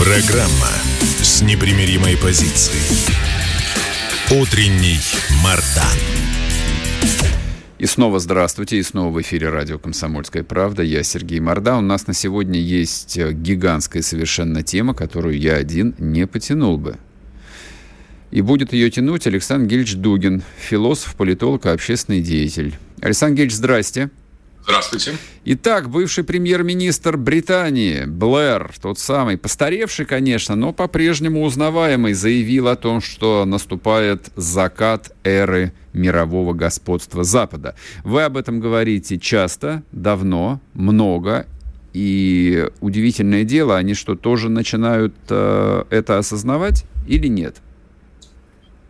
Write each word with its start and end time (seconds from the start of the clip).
Программа 0.00 0.72
с 1.20 1.42
непримиримой 1.42 2.16
позицией. 2.16 2.80
Утренний 4.30 4.98
Мардан. 5.44 5.98
И 7.78 7.84
снова 7.84 8.18
здравствуйте, 8.18 8.78
и 8.78 8.82
снова 8.82 9.12
в 9.12 9.20
эфире 9.20 9.50
радио 9.50 9.78
«Комсомольская 9.78 10.42
правда». 10.42 10.82
Я 10.82 11.02
Сергей 11.02 11.38
Морда. 11.40 11.76
У 11.76 11.82
нас 11.82 12.06
на 12.06 12.14
сегодня 12.14 12.58
есть 12.58 13.18
э, 13.18 13.34
гигантская 13.34 14.02
совершенно 14.02 14.62
тема, 14.62 14.94
которую 14.94 15.38
я 15.38 15.56
один 15.56 15.94
не 15.98 16.26
потянул 16.26 16.78
бы. 16.78 16.96
И 18.30 18.40
будет 18.40 18.72
ее 18.72 18.90
тянуть 18.90 19.26
Александр 19.26 19.68
Гельч 19.68 19.96
Дугин, 19.96 20.42
философ, 20.58 21.14
политолог 21.14 21.66
и 21.66 21.68
общественный 21.68 22.22
деятель. 22.22 22.74
Александр 23.02 23.36
Гельч, 23.42 23.52
здрасте. 23.52 24.08
Здравствуйте. 24.70 25.18
Итак, 25.46 25.90
бывший 25.90 26.22
премьер-министр 26.22 27.16
Британии 27.16 28.04
Блэр, 28.04 28.72
тот 28.80 29.00
самый, 29.00 29.36
постаревший, 29.36 30.06
конечно, 30.06 30.54
но 30.54 30.72
по-прежнему 30.72 31.42
узнаваемый, 31.42 32.12
заявил 32.12 32.68
о 32.68 32.76
том, 32.76 33.00
что 33.00 33.44
наступает 33.44 34.30
закат 34.36 35.10
эры 35.24 35.72
мирового 35.92 36.52
господства 36.52 37.24
Запада. 37.24 37.74
Вы 38.04 38.22
об 38.22 38.36
этом 38.36 38.60
говорите 38.60 39.18
часто, 39.18 39.82
давно, 39.90 40.60
много, 40.74 41.48
и 41.92 42.68
удивительное 42.80 43.42
дело, 43.42 43.76
они 43.76 43.94
что, 43.94 44.14
тоже 44.14 44.48
начинают 44.48 45.14
э, 45.30 45.82
это 45.90 46.18
осознавать 46.18 46.84
или 47.08 47.26
нет? 47.26 47.56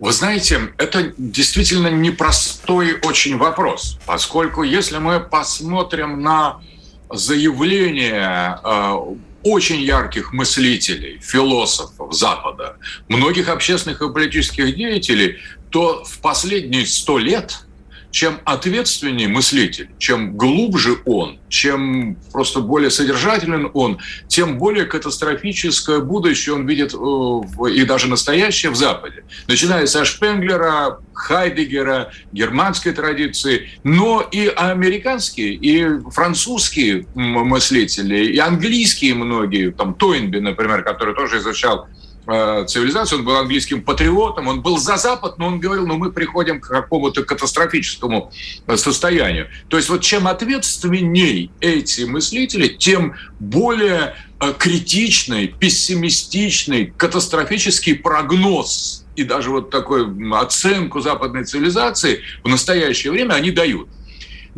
Вы 0.01 0.12
знаете, 0.12 0.73
это 0.79 1.12
действительно 1.19 1.89
непростой 1.89 2.98
очень 3.03 3.37
вопрос, 3.37 3.98
поскольку 4.06 4.62
если 4.62 4.97
мы 4.97 5.20
посмотрим 5.20 6.23
на 6.23 6.62
заявления 7.11 8.59
э, 8.65 8.95
очень 9.43 9.83
ярких 9.83 10.33
мыслителей, 10.33 11.19
философов 11.21 12.15
Запада, 12.15 12.78
многих 13.09 13.51
общественных 13.51 14.01
и 14.01 14.11
политических 14.11 14.75
деятелей, 14.75 15.37
то 15.69 16.03
в 16.05 16.19
последние 16.21 16.87
сто 16.87 17.19
лет– 17.19 17.61
чем 18.11 18.41
ответственнее 18.44 19.28
мыслитель, 19.28 19.91
чем 19.98 20.36
глубже 20.36 20.98
он, 21.05 21.39
чем 21.48 22.16
просто 22.33 22.61
более 22.61 22.91
содержателен 22.91 23.70
он, 23.75 23.98
тем 24.28 24.58
более 24.58 24.84
катастрофическое 24.84 26.00
будущее 26.00 26.55
он 26.55 26.66
видит 26.66 26.94
э, 26.94 27.70
и 27.70 27.84
даже 27.84 28.08
настоящее 28.08 28.70
в 28.70 28.77
Западе. 28.77 29.25
Начиная 29.47 29.86
со 29.86 30.05
Шпенглера, 30.05 30.98
Хайдегера, 31.12 32.12
германской 32.33 32.92
традиции, 32.92 33.70
но 33.84 34.22
и 34.22 34.48
американские, 34.48 35.55
и 35.55 36.00
французские 36.11 37.06
мыслители, 37.14 38.27
и 38.27 38.38
английские 38.38 39.14
многие, 39.14 39.70
там 39.70 39.94
Тойнби, 39.94 40.38
например, 40.38 40.83
который 40.83 41.14
тоже 41.14 41.38
изучал 41.38 41.88
Э, 42.33 42.64
цивилизации, 42.64 43.17
он 43.17 43.25
был 43.25 43.36
английским 43.36 43.83
патриотом, 43.83 44.47
он 44.47 44.62
был 44.62 44.78
за 44.78 44.97
Запад, 44.97 45.39
но 45.39 45.48
он 45.48 45.59
говорил, 45.59 45.86
ну 45.86 45.97
мы 45.97 46.12
приходим 46.12 46.60
к 46.60 46.69
какому-то 46.69 47.25
катастрофическому 47.25 48.31
э, 48.66 48.77
состоянию. 48.77 49.49
То 49.69 49.77
есть 49.77 49.88
вот 49.88 50.03
чем 50.03 50.28
ответственней 50.28 51.50
эти 51.60 52.03
мыслители, 52.03 52.69
тем 52.69 53.15
более 53.41 54.15
э, 54.38 54.53
критичный, 54.56 55.49
пессимистичный, 55.49 56.93
катастрофический 56.97 57.97
прогноз 57.97 59.04
и 59.16 59.25
даже 59.25 59.50
вот 59.50 59.71
такую 59.71 60.33
оценку 60.34 61.00
западной 61.00 61.44
цивилизации 61.44 62.21
в 62.44 62.49
настоящее 62.49 63.12
время 63.12 63.34
они 63.34 63.50
дают. 63.50 63.88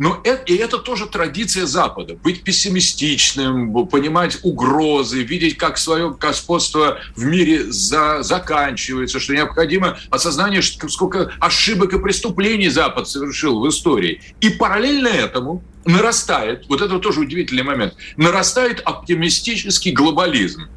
Но 0.03 0.19
это, 0.25 0.43
и 0.51 0.57
это 0.57 0.79
тоже 0.79 1.05
традиция 1.05 1.65
Запада. 1.65 2.15
Быть 2.15 2.43
пессимистичным, 2.43 3.87
понимать 3.87 4.37
угрозы, 4.43 5.23
видеть, 5.23 5.57
как 5.57 5.77
свое 5.77 6.11
господство 6.11 6.97
в 7.15 7.23
мире 7.23 7.71
за, 7.71 8.21
заканчивается, 8.21 9.21
что 9.21 9.33
необходимо 9.33 9.97
осознание, 10.09 10.61
сколько 10.61 11.31
ошибок 11.39 11.93
и 11.93 11.99
преступлений 11.99 12.67
Запад 12.67 13.07
совершил 13.07 13.61
в 13.61 13.69
истории. 13.69 14.21
И 14.41 14.49
параллельно 14.49 15.07
этому 15.07 15.63
нарастает, 15.85 16.65
вот 16.67 16.81
это 16.81 16.99
тоже 16.99 17.21
удивительный 17.21 17.63
момент, 17.63 17.93
нарастает 18.17 18.81
оптимистический 18.83 19.93
глобализм 19.93 20.67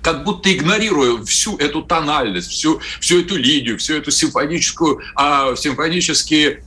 как 0.00 0.24
будто 0.24 0.52
игнорируя 0.52 1.22
всю 1.24 1.56
эту 1.58 1.82
тональность, 1.82 2.50
всю, 2.50 2.80
всю 3.00 3.20
эту 3.20 3.36
линию, 3.36 3.78
всю 3.78 3.94
эту 3.94 4.10
симфоническую, 4.10 5.00
а, 5.14 5.54
симфонические 5.54 6.64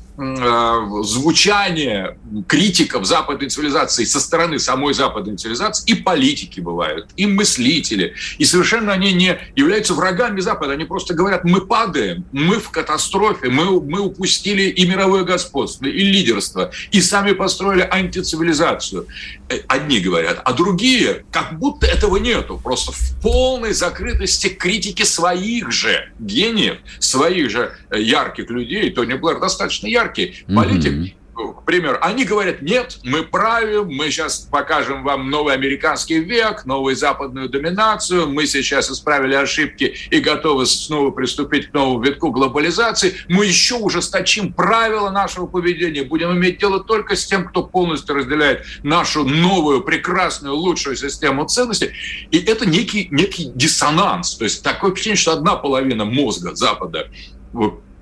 звучание 1.03 2.17
критиков 2.44 3.06
западной 3.06 3.50
цивилизации 3.50 4.06
со 4.06 4.19
стороны 4.19 4.59
самой 4.59 4.94
западной 4.94 5.38
цивилизации 5.38 5.91
и 5.91 5.96
политики 5.96 6.59
бывают, 6.59 7.07
и 7.16 7.25
мыслители. 7.25 8.16
И 8.38 8.46
совершенно 8.46 8.94
они 8.94 9.13
не 9.13 9.38
являются 9.56 9.94
врагами 9.94 10.40
Запада. 10.40 10.73
Они 10.73 10.85
просто 10.85 11.13
говорят, 11.13 11.44
мы 11.44 11.62
падаем, 11.62 12.25
мы 12.31 12.59
в 12.59 12.69
катастрофе, 12.69 13.50
мы, 13.50 13.81
мы 13.81 14.00
упустили 14.00 14.63
и 14.63 14.88
мировое 14.88 15.23
господство, 15.23 15.85
и 15.85 16.00
лидерство, 16.00 16.72
и 16.91 17.01
сами 17.01 17.34
построили 17.34 17.88
антицивилизацию. 17.90 19.07
Э, 19.50 19.59
одни 19.67 20.00
говорят, 20.00 20.41
а 20.44 20.53
другие, 20.53 21.25
как 21.31 21.59
будто 21.59 21.85
этого 21.85 22.17
нету. 22.17 22.59
Просто 22.63 22.91
в 22.91 23.22
полной 23.22 23.73
закрытости 23.73 24.47
критики 24.47 25.03
своих 25.03 25.72
же 25.72 26.12
гениев, 26.19 26.78
своих 27.00 27.50
же 27.50 27.75
э, 27.90 28.02
ярких 28.02 28.50
людей. 28.50 28.91
Тони 28.91 29.13
Блэр 29.13 29.40
достаточно 29.40 29.88
яркий 29.88 30.06
яркий 30.06 30.46
политик, 30.53 30.94
mm-hmm 30.94 31.24
к 31.35 31.63
примеру, 31.66 31.97
они 32.01 32.23
говорят, 32.23 32.62
нет, 32.62 33.00
мы 33.03 33.23
правим, 33.23 33.88
мы 33.90 34.09
сейчас 34.09 34.40
покажем 34.40 35.03
вам 35.03 35.29
новый 35.29 35.53
американский 35.53 36.19
век, 36.19 36.66
новую 36.66 36.96
западную 36.96 37.50
доминацию, 37.50 38.29
мы 38.29 38.46
сейчас 38.46 38.90
исправили 38.90 39.35
ошибки 39.35 39.96
и 40.09 40.19
готовы 40.19 40.66
снова 40.66 41.12
приступить 41.12 41.72
к 41.72 41.73
новому 41.73 42.01
витку 42.01 42.31
глобализации, 42.31 43.16
мы 43.28 43.46
еще 43.46 43.75
ужесточим 43.75 44.53
правила 44.53 45.09
нашего 45.09 45.46
поведения, 45.46 46.03
будем 46.03 46.31
иметь 46.31 46.59
дело 46.59 46.81
только 46.81 47.18
с 47.18 47.25
тем, 47.25 47.46
кто 47.47 47.63
полностью 47.63 48.16
разделяет 48.16 48.66
нашу 48.84 49.25
новую, 49.25 49.81
прекрасную, 49.81 50.56
лучшую 50.56 50.96
систему 50.96 51.46
ценностей. 51.46 51.91
И 52.31 52.38
это 52.38 52.66
некий, 52.66 53.09
некий 53.12 53.52
диссонанс, 53.53 54.35
то 54.35 54.46
есть 54.46 54.63
такое 54.63 54.91
впечатление, 54.91 55.22
что 55.22 55.34
одна 55.34 55.56
половина 55.57 56.06
мозга 56.06 56.56
Запада 56.56 57.09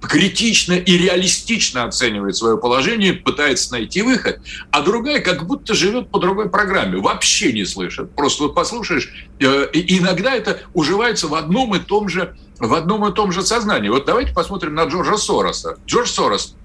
критично 0.07 0.73
и 0.73 0.97
реалистично 0.97 1.85
оценивает 1.85 2.35
свое 2.35 2.57
положение, 2.57 3.13
пытается 3.13 3.71
найти 3.71 4.01
выход, 4.01 4.39
а 4.71 4.81
другая 4.81 5.19
как 5.19 5.45
будто 5.45 5.73
живет 5.73 6.09
по 6.09 6.19
другой 6.19 6.49
программе, 6.49 6.97
вообще 6.99 7.53
не 7.53 7.65
слышит. 7.65 8.11
Просто 8.15 8.43
вот 8.43 8.55
послушаешь, 8.55 9.11
э, 9.39 9.67
иногда 9.73 10.35
это 10.35 10.61
уживается 10.73 11.27
в 11.27 11.35
одном 11.35 11.75
и 11.75 11.79
том 11.79 12.09
же 12.09 12.35
в 12.59 12.73
одном 12.75 13.05
и 13.07 13.13
том 13.13 13.31
же 13.31 13.41
сознании. 13.41 13.89
Вот 13.89 14.05
давайте 14.05 14.31
посмотрим 14.31 14.75
на 14.75 14.85
Джорджа 14.85 15.17
Сороса. 15.17 15.77
Джордж 15.85 16.07
Сорос 16.07 16.55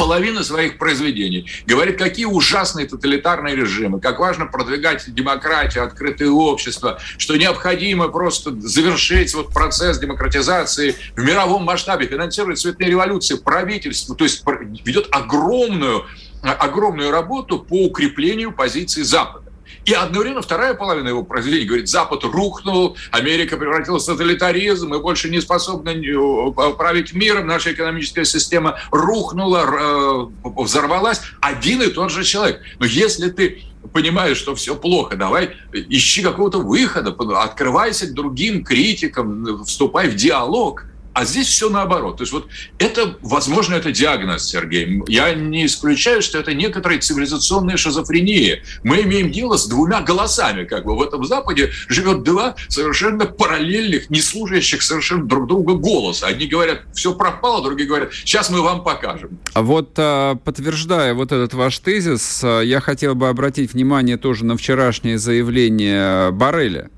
половины 0.00 0.42
своих 0.42 0.78
произведений. 0.78 1.50
Говорит, 1.66 1.98
какие 1.98 2.24
ужасные 2.24 2.86
тоталитарные 2.86 3.54
режимы, 3.54 4.00
как 4.00 4.18
важно 4.18 4.46
продвигать 4.46 5.12
демократию, 5.14 5.84
открытое 5.84 6.30
общество, 6.30 6.98
что 7.18 7.36
необходимо 7.36 8.08
просто 8.08 8.58
завершить 8.60 9.34
вот 9.34 9.52
процесс 9.52 9.98
демократизации 9.98 10.96
в 11.14 11.22
мировом 11.22 11.64
масштабе, 11.64 12.06
финансировать 12.06 12.58
цветные 12.58 12.88
революции, 12.88 13.36
правительство, 13.36 14.16
то 14.16 14.24
есть 14.24 14.42
ведет 14.86 15.08
огромную, 15.10 16.06
огромную 16.42 17.10
работу 17.10 17.58
по 17.58 17.84
укреплению 17.84 18.52
позиции 18.52 19.02
Запада. 19.02 19.49
И 19.84 19.92
одновременно 19.92 20.42
вторая 20.42 20.74
половина 20.74 21.08
его 21.08 21.22
произведения 21.22 21.66
говорит, 21.66 21.88
Запад 21.88 22.24
рухнул, 22.24 22.96
Америка 23.10 23.56
превратилась 23.56 24.04
в 24.04 24.06
тоталитаризм, 24.06 24.88
мы 24.88 25.00
больше 25.00 25.30
не 25.30 25.40
способны 25.40 25.90
э, 25.90 26.72
править 26.76 27.12
миром, 27.12 27.46
наша 27.46 27.72
экономическая 27.72 28.24
система 28.24 28.78
рухнула, 28.90 29.64
э, 29.64 30.50
взорвалась. 30.62 31.22
Один 31.40 31.82
и 31.82 31.88
тот 31.88 32.10
же 32.10 32.24
человек. 32.24 32.60
Но 32.78 32.86
если 32.86 33.30
ты 33.30 33.62
понимаешь, 33.92 34.36
что 34.36 34.54
все 34.54 34.76
плохо, 34.76 35.16
давай 35.16 35.56
ищи 35.72 36.22
какого-то 36.22 36.58
выхода, 36.58 37.16
открывайся 37.42 38.06
к 38.06 38.14
другим 38.14 38.64
критикам, 38.64 39.64
вступай 39.64 40.08
в 40.08 40.14
диалог. 40.14 40.84
А 41.12 41.24
здесь 41.24 41.48
все 41.48 41.68
наоборот. 41.68 42.18
То 42.18 42.22
есть 42.22 42.32
вот 42.32 42.48
это, 42.78 43.16
возможно, 43.20 43.74
это 43.74 43.90
диагноз, 43.90 44.48
Сергей. 44.48 45.02
Я 45.08 45.34
не 45.34 45.66
исключаю, 45.66 46.22
что 46.22 46.38
это 46.38 46.54
некоторая 46.54 47.00
цивилизационная 47.00 47.76
шизофрения. 47.76 48.62
Мы 48.84 49.02
имеем 49.02 49.32
дело 49.32 49.56
с 49.56 49.66
двумя 49.66 50.00
голосами. 50.02 50.64
Как 50.64 50.84
бы 50.84 50.96
в 50.96 51.02
этом 51.02 51.24
Западе 51.24 51.72
живет 51.88 52.22
два 52.22 52.54
совершенно 52.68 53.26
параллельных, 53.26 54.08
не 54.08 54.20
служащих 54.20 54.82
совершенно 54.82 55.26
друг 55.26 55.48
друга 55.48 55.74
голоса. 55.74 56.28
Одни 56.28 56.46
говорят, 56.46 56.82
все 56.94 57.14
пропало, 57.14 57.62
другие 57.62 57.88
говорят, 57.88 58.12
сейчас 58.12 58.50
мы 58.50 58.62
вам 58.62 58.84
покажем. 58.84 59.38
А 59.52 59.62
вот 59.62 59.92
а, 59.96 60.36
подтверждая 60.36 61.14
вот 61.14 61.32
этот 61.32 61.54
ваш 61.54 61.78
тезис, 61.80 62.40
а, 62.44 62.60
я 62.60 62.80
хотел 62.80 63.14
бы 63.14 63.28
обратить 63.28 63.72
внимание 63.72 64.16
тоже 64.16 64.44
на 64.44 64.56
вчерашнее 64.56 65.18
заявление 65.18 66.30
Барреля 66.30 66.90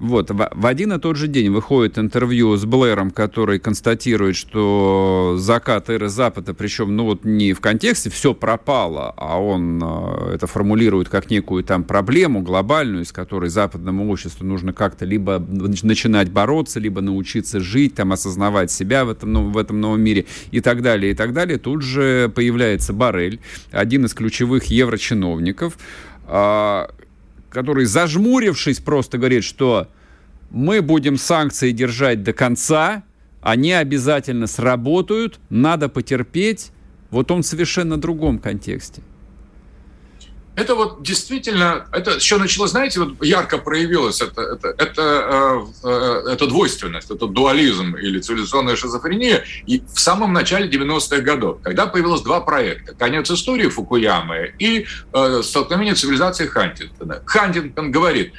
вот, 0.00 0.30
в, 0.30 0.50
в 0.50 0.66
один 0.66 0.94
и 0.94 0.98
тот 0.98 1.16
же 1.16 1.28
день 1.28 1.50
выходит 1.50 1.98
интервью 1.98 2.56
с 2.56 2.64
Блэром, 2.64 3.10
который 3.10 3.58
констатирует, 3.58 4.34
что 4.34 5.36
закат 5.38 5.90
эры 5.90 6.08
Запада, 6.08 6.54
причем, 6.54 6.96
ну 6.96 7.04
вот 7.04 7.24
не 7.26 7.52
в 7.52 7.60
контексте 7.60 8.08
«все 8.08 8.32
пропало», 8.32 9.12
а 9.18 9.38
он 9.38 9.78
э, 9.82 10.34
это 10.36 10.46
формулирует 10.46 11.10
как 11.10 11.30
некую 11.30 11.64
там 11.64 11.84
проблему 11.84 12.40
глобальную, 12.40 13.04
с 13.04 13.12
которой 13.12 13.50
западному 13.50 14.10
обществу 14.10 14.46
нужно 14.46 14.72
как-то 14.72 15.04
либо 15.04 15.38
начинать 15.38 16.30
бороться, 16.30 16.80
либо 16.80 17.02
научиться 17.02 17.60
жить, 17.60 17.94
там, 17.94 18.12
осознавать 18.12 18.70
себя 18.70 19.04
в 19.04 19.10
этом, 19.10 19.32
ну, 19.32 19.50
в 19.50 19.58
этом 19.58 19.82
новом 19.82 20.00
мире 20.00 20.24
и 20.50 20.60
так 20.62 20.80
далее, 20.80 21.12
и 21.12 21.14
так 21.14 21.34
далее. 21.34 21.58
Тут 21.58 21.82
же 21.82 22.32
появляется 22.34 22.94
Барель, 22.94 23.38
один 23.70 24.06
из 24.06 24.14
ключевых 24.14 24.64
еврочиновников, 24.64 25.76
э, 26.26 26.86
который, 27.50 27.84
зажмурившись, 27.84 28.80
просто 28.80 29.18
говорит, 29.18 29.44
что 29.44 29.88
мы 30.50 30.82
будем 30.82 31.16
санкции 31.16 31.72
держать 31.72 32.22
до 32.22 32.32
конца, 32.32 33.02
они 33.42 33.72
обязательно 33.72 34.46
сработают, 34.46 35.40
надо 35.50 35.88
потерпеть. 35.88 36.70
Вот 37.10 37.30
он 37.30 37.42
в 37.42 37.46
совершенно 37.46 37.96
другом 37.96 38.38
контексте. 38.38 39.02
Это 40.56 40.74
вот 40.74 41.02
действительно, 41.02 41.86
это 41.92 42.12
еще 42.12 42.36
началось, 42.36 42.70
знаете, 42.70 43.00
вот 43.00 43.22
ярко 43.24 43.56
проявилось 43.58 44.20
это, 44.20 44.42
это, 44.42 44.74
это, 44.76 45.64
э, 45.84 45.88
э, 45.88 46.32
это 46.32 46.46
двойственность, 46.48 47.10
это 47.10 47.26
дуализм 47.26 47.94
или 47.96 48.18
цивилизационная 48.20 48.76
шизофрения 48.76 49.44
и 49.66 49.80
в 49.80 49.98
самом 49.98 50.32
начале 50.32 50.68
90-х 50.68 51.20
годов, 51.22 51.60
когда 51.62 51.86
появилось 51.86 52.22
два 52.22 52.40
проекта. 52.40 52.94
«Конец 52.94 53.30
истории» 53.30 53.68
Фукуямы 53.68 54.52
и 54.58 54.86
э, 55.12 55.42
«Столкновение 55.42 55.94
цивилизации 55.94 56.46
Хантингтона». 56.46 57.22
Хантингтон 57.24 57.92
говорит, 57.92 58.32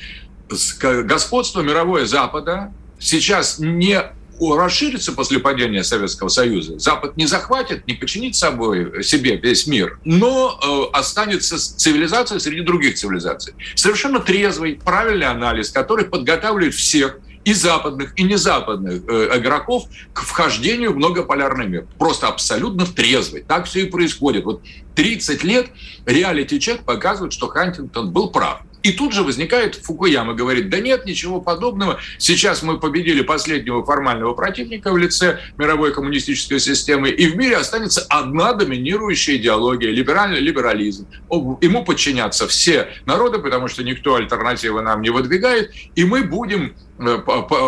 господство 0.81 1.61
мировое 1.61 2.05
Запада 2.05 2.73
сейчас 2.99 3.57
не 3.57 4.03
расширится 4.49 5.11
после 5.11 5.39
падения 5.39 5.83
Советского 5.83 6.29
Союза. 6.29 6.79
Запад 6.79 7.17
не 7.17 7.27
захватит, 7.27 7.87
не 7.87 7.93
подчинит 7.93 8.35
собой 8.35 9.03
себе 9.03 9.37
весь 9.37 9.67
мир, 9.67 9.99
но 10.03 10.59
э, 10.93 10.97
останется 10.97 11.57
цивилизация 11.57 12.39
среди 12.39 12.61
других 12.61 12.95
цивилизаций. 12.95 13.53
Совершенно 13.75 14.19
трезвый, 14.19 14.79
правильный 14.83 15.27
анализ, 15.27 15.69
который 15.69 16.05
подготавливает 16.05 16.73
всех 16.73 17.19
и 17.43 17.53
западных, 17.53 18.13
и 18.17 18.23
незападных 18.23 19.03
э, 19.07 19.37
игроков 19.37 19.85
к 20.13 20.21
вхождению 20.21 20.93
в 20.93 20.97
многополярный 20.97 21.67
мир. 21.67 21.87
Просто 21.97 22.27
абсолютно 22.27 22.85
трезвый. 22.85 23.43
Так 23.47 23.65
все 23.65 23.81
и 23.81 23.85
происходит. 23.85 24.45
Вот 24.45 24.61
30 24.95 25.43
лет 25.43 25.67
реалити-чек 26.05 26.83
показывает, 26.83 27.33
что 27.33 27.47
Хантингтон 27.47 28.11
был 28.11 28.29
прав. 28.29 28.61
И 28.83 28.91
тут 28.93 29.13
же 29.13 29.23
возникает 29.23 29.75
Фукуяма, 29.75 30.33
говорит, 30.33 30.69
да 30.69 30.79
нет, 30.79 31.05
ничего 31.05 31.41
подобного. 31.41 31.99
Сейчас 32.17 32.63
мы 32.63 32.79
победили 32.79 33.21
последнего 33.21 33.85
формального 33.85 34.33
противника 34.33 34.91
в 34.91 34.97
лице 34.97 35.39
мировой 35.57 35.93
коммунистической 35.93 36.59
системы, 36.59 37.09
и 37.09 37.27
в 37.27 37.35
мире 37.35 37.57
останется 37.57 38.05
одна 38.09 38.53
доминирующая 38.53 39.35
идеология– 39.35 39.89
либеральный 39.91 40.39
либерализм. 40.39 41.07
Ему 41.29 41.85
подчинятся 41.85 42.47
все 42.47 42.89
народы, 43.05 43.39
потому 43.39 43.67
что 43.67 43.83
никто 43.83 44.15
альтернативы 44.15 44.81
нам 44.81 45.01
не 45.01 45.09
выдвигает, 45.09 45.71
и 45.95 46.03
мы 46.03 46.23
будем 46.23 46.75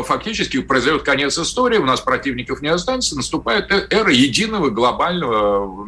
фактически 0.04 0.62
произойдет 0.62 1.04
конец 1.04 1.38
истории, 1.38 1.78
у 1.78 1.86
нас 1.86 2.02
противников 2.02 2.62
не 2.62 2.70
останется, 2.70 3.16
наступает 3.16 3.72
э, 3.72 3.88
эра 3.90 4.12
единого 4.12 4.70
глобального 4.70 5.88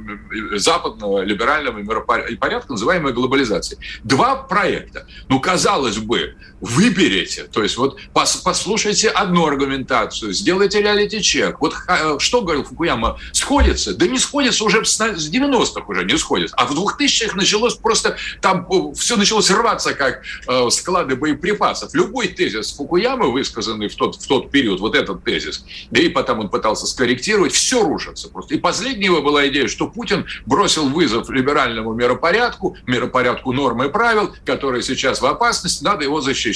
э, 0.53 0.57
западного 0.57 1.21
либерального 1.21 1.80
миропорядка, 1.80 2.71
называемая 2.71 3.13
глобализацией. 3.13 3.81
Два 4.03 4.36
проекта. 4.36 5.07
Ну, 5.30 5.39
казалось 5.39 5.97
бы, 5.97 6.36
выберите, 6.65 7.44
то 7.44 7.62
есть 7.62 7.77
вот 7.77 8.00
послушайте 8.12 9.09
одну 9.09 9.45
аргументацию, 9.45 10.33
сделайте 10.33 10.81
реалити-чек. 10.81 11.62
Вот 11.62 11.75
что 12.19 12.41
говорил 12.41 12.63
Фукуяма, 12.63 13.19
сходится? 13.33 13.94
Да 13.95 14.07
не 14.07 14.17
сходится 14.17 14.63
уже 14.63 14.83
с 14.83 15.00
90-х 15.00 15.83
уже 15.88 16.06
не 16.06 16.17
сходится. 16.17 16.56
А 16.56 16.65
в 16.65 16.71
2000-х 16.71 17.35
началось 17.35 17.75
просто, 17.75 18.17
там 18.41 18.67
все 18.95 19.15
началось 19.15 19.51
рваться, 19.51 19.94
как 19.94 20.23
склады 20.71 21.15
боеприпасов. 21.15 21.94
Любой 21.94 22.29
тезис 22.29 22.71
Фукуямы 22.73 23.31
высказанный 23.31 23.88
в 23.88 23.95
тот, 23.95 24.15
в 24.15 24.27
тот 24.27 24.50
период, 24.50 24.79
вот 24.79 24.95
этот 24.95 25.23
тезис, 25.23 25.63
да 25.91 26.01
и 26.01 26.09
потом 26.09 26.39
он 26.39 26.50
пытался 26.50 26.88
скорректировать, 26.88 27.53
все 27.53 27.83
рушится 27.83 28.27
просто. 28.29 28.56
И 28.56 28.57
последняя 28.57 29.06
его 29.06 29.21
была 29.21 29.47
идея, 29.50 29.67
что 29.67 29.88
Путин 29.88 30.25
бросил 30.47 30.89
вызов 30.89 31.29
либеральному 31.29 31.94
миропорядку, 31.94 32.75
миропорядку 32.88 33.53
норм 33.53 33.83
и 33.83 33.89
правил, 33.89 34.33
который 34.45 34.81
сейчас 34.81 35.21
в 35.21 35.25
опасности, 35.27 35.83
надо 35.83 36.06
его 36.06 36.21
защищать. 36.21 36.55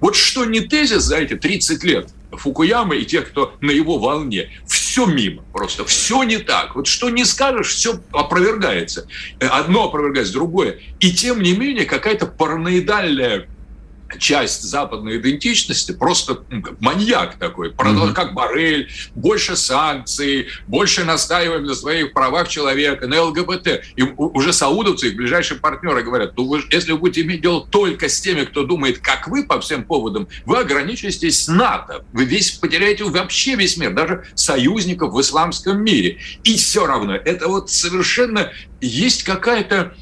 Вот 0.00 0.16
что 0.16 0.44
не 0.44 0.60
тезис 0.60 1.02
за 1.02 1.16
эти 1.18 1.34
30 1.36 1.84
лет 1.84 2.08
Фукуямы 2.32 2.98
и 2.98 3.06
тех, 3.06 3.28
кто 3.28 3.54
на 3.60 3.70
его 3.70 3.98
волне, 3.98 4.50
все 4.66 5.06
мимо 5.06 5.42
просто, 5.52 5.84
все 5.84 6.22
не 6.24 6.38
так. 6.38 6.76
Вот 6.76 6.86
что 6.86 7.08
не 7.08 7.24
скажешь, 7.24 7.68
все 7.68 8.00
опровергается. 8.12 9.08
Одно 9.40 9.84
опровергается, 9.84 10.34
другое. 10.34 10.78
И 11.00 11.12
тем 11.12 11.42
не 11.42 11.54
менее 11.54 11.86
какая-то 11.86 12.26
параноидальная 12.26 13.48
часть 14.18 14.62
западной 14.62 15.18
идентичности, 15.18 15.92
просто 15.92 16.42
ну, 16.50 16.62
маньяк 16.80 17.36
такой, 17.38 17.70
mm-hmm. 17.70 18.12
как 18.12 18.34
Барель, 18.34 18.90
больше 19.14 19.56
санкций, 19.56 20.48
больше 20.66 21.04
настаиваем 21.04 21.64
на 21.64 21.74
своих 21.74 22.12
правах 22.12 22.48
человека, 22.48 23.06
на 23.06 23.22
ЛГБТ. 23.24 23.82
И 23.96 24.02
уже 24.16 24.52
саудовцы, 24.52 25.08
их 25.08 25.16
ближайшие 25.16 25.58
партнеры 25.60 26.02
говорят, 26.02 26.36
ну 26.36 26.46
вы, 26.46 26.62
если 26.70 26.92
вы 26.92 26.98
будете 26.98 27.22
иметь 27.22 27.42
дело 27.42 27.66
только 27.66 28.08
с 28.08 28.20
теми, 28.20 28.44
кто 28.44 28.62
думает, 28.62 28.98
как 28.98 29.28
вы 29.28 29.44
по 29.44 29.60
всем 29.60 29.84
поводам, 29.84 30.28
вы 30.46 30.58
ограничитесь 30.58 31.44
с 31.44 31.48
НАТО. 31.48 32.04
Вы 32.12 32.24
весь 32.24 32.52
потеряете 32.52 33.04
вообще 33.04 33.54
весь 33.54 33.76
мир, 33.76 33.92
даже 33.92 34.24
союзников 34.34 35.12
в 35.12 35.20
исламском 35.20 35.82
мире. 35.82 36.18
И 36.44 36.56
все 36.56 36.86
равно, 36.86 37.14
это 37.14 37.48
вот 37.48 37.70
совершенно 37.70 38.52
есть 38.80 39.24
какая-то 39.24 39.94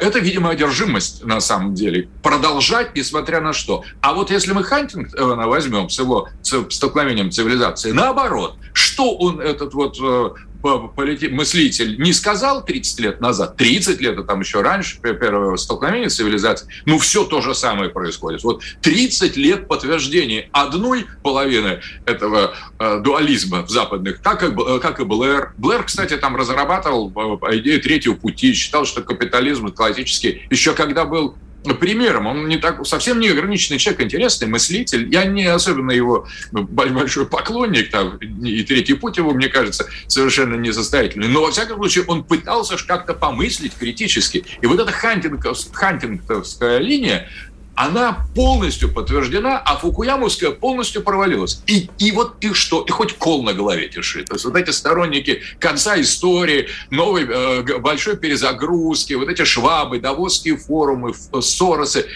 это, 0.00 0.18
видимо, 0.18 0.50
одержимость 0.50 1.24
на 1.24 1.40
самом 1.40 1.74
деле. 1.74 2.08
Продолжать, 2.22 2.94
несмотря 2.96 3.40
на 3.40 3.52
что. 3.52 3.84
А 4.00 4.14
вот 4.14 4.30
если 4.30 4.52
мы 4.52 4.64
Хантингтона 4.64 5.46
возьмем 5.46 5.88
с 5.88 5.98
его 5.98 6.28
столкновением 6.42 7.30
цивилизации, 7.30 7.92
наоборот, 7.92 8.56
что 8.72 9.16
он, 9.16 9.40
этот 9.40 9.74
вот 9.74 9.98
э, 10.00 10.30
мыслитель 10.62 12.00
не 12.00 12.12
сказал 12.12 12.64
30 12.64 13.00
лет 13.00 13.20
назад, 13.20 13.56
30 13.56 14.00
лет, 14.00 14.18
а 14.18 14.22
там 14.22 14.40
еще 14.40 14.62
раньше, 14.62 14.98
первое 15.00 15.56
столкновение 15.56 16.08
цивилизации, 16.08 16.68
ну 16.86 16.98
все 16.98 17.24
то 17.24 17.40
же 17.40 17.54
самое 17.54 17.90
происходит. 17.90 18.42
Вот 18.44 18.62
30 18.82 19.36
лет 19.36 19.68
подтверждений 19.68 20.48
одной 20.52 21.06
половины 21.22 21.80
этого 22.06 22.54
э, 22.78 23.00
дуализма 23.00 23.62
в 23.62 23.70
западных, 23.70 24.20
так 24.20 24.40
как, 24.40 24.80
как 24.80 25.00
и 25.00 25.04
Блэр. 25.04 25.52
Блэр, 25.58 25.84
кстати, 25.84 26.16
там 26.16 26.36
разрабатывал 26.36 27.12
э, 27.42 27.58
идею 27.58 27.80
третьего 27.80 28.14
пути, 28.14 28.52
считал, 28.52 28.84
что 28.84 29.02
капитализм 29.02 29.72
классический, 29.72 30.42
еще 30.50 30.74
когда 30.74 31.04
был 31.04 31.36
примером. 31.62 32.26
Он 32.26 32.48
не 32.48 32.56
так, 32.56 32.84
совсем 32.86 33.20
не 33.20 33.28
ограниченный 33.28 33.78
человек, 33.78 34.02
интересный 34.02 34.48
мыслитель. 34.48 35.08
Я 35.12 35.24
не 35.24 35.46
особенно 35.46 35.92
его 35.92 36.26
большой 36.50 37.26
поклонник, 37.26 37.90
там, 37.90 38.16
и 38.16 38.62
третий 38.64 38.94
путь 38.94 39.16
его, 39.16 39.32
мне 39.32 39.48
кажется, 39.48 39.86
совершенно 40.06 40.56
несостоятельный. 40.56 41.28
Но, 41.28 41.42
во 41.42 41.50
всяком 41.50 41.76
случае, 41.78 42.04
он 42.06 42.24
пытался 42.24 42.76
как-то 42.84 43.14
помыслить 43.14 43.74
критически. 43.78 44.44
И 44.60 44.66
вот 44.66 44.80
эта 44.80 44.92
хантингтовская 44.92 46.78
линия, 46.78 47.28
она 47.74 48.26
полностью 48.34 48.92
подтверждена, 48.92 49.58
а 49.58 49.76
Фукуямовская 49.76 50.50
полностью 50.50 51.02
провалилась. 51.02 51.62
И, 51.66 51.88
и 51.98 52.12
вот 52.12 52.36
и 52.40 52.52
что? 52.52 52.82
И 52.82 52.90
хоть 52.90 53.16
кол 53.16 53.42
на 53.42 53.54
голове 53.54 53.88
тиши. 53.88 54.24
То 54.24 54.34
есть 54.34 54.44
вот 54.44 54.56
эти 54.56 54.70
сторонники 54.70 55.42
конца 55.58 56.00
истории, 56.00 56.68
новой 56.90 57.24
э, 57.24 57.78
большой 57.78 58.16
перезагрузки, 58.16 59.14
вот 59.14 59.28
эти 59.28 59.44
швабы, 59.44 60.00
давосские 60.00 60.56
форумы, 60.56 61.14
Соросы, 61.40 62.06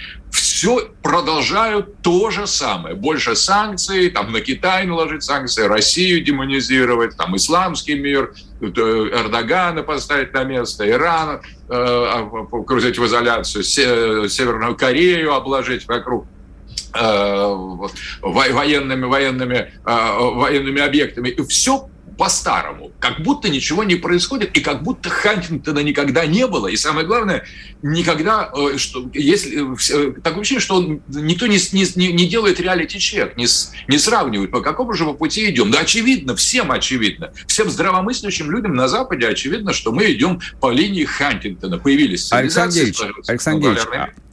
продолжают 1.03 2.03
то 2.03 2.31
же 2.31 2.47
самое. 2.47 2.95
Больше 2.95 3.37
санкций, 3.37 4.11
там 4.11 4.33
на 4.33 4.41
Китай 4.41 4.87
наложить 4.87 5.23
санкции, 5.23 5.63
Россию 5.65 6.25
демонизировать, 6.25 7.17
там 7.17 7.37
исламский 7.37 7.95
мир, 7.95 8.35
э, 8.61 8.67
Эрдогана 8.67 9.83
поставить 9.83 10.33
на 10.33 10.45
место, 10.45 10.89
Иран 10.89 11.41
э, 11.69 12.29
погрузить 12.51 12.99
в 12.99 13.05
изоляцию, 13.07 13.65
Северную 13.65 14.77
Корею 14.77 15.35
обложить 15.35 15.87
вокруг 15.87 16.27
военными, 18.23 19.05
военными, 19.05 19.73
военными 19.85 20.81
объектами. 20.81 21.29
И 21.29 21.43
все 21.47 21.91
по-старому, 22.17 22.93
как 22.99 23.21
будто 23.21 23.49
ничего 23.49 23.85
не 23.85 23.97
происходит, 23.97 24.57
и 24.57 24.61
как 24.61 24.83
будто 24.83 25.11
Хантингтона 25.11 25.81
никогда 25.81 26.27
не 26.27 26.47
было. 26.47 26.69
И 26.69 26.77
самое 26.77 27.07
главное, 27.07 27.45
никогда, 27.83 28.51
э, 28.57 28.79
что, 28.79 29.09
если, 29.13 29.63
э, 29.63 30.21
такое 30.23 30.41
ощущение, 30.41 30.61
что 30.61 30.77
он, 30.77 31.03
никто 31.09 31.47
не, 31.47 31.59
не, 31.73 32.13
не 32.13 32.29
делает 32.29 32.59
реалити-чек, 32.61 33.37
не, 33.37 33.47
не 33.89 33.99
сравнивает, 33.99 34.51
по 34.51 34.61
какому 34.61 34.95
же 34.95 35.05
мы 35.05 35.15
пути 35.15 35.51
идем. 35.51 35.71
Да 35.71 35.81
очевидно, 35.81 36.35
всем 36.37 36.73
очевидно, 36.73 37.33
всем 37.47 37.71
здравомыслящим 37.71 38.51
людям 38.51 38.75
на 38.75 38.89
Западе 38.89 39.29
очевидно, 39.29 39.73
что 39.73 39.93
мы 39.93 40.13
идем 40.13 40.41
по 40.61 40.71
линии 40.71 41.05
Хантингтона. 41.05 41.79
Появились 41.79 42.33
Александр 42.33 42.79
Ильич, 42.79 43.01
Александр 43.27 43.69
Ильич, 43.69 43.83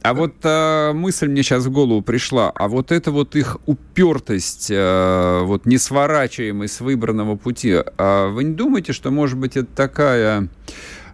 а, 0.04 0.12
вот 0.12 0.34
э, 0.42 0.92
мысль 0.92 1.28
мне 1.28 1.42
сейчас 1.42 1.64
в 1.64 1.70
голову 1.70 2.02
пришла, 2.02 2.50
а 2.54 2.68
вот 2.68 2.92
это 2.92 3.10
вот 3.10 3.34
их 3.36 3.56
упертость, 3.64 4.66
э, 4.70 5.40
вот 5.44 5.64
несворачиваемость 5.64 6.74
с 6.74 6.80
выбранного 6.82 7.36
пути, 7.36 7.76
а 7.96 8.28
вы 8.28 8.44
не 8.44 8.52
думаете, 8.52 8.92
что, 8.92 9.10
может 9.10 9.38
быть, 9.38 9.56
это 9.56 9.74
такая 9.74 10.50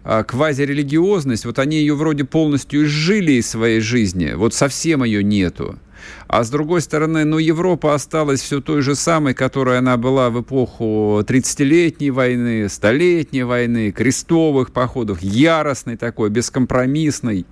а, 0.03 0.23
квазирелигиозность, 0.23 1.45
вот 1.45 1.57
они 1.59 1.77
ее 1.77 1.95
вроде 1.95 2.25
полностью 2.25 2.83
изжили 2.83 3.31
из 3.31 3.49
своей 3.49 3.79
жизни, 3.79 4.33
вот 4.33 4.53
совсем 4.53 5.05
ее 5.05 5.23
нету. 5.23 5.79
А 6.27 6.43
с 6.43 6.49
другой 6.49 6.81
стороны, 6.81 7.23
ну, 7.23 7.37
Европа 7.37 7.93
осталась 7.93 8.41
все 8.41 8.59
той 8.59 8.81
же 8.81 8.95
самой, 8.95 9.33
которой 9.33 9.77
она 9.77 9.95
была 9.95 10.29
в 10.29 10.41
эпоху 10.41 11.23
30-летней 11.25 12.11
войны, 12.11 12.67
столетней 12.67 13.43
войны, 13.43 13.91
крестовых 13.91 14.73
походов, 14.73 15.21
яростной 15.21 15.95
такой, 15.95 16.29
бескомпромиссной, 16.29 17.45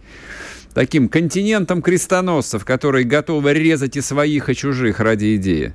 таким 0.73 1.09
континентом 1.09 1.81
крестоносцев, 1.81 2.65
которые 2.65 3.05
готовы 3.05 3.53
резать 3.53 3.97
и 3.97 4.01
своих, 4.01 4.49
и 4.49 4.55
чужих 4.55 4.99
ради 4.99 5.35
идеи. 5.35 5.73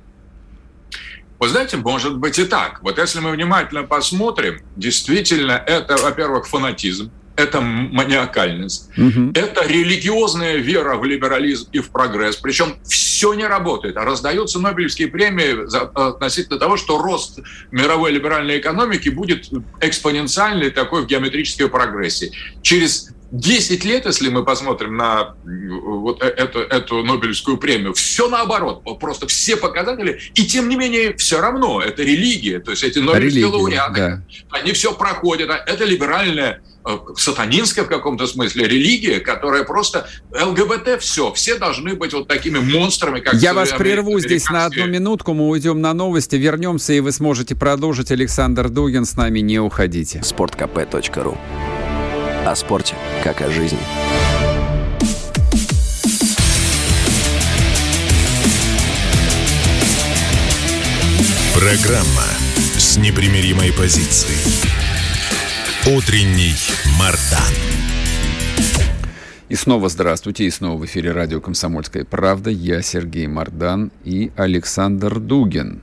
Вы 1.39 1.49
знаете, 1.49 1.77
может 1.77 2.17
быть 2.17 2.39
и 2.39 2.45
так. 2.45 2.81
Вот 2.81 2.97
если 2.97 3.19
мы 3.19 3.31
внимательно 3.31 3.83
посмотрим, 3.83 4.61
действительно, 4.75 5.51
это, 5.51 5.97
во-первых, 5.97 6.47
фанатизм, 6.47 7.11
это 7.35 7.59
маниакальность, 7.59 8.89
угу. 8.97 9.31
это 9.33 9.67
религиозная 9.67 10.55
вера 10.55 10.95
в 10.95 11.03
либерализм 11.03 11.67
и 11.73 11.79
в 11.79 11.89
прогресс. 11.89 12.37
Причем 12.37 12.77
все 12.83 13.33
не 13.33 13.45
работает. 13.45 13.97
А 13.97 14.05
раздаются 14.05 14.59
Нобелевские 14.59 15.09
премии 15.09 15.67
за, 15.67 15.81
относительно 15.81 16.57
того, 16.57 16.77
что 16.77 16.97
рост 16.97 17.39
мировой 17.71 18.11
либеральной 18.11 18.59
экономики 18.59 19.09
будет 19.09 19.49
экспоненциальный 19.81 20.69
такой 20.69 21.03
в 21.03 21.07
геометрической 21.07 21.67
прогрессии. 21.67 22.31
Через 22.61 23.09
10 23.35 23.85
лет, 23.85 24.05
если 24.05 24.29
мы 24.29 24.43
посмотрим 24.43 24.95
на 24.95 25.35
вот 25.43 26.23
э, 26.23 26.27
эту, 26.27 26.59
эту 26.59 27.03
Нобелевскую 27.03 27.57
премию, 27.57 27.93
все 27.93 28.29
наоборот, 28.29 28.83
просто 28.99 29.27
все 29.27 29.57
показатели, 29.57 30.19
и 30.35 30.45
тем 30.45 30.69
не 30.69 30.75
менее 30.75 31.15
все 31.17 31.41
равно, 31.41 31.81
это 31.81 32.03
религия, 32.03 32.59
то 32.59 32.71
есть 32.71 32.83
эти 32.83 32.99
Нобелевские 32.99 33.43
Религия, 33.43 33.57
лауреаты, 33.57 33.99
да. 33.99 34.21
они 34.51 34.71
все 34.71 34.93
проходят, 34.93 35.49
а 35.49 35.57
это 35.57 35.83
либеральная 35.83 36.61
э, 36.85 36.97
сатанинская 37.17 37.83
в 37.83 37.89
каком-то 37.89 38.25
смысле 38.25 38.67
религия, 38.67 39.19
которая 39.19 39.63
просто 39.63 40.07
ЛГБТ 40.31 41.01
все, 41.01 41.33
все 41.33 41.57
должны 41.57 41.95
быть 41.95 42.13
вот 42.13 42.27
такими 42.27 42.59
монстрами, 42.59 43.19
как 43.19 43.33
Я 43.35 43.53
вас 43.53 43.71
прерву 43.73 44.19
здесь 44.19 44.49
на 44.49 44.65
одну 44.65 44.87
минутку, 44.87 45.33
мы 45.33 45.49
уйдем 45.49 45.81
на 45.81 45.93
новости, 45.93 46.35
вернемся, 46.37 46.93
и 46.93 47.01
вы 47.01 47.11
сможете 47.11 47.55
продолжить. 47.55 48.11
Александр 48.11 48.69
Дугин 48.69 49.05
с 49.05 49.17
нами, 49.17 49.39
не 49.39 49.59
уходите. 49.59 50.21
Спорткп.ру 50.23 51.37
о 52.45 52.55
спорте, 52.55 52.95
как 53.23 53.41
о 53.41 53.49
жизни. 53.49 53.79
Программа 61.55 62.27
с 62.77 62.97
непримиримой 62.97 63.73
позицией. 63.73 64.37
Утренний 65.87 66.53
Мардан. 66.99 67.41
И 69.49 69.55
снова 69.55 69.89
здравствуйте, 69.89 70.45
и 70.45 70.51
снова 70.51 70.77
в 70.77 70.85
эфире 70.85 71.11
радио 71.11 71.41
«Комсомольская 71.41 72.05
правда». 72.05 72.51
Я 72.51 72.81
Сергей 72.83 73.25
Мардан 73.25 73.91
и 74.03 74.31
Александр 74.35 75.19
Дугин 75.19 75.81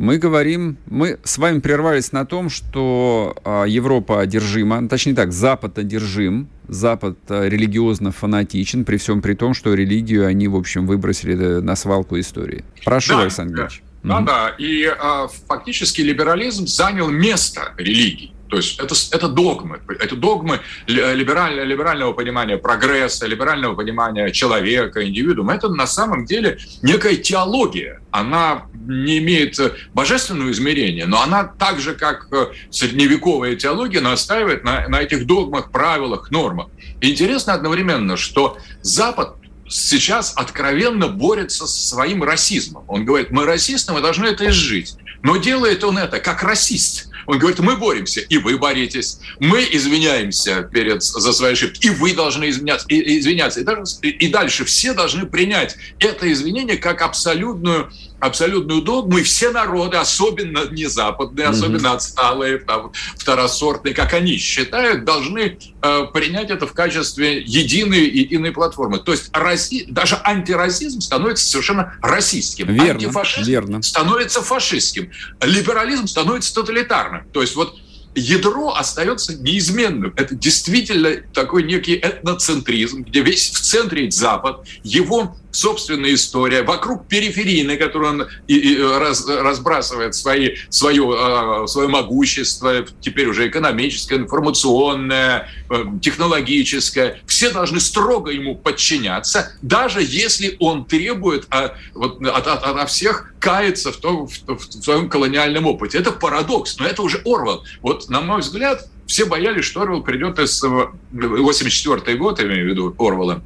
мы 0.00 0.16
говорим, 0.16 0.78
мы 0.86 1.18
с 1.24 1.36
вами 1.36 1.60
прервались 1.60 2.10
на 2.12 2.24
том, 2.24 2.48
что 2.48 3.36
а, 3.44 3.64
Европа 3.64 4.22
одержима, 4.22 4.88
точнее 4.88 5.14
так, 5.14 5.30
Запад 5.30 5.76
одержим, 5.76 6.48
Запад 6.68 7.18
а, 7.28 7.46
религиозно 7.46 8.10
фанатичен, 8.10 8.86
при 8.86 8.96
всем 8.96 9.20
при 9.20 9.34
том, 9.34 9.52
что 9.52 9.74
религию 9.74 10.26
они, 10.26 10.48
в 10.48 10.56
общем, 10.56 10.86
выбросили 10.86 11.36
э, 11.36 11.60
на 11.60 11.76
свалку 11.76 12.18
истории. 12.18 12.64
Прошу, 12.82 13.12
да, 13.12 13.22
Александр 13.24 13.60
Ильич. 13.60 13.82
Да, 14.02 14.16
угу. 14.16 14.26
да, 14.26 14.54
и 14.56 14.86
а, 14.86 15.28
фактически 15.46 16.00
либерализм 16.00 16.66
занял 16.66 17.10
место 17.10 17.74
религии. 17.76 18.32
То 18.50 18.56
есть 18.56 18.80
это, 18.80 18.94
это 19.12 19.28
догмы. 19.28 19.80
Это 20.00 20.16
догмы 20.16 20.60
либерального, 20.86 21.64
либерального 21.64 22.12
понимания 22.12 22.56
прогресса, 22.58 23.26
либерального 23.26 23.76
понимания 23.76 24.32
человека, 24.32 25.06
индивидуума. 25.06 25.54
Это 25.54 25.68
на 25.68 25.86
самом 25.86 26.24
деле 26.24 26.58
некая 26.82 27.14
теология. 27.14 28.00
Она 28.10 28.66
не 28.74 29.18
имеет 29.18 29.56
божественного 29.94 30.50
измерения, 30.50 31.06
но 31.06 31.22
она 31.22 31.44
так 31.44 31.78
же, 31.78 31.94
как 31.94 32.26
средневековая 32.70 33.54
теология, 33.54 34.00
настаивает 34.00 34.64
на, 34.64 34.88
на 34.88 35.00
этих 35.00 35.26
догмах, 35.26 35.70
правилах, 35.70 36.32
нормах. 36.32 36.66
И 37.00 37.12
интересно 37.12 37.54
одновременно, 37.54 38.16
что 38.16 38.58
Запад 38.82 39.36
сейчас 39.68 40.32
откровенно 40.34 41.06
борется 41.06 41.68
со 41.68 41.88
своим 41.88 42.24
расизмом. 42.24 42.84
Он 42.88 43.04
говорит, 43.04 43.30
мы 43.30 43.46
расисты, 43.46 43.92
мы 43.92 44.00
должны 44.00 44.26
это 44.26 44.48
изжить. 44.50 44.96
Но 45.22 45.36
делает 45.36 45.84
он 45.84 45.98
это 45.98 46.18
как 46.18 46.42
расист. 46.42 47.09
Он 47.26 47.38
говорит, 47.38 47.58
мы 47.60 47.76
боремся, 47.76 48.20
и 48.20 48.38
вы 48.38 48.58
боретесь. 48.58 49.20
Мы 49.38 49.66
извиняемся 49.70 50.62
перед, 50.62 51.02
за 51.02 51.32
свои 51.32 51.52
ошибки, 51.52 51.86
и 51.86 51.90
вы 51.90 52.14
должны 52.14 52.48
извиняться. 52.48 52.86
И, 52.88 53.18
извиняться. 53.18 53.60
И, 53.60 53.64
даже, 53.64 53.82
и 54.02 54.28
дальше 54.28 54.64
все 54.64 54.92
должны 54.92 55.26
принять 55.26 55.76
это 55.98 56.30
извинение 56.32 56.76
как 56.76 57.02
абсолютную 57.02 57.90
абсолютную 58.20 58.82
догму, 58.82 59.18
и 59.18 59.22
все 59.22 59.50
народы, 59.50 59.96
особенно 59.96 60.64
не 60.70 60.86
западные, 60.86 61.48
особенно 61.48 61.88
mm-hmm. 61.88 61.94
отсталые, 61.94 62.58
там, 62.58 62.92
второсортные, 63.16 63.94
как 63.94 64.12
они 64.14 64.36
считают, 64.36 65.04
должны 65.04 65.58
э, 65.82 66.06
принять 66.12 66.50
это 66.50 66.66
в 66.66 66.72
качестве 66.72 67.40
единой, 67.40 68.08
единой 68.08 68.52
платформы. 68.52 68.98
То 68.98 69.12
есть 69.12 69.30
раси... 69.32 69.86
даже 69.88 70.18
антирасизм 70.22 71.00
становится 71.00 71.46
совершенно 71.46 71.94
расистским. 72.02 72.68
Верно, 72.68 72.92
Антифашизм 72.92 73.50
верно. 73.50 73.82
становится 73.82 74.42
фашистским. 74.42 75.10
Либерализм 75.40 76.06
становится 76.06 76.54
тоталитарным. 76.54 77.24
То 77.32 77.40
есть 77.40 77.56
вот 77.56 77.76
ядро 78.14 78.74
остается 78.74 79.34
неизменным. 79.36 80.12
Это 80.16 80.34
действительно 80.34 81.10
такой 81.32 81.62
некий 81.62 81.94
этноцентризм, 81.94 83.02
где 83.02 83.20
весь 83.22 83.50
в 83.50 83.60
центре 83.60 84.10
Запад, 84.10 84.66
его 84.82 85.36
собственная 85.52 86.14
история, 86.14 86.62
вокруг 86.62 87.08
периферии, 87.08 87.62
на 87.62 87.76
которую 87.76 88.10
он 88.10 88.28
и, 88.46 88.56
и 88.56 88.82
раз, 88.82 89.26
разбрасывает 89.26 90.14
свои, 90.14 90.56
свое, 90.68 91.02
а, 91.16 91.66
свое 91.66 91.88
могущество, 91.88 92.86
теперь 93.00 93.28
уже 93.28 93.48
экономическое, 93.48 94.16
информационное, 94.16 95.48
э, 95.70 95.84
технологическое. 96.00 97.20
Все 97.26 97.50
должны 97.50 97.80
строго 97.80 98.30
ему 98.30 98.54
подчиняться, 98.56 99.52
даже 99.62 100.02
если 100.02 100.56
он 100.60 100.84
требует 100.84 101.46
а, 101.50 101.74
вот, 101.94 102.22
от, 102.22 102.46
от, 102.46 102.62
от 102.62 102.90
всех 102.90 103.32
каяться 103.40 103.90
в, 103.90 103.96
том, 103.96 104.28
в, 104.28 104.46
в 104.46 104.82
своем 104.82 105.08
колониальном 105.08 105.66
опыте. 105.66 105.98
Это 105.98 106.12
парадокс, 106.12 106.78
но 106.78 106.86
это 106.86 107.02
уже 107.02 107.22
Орвал. 107.24 107.64
Вот, 107.80 107.99
на 108.08 108.20
мой 108.20 108.40
взгляд, 108.40 108.88
все 109.06 109.24
боялись, 109.26 109.64
что 109.64 109.82
Орвал 109.82 110.02
придет 110.02 110.38
из 110.38 110.62
84 110.62 112.02
э, 112.06 112.16
год, 112.16 112.40
имею 112.40 112.66
в 112.66 112.68
виду 112.70 112.94
Орвала, 112.98 113.42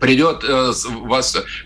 придет 0.00 0.44
э, 0.44 0.72
с 0.72 0.86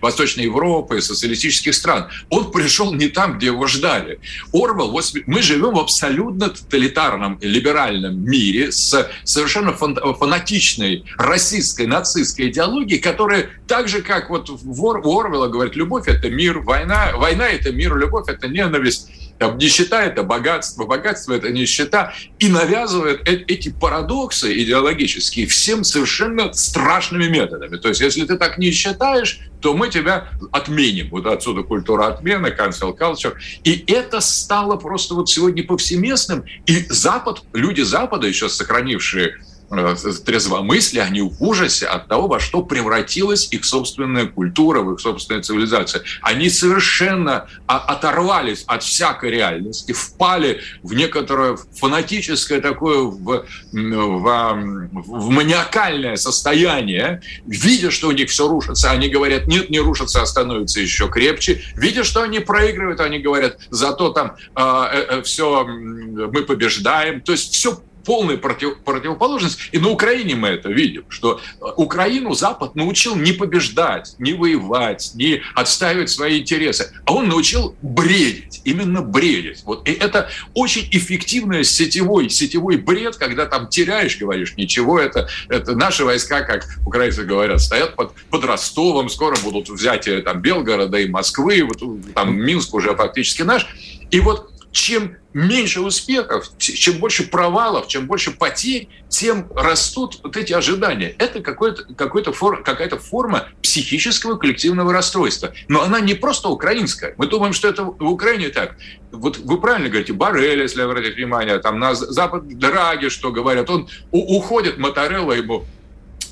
Восточной 0.00 0.44
Европы, 0.44 1.00
социалистических 1.00 1.74
стран. 1.74 2.08
Он 2.28 2.50
пришел 2.50 2.92
не 2.92 3.08
там, 3.08 3.38
где 3.38 3.46
его 3.46 3.66
ждали. 3.66 4.20
Орвал, 4.52 4.90
вот 4.90 5.04
мы 5.26 5.42
живем 5.42 5.74
в 5.74 5.78
абсолютно 5.78 6.50
тоталитарном, 6.50 7.38
либеральном 7.40 8.22
мире 8.22 8.72
с 8.72 9.10
совершенно 9.24 9.72
фанатичной 9.72 11.04
российской, 11.16 11.86
нацистской 11.86 12.50
идеологией, 12.50 13.00
которая 13.00 13.50
так 13.66 13.88
же, 13.88 14.02
как 14.02 14.30
вот 14.30 14.48
в 14.48 14.86
Орвела 14.86 15.48
говорит, 15.48 15.76
любовь– 15.76 16.04
это 16.08 16.28
мир, 16.30 16.60
война, 16.60 17.12
война– 17.14 17.48
это 17.50 17.72
мир, 17.72 17.96
любовь– 17.96 18.26
это 18.28 18.48
ненависть 18.48 19.10
там, 19.40 19.56
нищета– 19.56 20.04
это 20.04 20.22
богатство, 20.22 20.84
богатство– 20.84 21.32
это 21.34 21.48
нищета. 21.48 22.12
И 22.38 22.48
навязывает 22.48 23.26
э 23.26 23.36
эти 23.48 23.70
парадоксы 23.70 24.52
идеологические 24.62 25.46
всем 25.46 25.82
совершенно 25.82 26.52
страшными 26.52 27.26
методами. 27.26 27.78
То 27.78 27.88
есть, 27.88 28.02
если 28.02 28.26
ты 28.26 28.36
так 28.36 28.58
не 28.58 28.70
считаешь, 28.70 29.40
то 29.62 29.72
мы 29.72 29.88
тебя 29.88 30.28
отменим. 30.52 31.08
Вот 31.08 31.24
отсюда 31.24 31.62
культура 31.62 32.08
отмены, 32.08 32.48
cancel 32.48 32.94
culture. 32.94 33.32
И 33.64 33.82
это 33.86 34.20
стало 34.20 34.76
просто 34.76 35.14
вот 35.14 35.30
сегодня 35.30 35.64
повсеместным. 35.64 36.44
И 36.66 36.84
Запад, 36.90 37.42
люди 37.54 37.80
Запада, 37.80 38.26
еще 38.26 38.50
сохранившие 38.50 39.38
э, 39.70 39.94
трезвомыслия, 40.24 41.04
они 41.04 41.22
в 41.22 41.42
ужасе 41.42 41.86
от 41.86 42.08
того, 42.08 42.28
во 42.28 42.40
что 42.40 42.62
превратилась 42.62 43.48
их 43.52 43.64
собственная 43.64 44.26
культура, 44.26 44.80
в 44.80 44.94
их 44.94 45.00
собственная 45.00 45.42
цивилизация. 45.42 46.02
Они 46.22 46.48
совершенно 46.50 47.46
оторвались 47.66 48.64
от 48.66 48.82
всякой 48.82 49.30
реальности, 49.30 49.92
впали 49.92 50.60
в 50.82 50.94
некоторое 50.94 51.56
фанатическое 51.78 52.60
такое, 52.60 53.02
в, 53.02 53.44
в, 53.72 54.58
в 54.92 55.30
маниакальное 55.30 56.16
состояние, 56.16 57.22
видя, 57.46 57.90
что 57.90 58.08
у 58.08 58.12
них 58.12 58.30
все 58.30 58.48
рушится, 58.48 58.90
они 58.90 59.08
говорят, 59.08 59.46
нет, 59.46 59.70
не 59.70 59.80
рушится, 59.80 60.22
а 60.22 60.26
становится 60.26 60.80
еще 60.80 61.08
крепче. 61.08 61.62
Видя, 61.74 62.04
что 62.04 62.22
они 62.22 62.40
проигрывают, 62.40 63.00
они 63.00 63.18
говорят, 63.18 63.58
зато 63.70 64.10
там 64.10 64.36
э, 64.56 64.62
э, 64.62 65.22
все 65.22 65.64
мы 65.64 66.42
побеждаем. 66.42 67.20
То 67.20 67.32
есть 67.32 67.54
все 67.54 67.80
полная 68.10 68.38
против, 68.38 68.78
противоположность. 68.80 69.60
И 69.70 69.78
на 69.78 69.88
Украине 69.88 70.34
мы 70.34 70.48
это 70.48 70.68
видим, 70.68 71.04
что 71.10 71.40
э, 71.60 71.64
Украину 71.76 72.34
Запад 72.34 72.74
научил 72.74 73.14
не 73.14 73.30
побеждать, 73.30 74.16
не 74.18 74.32
воевать, 74.32 75.12
не 75.14 75.42
отстаивать 75.54 76.10
свои 76.10 76.40
интересы, 76.40 76.92
а 77.04 77.14
он 77.14 77.28
научил 77.28 77.76
бредить, 77.82 78.62
именно 78.64 79.00
бредить. 79.00 79.62
Вот. 79.64 79.88
И 79.88 79.92
это 79.92 80.28
очень 80.54 80.88
эффективный 80.90 81.62
сетевой, 81.62 82.30
сетевой 82.30 82.78
бред, 82.78 83.14
когда 83.14 83.46
там 83.46 83.68
теряешь, 83.68 84.18
говоришь, 84.18 84.54
ничего, 84.56 84.98
это, 84.98 85.28
это 85.48 85.76
наши 85.76 86.04
войска, 86.04 86.40
как 86.40 86.66
украинцы 86.84 87.22
говорят, 87.22 87.60
стоят 87.60 87.94
под, 87.94 88.12
под 88.28 88.44
Ростовом, 88.44 89.08
скоро 89.08 89.36
будут 89.38 89.68
взятие 89.68 90.20
там 90.22 90.42
Белгорода 90.42 90.98
и 90.98 91.08
Москвы, 91.08 91.62
вот, 91.62 92.12
там 92.14 92.34
Минск 92.34 92.74
уже 92.74 92.96
фактически 92.96 93.42
наш. 93.42 93.68
И 94.10 94.18
вот 94.18 94.49
чем 94.72 95.16
меньше 95.32 95.80
успехов, 95.80 96.46
чем 96.58 96.98
больше 96.98 97.28
провалов, 97.28 97.88
чем 97.88 98.06
больше 98.06 98.32
потерь, 98.32 98.88
тем 99.08 99.48
растут 99.54 100.20
вот 100.22 100.36
эти 100.36 100.52
ожидания. 100.52 101.14
Это 101.18 101.40
какой-то, 101.40 101.84
какой-то 101.94 102.32
фор, 102.32 102.62
какая-то 102.62 102.98
форма 102.98 103.48
психического 103.62 104.36
коллективного 104.36 104.92
расстройства. 104.92 105.52
Но 105.68 105.82
она 105.82 106.00
не 106.00 106.14
просто 106.14 106.48
украинская. 106.48 107.14
Мы 107.16 107.26
думаем, 107.26 107.52
что 107.52 107.68
это 107.68 107.84
в 107.84 108.04
Украине 108.04 108.48
так. 108.48 108.76
Вот 109.12 109.38
вы 109.38 109.60
правильно 109.60 109.88
говорите, 109.88 110.12
Барель, 110.12 110.60
если 110.60 110.82
обратить 110.82 111.16
внимание, 111.16 111.58
там 111.58 111.78
на 111.78 111.94
Запад 111.94 112.46
Драги, 112.58 113.08
что 113.08 113.30
говорят, 113.30 113.70
он 113.70 113.88
уходит, 114.10 114.78
Моторелло 114.78 115.32
ему 115.32 115.64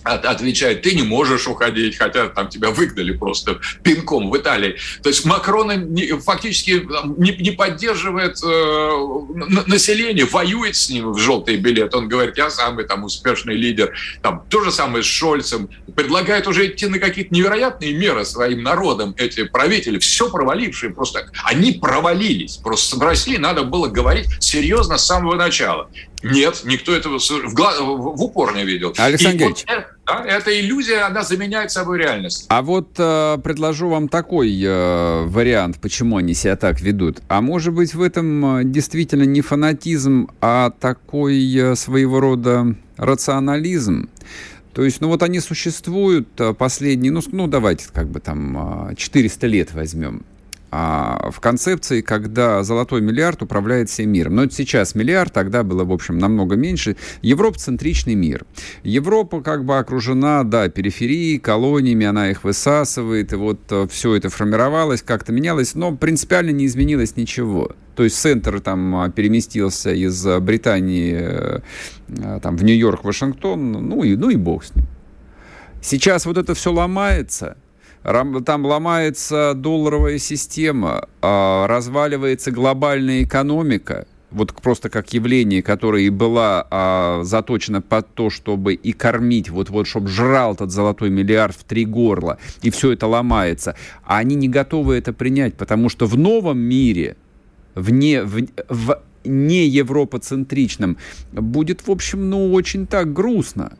отвечает, 0.04 0.82
ты 0.82 0.94
не 0.94 1.02
можешь 1.02 1.46
уходить, 1.46 1.96
хотя 1.96 2.28
там 2.28 2.48
тебя 2.48 2.70
выгнали 2.70 3.12
просто 3.12 3.60
пинком 3.82 4.30
в 4.30 4.36
Италии. 4.36 4.76
То 5.02 5.08
есть 5.08 5.24
Макрон 5.24 5.96
фактически 6.20 6.86
не, 7.16 7.32
не 7.36 7.50
поддерживает 7.50 8.38
э, 8.42 9.64
население, 9.66 10.24
воюет 10.24 10.76
с 10.76 10.88
ним 10.90 11.12
в 11.12 11.18
желтый 11.18 11.56
билет. 11.56 11.94
Он 11.94 12.08
говорит, 12.08 12.36
я 12.36 12.50
самый 12.50 12.84
там 12.84 13.04
успешный 13.04 13.54
лидер. 13.54 13.94
Там 14.22 14.44
то 14.48 14.62
же 14.62 14.72
самое 14.72 15.02
с 15.02 15.06
Шольцем. 15.06 15.68
Предлагает 15.94 16.46
уже 16.46 16.66
идти 16.66 16.86
на 16.86 16.98
какие-то 16.98 17.34
невероятные 17.34 17.92
меры 17.92 18.24
своим 18.24 18.62
народам, 18.62 19.14
эти 19.16 19.44
правители, 19.44 19.98
все 19.98 20.30
провалившие 20.30 20.92
просто. 20.92 21.30
Они 21.44 21.72
провалились. 21.72 22.56
Просто 22.56 22.96
в 22.96 23.02
России 23.02 23.36
надо 23.36 23.64
было 23.64 23.88
говорить 23.88 24.26
серьезно 24.40 24.98
с 24.98 25.06
самого 25.06 25.34
начала. 25.34 25.90
Нет, 26.22 26.62
никто 26.64 26.94
этого 26.94 27.18
в, 27.18 27.54
глаз, 27.54 27.78
в 27.80 28.22
упор 28.22 28.54
не 28.54 28.64
видел. 28.64 28.92
Александр 28.98 29.38
Георгиевич. 29.38 29.64
Вот, 29.68 29.84
да, 30.06 30.24
эта 30.26 30.58
иллюзия, 30.60 31.06
она 31.06 31.22
заменяет 31.22 31.70
собой 31.70 31.98
реальность. 31.98 32.46
А 32.48 32.62
вот 32.62 32.88
э, 32.98 33.38
предложу 33.42 33.88
вам 33.88 34.08
такой 34.08 34.60
э, 34.60 35.24
вариант, 35.26 35.78
почему 35.80 36.16
они 36.16 36.34
себя 36.34 36.56
так 36.56 36.80
ведут. 36.80 37.20
А 37.28 37.40
может 37.40 37.72
быть 37.74 37.94
в 37.94 38.02
этом 38.02 38.58
э, 38.58 38.64
действительно 38.64 39.24
не 39.24 39.42
фанатизм, 39.42 40.28
а 40.40 40.70
такой 40.70 41.54
э, 41.54 41.76
своего 41.76 42.20
рода 42.20 42.74
рационализм? 42.96 44.08
То 44.72 44.84
есть, 44.84 45.00
ну 45.00 45.08
вот 45.08 45.22
они 45.22 45.40
существуют 45.40 46.28
э, 46.40 46.52
последние, 46.52 47.12
ну, 47.12 47.20
ну 47.32 47.46
давайте 47.46 47.86
как 47.92 48.08
бы 48.08 48.20
там 48.20 48.94
400 48.96 49.46
э, 49.46 49.50
лет 49.50 49.74
возьмем 49.74 50.24
а, 50.70 51.30
в 51.30 51.40
концепции, 51.40 52.02
когда 52.02 52.62
золотой 52.62 53.00
миллиард 53.00 53.42
управляет 53.42 53.88
всем 53.88 54.10
миром. 54.10 54.36
Но 54.36 54.44
это 54.44 54.54
сейчас 54.54 54.94
миллиард, 54.94 55.32
тогда 55.32 55.62
было, 55.62 55.84
в 55.84 55.92
общем, 55.92 56.18
намного 56.18 56.56
меньше. 56.56 56.96
Европа-центричный 57.22 58.14
мир. 58.14 58.44
Европа 58.82 59.40
как 59.40 59.64
бы 59.64 59.78
окружена, 59.78 60.44
да, 60.44 60.68
периферией, 60.68 61.38
колониями, 61.38 62.04
она 62.04 62.30
их 62.30 62.44
высасывает, 62.44 63.32
и 63.32 63.36
вот 63.36 63.60
э, 63.70 63.86
все 63.90 64.14
это 64.14 64.28
формировалось, 64.28 65.02
как-то 65.02 65.32
менялось, 65.32 65.74
но 65.74 65.96
принципиально 65.96 66.50
не 66.50 66.66
изменилось 66.66 67.16
ничего. 67.16 67.72
То 67.96 68.04
есть 68.04 68.16
центр 68.16 68.60
там 68.60 68.94
а, 68.96 69.10
переместился 69.10 69.92
из 69.92 70.24
Британии 70.40 71.16
э, 71.18 71.60
э, 72.08 72.40
там, 72.42 72.56
в 72.56 72.64
Нью-Йорк, 72.64 73.04
Вашингтон, 73.04 73.72
ну 73.72 74.04
и, 74.04 74.16
ну 74.16 74.28
и 74.28 74.36
бог 74.36 74.64
с 74.64 74.74
ним. 74.74 74.84
Сейчас 75.80 76.26
вот 76.26 76.36
это 76.36 76.54
все 76.54 76.72
ломается– 76.72 77.56
там 78.44 78.64
ломается 78.64 79.52
долларовая 79.54 80.18
система, 80.18 81.08
а, 81.20 81.66
разваливается 81.66 82.50
глобальная 82.50 83.22
экономика, 83.22 84.06
вот 84.30 84.54
просто 84.54 84.90
как 84.90 85.12
явление, 85.12 85.62
которое 85.62 86.02
и 86.02 86.10
была 86.10 86.66
а, 86.70 87.20
заточена 87.22 87.80
под 87.80 88.12
то, 88.14 88.30
чтобы 88.30 88.74
и 88.74 88.92
кормить, 88.92 89.50
вот-вот, 89.50 89.86
чтобы 89.86 90.08
жрал 90.08 90.54
этот 90.54 90.70
золотой 90.70 91.10
миллиард 91.10 91.56
в 91.56 91.64
три 91.64 91.84
горла, 91.84 92.38
и 92.62 92.70
все 92.70 92.92
это 92.92 93.06
ломается. 93.06 93.74
А 94.04 94.18
они 94.18 94.36
не 94.36 94.48
готовы 94.48 94.96
это 94.96 95.12
принять, 95.12 95.54
потому 95.54 95.88
что 95.88 96.06
в 96.06 96.16
новом 96.16 96.58
мире, 96.58 97.16
вне, 97.74 98.22
в, 98.22 98.46
в 98.68 99.00
не 99.24 99.66
европоцентричном, 99.66 100.96
будет, 101.32 101.86
в 101.86 101.90
общем, 101.90 102.28
ну, 102.30 102.52
очень 102.52 102.86
так 102.86 103.12
грустно. 103.12 103.72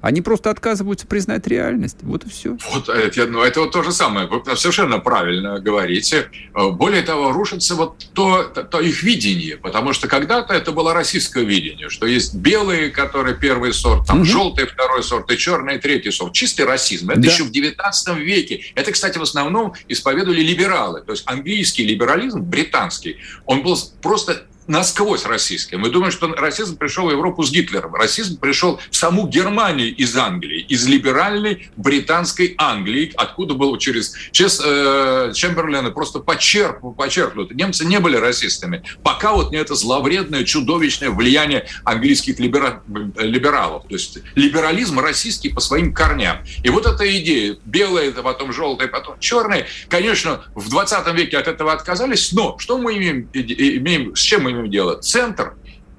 Они 0.00 0.20
просто 0.20 0.50
отказываются 0.50 1.06
признать 1.06 1.46
реальность. 1.46 1.98
Вот 2.02 2.24
и 2.24 2.28
все. 2.28 2.56
Вот 2.72 2.88
это, 2.88 3.26
ну, 3.26 3.42
это 3.42 3.60
вот 3.60 3.72
то 3.72 3.82
же 3.82 3.92
самое. 3.92 4.26
Вы 4.28 4.56
совершенно 4.56 4.98
правильно 5.00 5.58
говорите. 5.58 6.30
Э, 6.54 6.70
более 6.70 7.02
того, 7.02 7.32
рушится 7.32 7.74
вот 7.74 8.06
то, 8.12 8.44
то, 8.44 8.62
то 8.62 8.80
их 8.80 9.02
видение. 9.02 9.56
Потому 9.56 9.92
что 9.92 10.06
когда-то 10.06 10.54
это 10.54 10.72
было 10.72 10.94
российское 10.94 11.44
видение, 11.44 11.88
что 11.88 12.06
есть 12.06 12.34
белые, 12.34 12.90
которые 12.90 13.36
первый 13.36 13.72
сорт, 13.72 14.06
там 14.06 14.18
угу. 14.18 14.24
желтый 14.24 14.66
второй 14.66 15.02
сорт 15.02 15.30
и 15.32 15.36
черный 15.36 15.78
третий 15.78 16.12
сорт. 16.12 16.32
Чистый 16.32 16.64
расизм. 16.64 17.10
Это 17.10 17.20
да. 17.20 17.28
еще 17.28 17.44
в 17.44 17.50
19 17.50 18.16
веке. 18.18 18.62
Это, 18.74 18.92
кстати, 18.92 19.18
в 19.18 19.22
основном 19.22 19.74
исповедовали 19.88 20.42
либералы. 20.42 21.02
То 21.02 21.12
есть 21.12 21.24
английский 21.26 21.84
либерализм, 21.84 22.40
британский, 22.40 23.16
он 23.46 23.62
был 23.62 23.76
просто 24.00 24.44
насквозь 24.68 25.24
российский. 25.24 25.76
Мы 25.76 25.90
думаем, 25.90 26.12
что 26.12 26.28
расизм 26.34 26.76
пришел 26.76 27.06
в 27.06 27.10
Европу 27.10 27.42
с 27.42 27.50
Гитлером. 27.50 27.94
Расизм 27.94 28.38
пришел 28.38 28.78
в 28.90 28.96
саму 28.96 29.26
Германию 29.26 29.94
из 29.96 30.16
Англии, 30.16 30.60
из 30.60 30.86
либеральной 30.86 31.70
британской 31.76 32.54
Англии, 32.58 33.12
откуда 33.16 33.54
был 33.54 33.76
через 33.78 34.14
Чес, 34.30 34.60
э, 34.62 35.32
Чемберлена 35.34 35.90
просто 35.90 36.20
почерп, 36.20 36.96
почерпнут. 36.96 37.50
Немцы 37.52 37.86
не 37.86 37.98
были 37.98 38.16
расистами, 38.16 38.84
пока 39.02 39.32
вот 39.32 39.50
не 39.50 39.56
это 39.56 39.74
зловредное, 39.74 40.44
чудовищное 40.44 41.10
влияние 41.10 41.66
английских 41.84 42.38
либера, 42.38 42.82
либералов. 43.16 43.84
То 43.88 43.94
есть 43.94 44.18
либерализм 44.34 45.00
российский 45.00 45.48
по 45.48 45.60
своим 45.60 45.94
корням. 45.94 46.38
И 46.62 46.68
вот 46.68 46.84
эта 46.84 47.08
идея, 47.18 47.56
белая, 47.64 48.12
потом 48.12 48.52
желтая, 48.52 48.88
потом 48.88 49.18
черная, 49.18 49.66
конечно, 49.88 50.44
в 50.54 50.68
20 50.68 51.14
веке 51.14 51.38
от 51.38 51.48
этого 51.48 51.72
отказались, 51.72 52.32
но 52.32 52.58
что 52.58 52.76
мы 52.76 52.98
имеем, 52.98 53.30
имеем 53.32 54.14
с 54.14 54.20
чем 54.20 54.42
мы 54.42 54.50
имеем 54.50 54.57
дело? 54.66 54.96
Центр, 54.96 55.54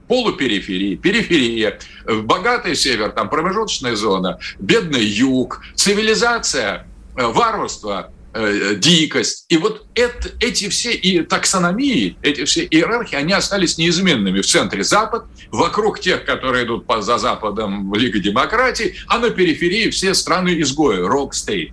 полупериферии, 0.10 0.96
периферия, 0.96 1.80
богатый 2.06 2.76
север, 2.76 3.12
там 3.12 3.30
промежуточная 3.30 3.96
зона, 3.96 4.40
бедный 4.60 5.06
юг, 5.06 5.62
цивилизация, 5.76 6.88
э, 7.16 7.26
варварство, 7.26 8.12
э, 8.34 8.76
дикость. 8.76 9.46
И 9.50 9.58
вот 9.58 9.86
это, 9.94 10.30
эти 10.40 10.68
все 10.70 10.94
и 10.94 11.22
таксономии, 11.22 12.18
эти 12.24 12.44
все 12.46 12.66
иерархии, 12.66 13.16
они 13.16 13.34
остались 13.34 13.78
неизменными. 13.78 14.42
В 14.42 14.48
центре 14.48 14.84
Запад, 14.84 15.26
вокруг 15.52 16.00
тех, 16.00 16.26
которые 16.26 16.66
идут 16.66 16.88
по, 16.88 17.02
за 17.02 17.20
Западом 17.20 17.94
Лига 17.94 18.20
демократии, 18.20 18.96
а 19.08 19.20
на 19.20 19.30
периферии 19.30 19.92
все 19.92 20.16
страны 20.16 20.60
изгоя, 20.60 21.08
рок-стейт 21.08 21.72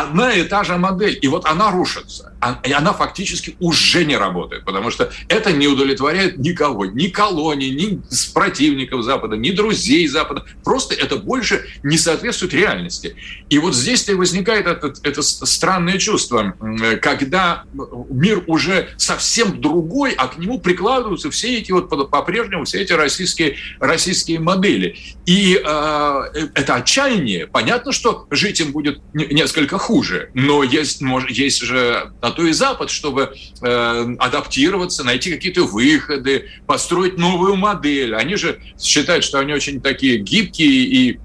одна 0.00 0.32
и 0.34 0.42
та 0.44 0.64
же 0.64 0.76
модель, 0.76 1.18
и 1.22 1.28
вот 1.28 1.46
она 1.46 1.70
рушится. 1.70 2.32
А, 2.40 2.60
и 2.64 2.72
она 2.72 2.92
фактически 2.92 3.56
уже 3.60 4.04
не 4.04 4.16
работает, 4.16 4.64
потому 4.64 4.90
что 4.90 5.10
это 5.28 5.52
не 5.52 5.68
удовлетворяет 5.68 6.36
никого, 6.36 6.84
ни 6.84 7.08
колонии, 7.08 7.70
ни 7.70 8.02
противников 8.34 9.02
Запада, 9.02 9.36
ни 9.36 9.50
друзей 9.52 10.06
Запада. 10.06 10.44
Просто 10.62 10.94
это 10.94 11.16
больше 11.16 11.66
не 11.82 11.96
соответствует 11.96 12.52
реальности. 12.52 13.16
И 13.48 13.58
вот 13.58 13.74
здесь-то 13.74 14.12
и 14.12 14.14
возникает 14.14 14.66
это, 14.66 14.92
это 15.02 15.22
странное 15.22 15.98
чувство, 15.98 16.54
когда 17.00 17.64
мир 18.10 18.44
уже 18.46 18.90
совсем 18.98 19.60
другой, 19.60 20.12
а 20.12 20.28
к 20.28 20.36
нему 20.36 20.60
прикладываются 20.60 21.30
все 21.30 21.58
эти 21.58 21.72
вот 21.72 21.88
по-прежнему 22.10 22.64
все 22.64 22.82
эти 22.82 22.92
российские, 22.92 23.56
российские 23.80 24.40
модели. 24.40 24.96
И 25.24 25.54
э, 25.54 26.48
это 26.54 26.74
отчаяние. 26.74 27.46
Понятно, 27.46 27.92
что 27.92 28.26
жить 28.30 28.60
им 28.60 28.72
будет 28.72 29.00
несколько 29.14 29.78
хуже. 29.86 30.30
Но 30.34 30.64
есть, 30.64 31.00
может, 31.00 31.30
есть 31.30 31.62
же 31.62 32.10
на 32.20 32.32
то 32.32 32.44
и 32.44 32.52
Запад, 32.52 32.90
чтобы 32.90 33.34
э, 33.62 34.16
адаптироваться, 34.18 35.04
найти 35.04 35.30
какие-то 35.30 35.62
выходы, 35.62 36.48
построить 36.66 37.18
новую 37.18 37.54
модель. 37.54 38.16
Они 38.16 38.34
же 38.34 38.58
считают, 38.80 39.22
что 39.22 39.38
они 39.38 39.52
очень 39.52 39.80
такие 39.80 40.18
гибкие 40.18 40.68
и 40.68 41.20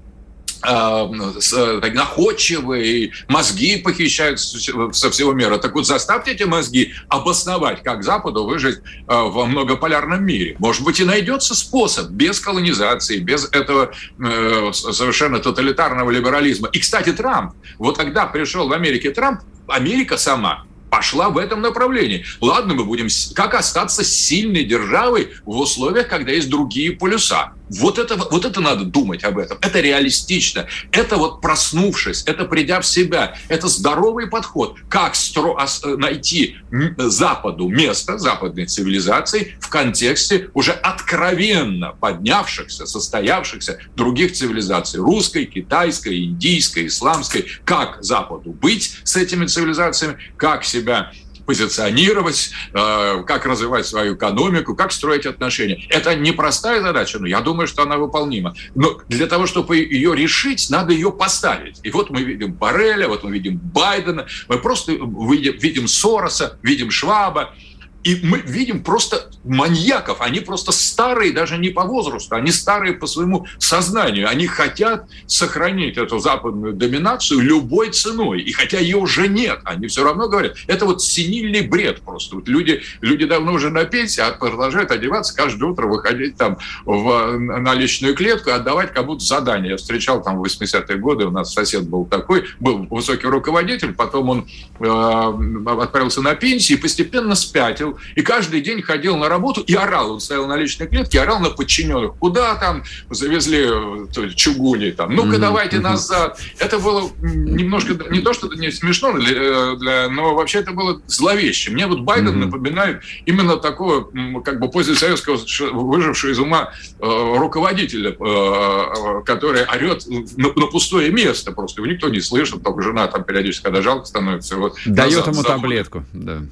находчивые, 0.62 3.12
мозги 3.28 3.78
похищают 3.78 4.40
со 4.40 5.10
всего 5.10 5.32
мира. 5.32 5.58
Так 5.58 5.74
вот, 5.74 5.86
заставьте 5.86 6.32
эти 6.32 6.44
мозги 6.44 6.94
обосновать, 7.08 7.82
как 7.82 8.02
Западу 8.02 8.44
выжить 8.44 8.80
а, 9.06 9.24
во 9.24 9.46
многополярном 9.46 10.24
мире. 10.24 10.56
Может 10.58 10.84
быть, 10.84 11.00
и 11.00 11.04
найдется 11.04 11.54
способ 11.54 12.10
без 12.10 12.40
колонизации, 12.40 13.18
без 13.18 13.48
этого 13.52 13.92
э, 14.18 14.72
совершенно 14.72 15.38
тоталитарного 15.38 16.10
либерализма. 16.10 16.68
И, 16.72 16.78
кстати, 16.78 17.12
Трамп, 17.12 17.54
вот 17.78 17.96
когда 17.96 18.26
пришел 18.26 18.68
в 18.68 18.72
Америке 18.72 19.10
Трамп, 19.10 19.40
Америка 19.66 20.16
сама 20.16 20.66
пошла 20.90 21.30
в 21.30 21.38
этом 21.38 21.62
направлении. 21.62 22.26
Ладно, 22.42 22.74
мы 22.74 22.84
будем... 22.84 23.08
Как 23.34 23.54
остаться 23.54 24.04
сильной 24.04 24.64
державой 24.64 25.30
в 25.46 25.58
условиях, 25.58 26.08
когда 26.08 26.32
есть 26.32 26.50
другие 26.50 26.92
полюса? 26.92 27.54
Вот 27.78 27.98
это, 27.98 28.16
вот 28.16 28.44
это 28.44 28.60
надо 28.60 28.84
думать 28.84 29.24
об 29.24 29.38
этом. 29.38 29.58
Это 29.60 29.80
реалистично. 29.80 30.66
Это 30.90 31.16
вот 31.16 31.40
проснувшись, 31.40 32.22
это 32.26 32.44
придя 32.44 32.80
в 32.80 32.86
себя. 32.86 33.36
Это 33.48 33.68
здоровый 33.68 34.26
подход. 34.26 34.76
Как 34.88 35.14
стро, 35.14 35.58
найти 35.96 36.56
Западу 36.98 37.68
место, 37.68 38.18
западной 38.18 38.66
цивилизации 38.66 39.56
в 39.60 39.68
контексте 39.68 40.50
уже 40.54 40.72
откровенно 40.72 41.94
поднявшихся, 41.98 42.86
состоявшихся 42.86 43.78
других 43.96 44.32
цивилизаций. 44.32 45.00
Русской, 45.00 45.46
китайской, 45.46 46.24
индийской, 46.24 46.86
исламской. 46.86 47.46
Как 47.64 47.98
Западу 48.02 48.52
быть 48.52 48.98
с 49.04 49.16
этими 49.16 49.46
цивилизациями, 49.46 50.18
как 50.36 50.64
себя 50.64 51.12
позиционировать, 51.46 52.50
э, 52.72 53.22
как 53.26 53.46
развивать 53.46 53.86
свою 53.86 54.14
экономику, 54.14 54.74
как 54.74 54.92
строить 54.92 55.26
отношения. 55.26 55.84
Это 55.88 56.14
непростая 56.14 56.82
задача, 56.82 57.18
но 57.18 57.26
я 57.26 57.40
думаю, 57.40 57.66
что 57.66 57.82
она 57.82 57.96
выполнима. 57.96 58.54
Но 58.74 59.00
для 59.08 59.26
того, 59.26 59.46
чтобы 59.46 59.76
ее 59.76 60.14
решить, 60.14 60.68
надо 60.70 60.92
ее 60.92 61.12
поставить. 61.12 61.80
И 61.82 61.90
вот 61.90 62.10
мы 62.10 62.22
видим 62.22 62.52
Барреля, 62.52 63.08
вот 63.08 63.24
мы 63.24 63.32
видим 63.32 63.58
Байдена, 63.58 64.26
мы 64.48 64.58
просто 64.58 64.92
видим, 64.92 65.58
видим 65.58 65.88
Сороса, 65.88 66.58
видим 66.62 66.90
Шваба, 66.90 67.54
и 68.04 68.20
мы 68.22 68.38
видим 68.38 68.82
просто 68.82 69.30
маньяков. 69.44 70.20
Они 70.20 70.40
просто 70.40 70.72
старые 70.72 71.32
даже 71.32 71.58
не 71.58 71.70
по 71.70 71.84
возрасту, 71.84 72.34
они 72.34 72.50
старые 72.50 72.94
по 72.94 73.06
своему 73.06 73.46
сознанию. 73.58 74.28
Они 74.28 74.46
хотят 74.46 75.06
сохранить 75.26 75.96
эту 75.96 76.18
западную 76.18 76.74
доминацию 76.74 77.40
любой 77.40 77.90
ценой. 77.90 78.42
И 78.42 78.52
хотя 78.52 78.78
ее 78.78 78.96
уже 78.96 79.28
нет, 79.28 79.60
они 79.64 79.86
все 79.86 80.04
равно 80.04 80.28
говорят, 80.28 80.56
это 80.66 80.84
вот 80.84 81.02
синильный 81.02 81.62
бред 81.62 82.00
просто. 82.02 82.36
Вот 82.36 82.48
люди, 82.48 82.82
люди 83.00 83.24
давно 83.24 83.52
уже 83.52 83.70
на 83.70 83.84
пенсии, 83.84 84.20
а 84.20 84.32
продолжают 84.32 84.90
одеваться 84.90 85.34
каждое 85.34 85.70
утро, 85.70 85.86
выходить 85.86 86.36
там 86.36 86.58
в, 86.84 87.38
на 87.38 87.74
личную 87.74 88.14
клетку 88.14 88.50
отдавать 88.50 88.92
кому-то 88.92 89.24
задание. 89.24 89.72
Я 89.72 89.76
встречал 89.76 90.22
там 90.22 90.38
в 90.38 90.44
80-е 90.44 90.96
годы, 90.96 91.26
у 91.26 91.30
нас 91.30 91.52
сосед 91.52 91.88
был 91.88 92.04
такой, 92.04 92.44
был 92.60 92.86
высокий 92.90 93.26
руководитель, 93.26 93.92
потом 93.92 94.28
он 94.28 94.48
э, 94.80 95.80
отправился 95.80 96.22
на 96.22 96.34
пенсию 96.34 96.78
и 96.78 96.80
постепенно 96.80 97.34
спятил, 97.34 97.91
и 98.14 98.22
каждый 98.22 98.60
день 98.60 98.82
ходил 98.82 99.16
на 99.16 99.28
работу 99.28 99.60
и 99.60 99.74
орал. 99.74 100.12
Он 100.12 100.20
стоял 100.20 100.46
на 100.46 100.56
личной 100.56 100.86
клетке, 100.86 101.20
орал 101.20 101.40
на 101.40 101.50
подчиненных. 101.50 102.14
Куда 102.18 102.54
там 102.56 102.84
завезли 103.10 103.66
то, 104.12 104.28
чугуни? 104.34 104.90
Там, 104.90 105.14
Ну-ка, 105.14 105.36
mm-hmm. 105.36 105.38
давайте 105.38 105.80
назад. 105.80 106.40
Это 106.58 106.78
было 106.78 107.10
немножко, 107.20 107.94
не 108.10 108.20
то, 108.20 108.32
что 108.32 108.48
не 108.54 108.70
смешно, 108.70 109.12
для, 109.12 109.74
для, 109.76 110.08
но 110.08 110.34
вообще 110.34 110.58
это 110.58 110.72
было 110.72 111.00
зловеще. 111.06 111.70
Мне 111.70 111.86
вот 111.86 112.00
Байден 112.00 112.28
mm-hmm. 112.28 112.44
напоминает 112.46 113.02
именно 113.26 113.56
такого, 113.56 114.10
как 114.42 114.60
бы 114.60 114.70
после 114.70 114.94
советского 114.94 115.38
выжившего 115.72 116.30
из 116.30 116.38
ума 116.38 116.72
э, 117.00 117.34
руководителя, 117.38 118.10
э, 118.10 118.14
э, 118.18 119.22
который 119.24 119.64
орет 119.64 120.06
на, 120.06 120.48
на 120.48 120.66
пустое 120.66 121.10
место 121.10 121.52
просто. 121.52 121.80
Его 121.80 121.92
никто 121.92 122.08
не 122.08 122.20
слышит, 122.20 122.62
только 122.62 122.82
жена 122.82 123.06
там 123.08 123.24
периодически, 123.24 123.64
когда 123.64 123.82
жалко 123.82 124.06
становится. 124.06 124.56
Вот, 124.56 124.76
Дает 124.86 125.26
назад, 125.26 125.34
ему 125.34 125.42
таблетку, 125.42 126.04
да. 126.12 126.42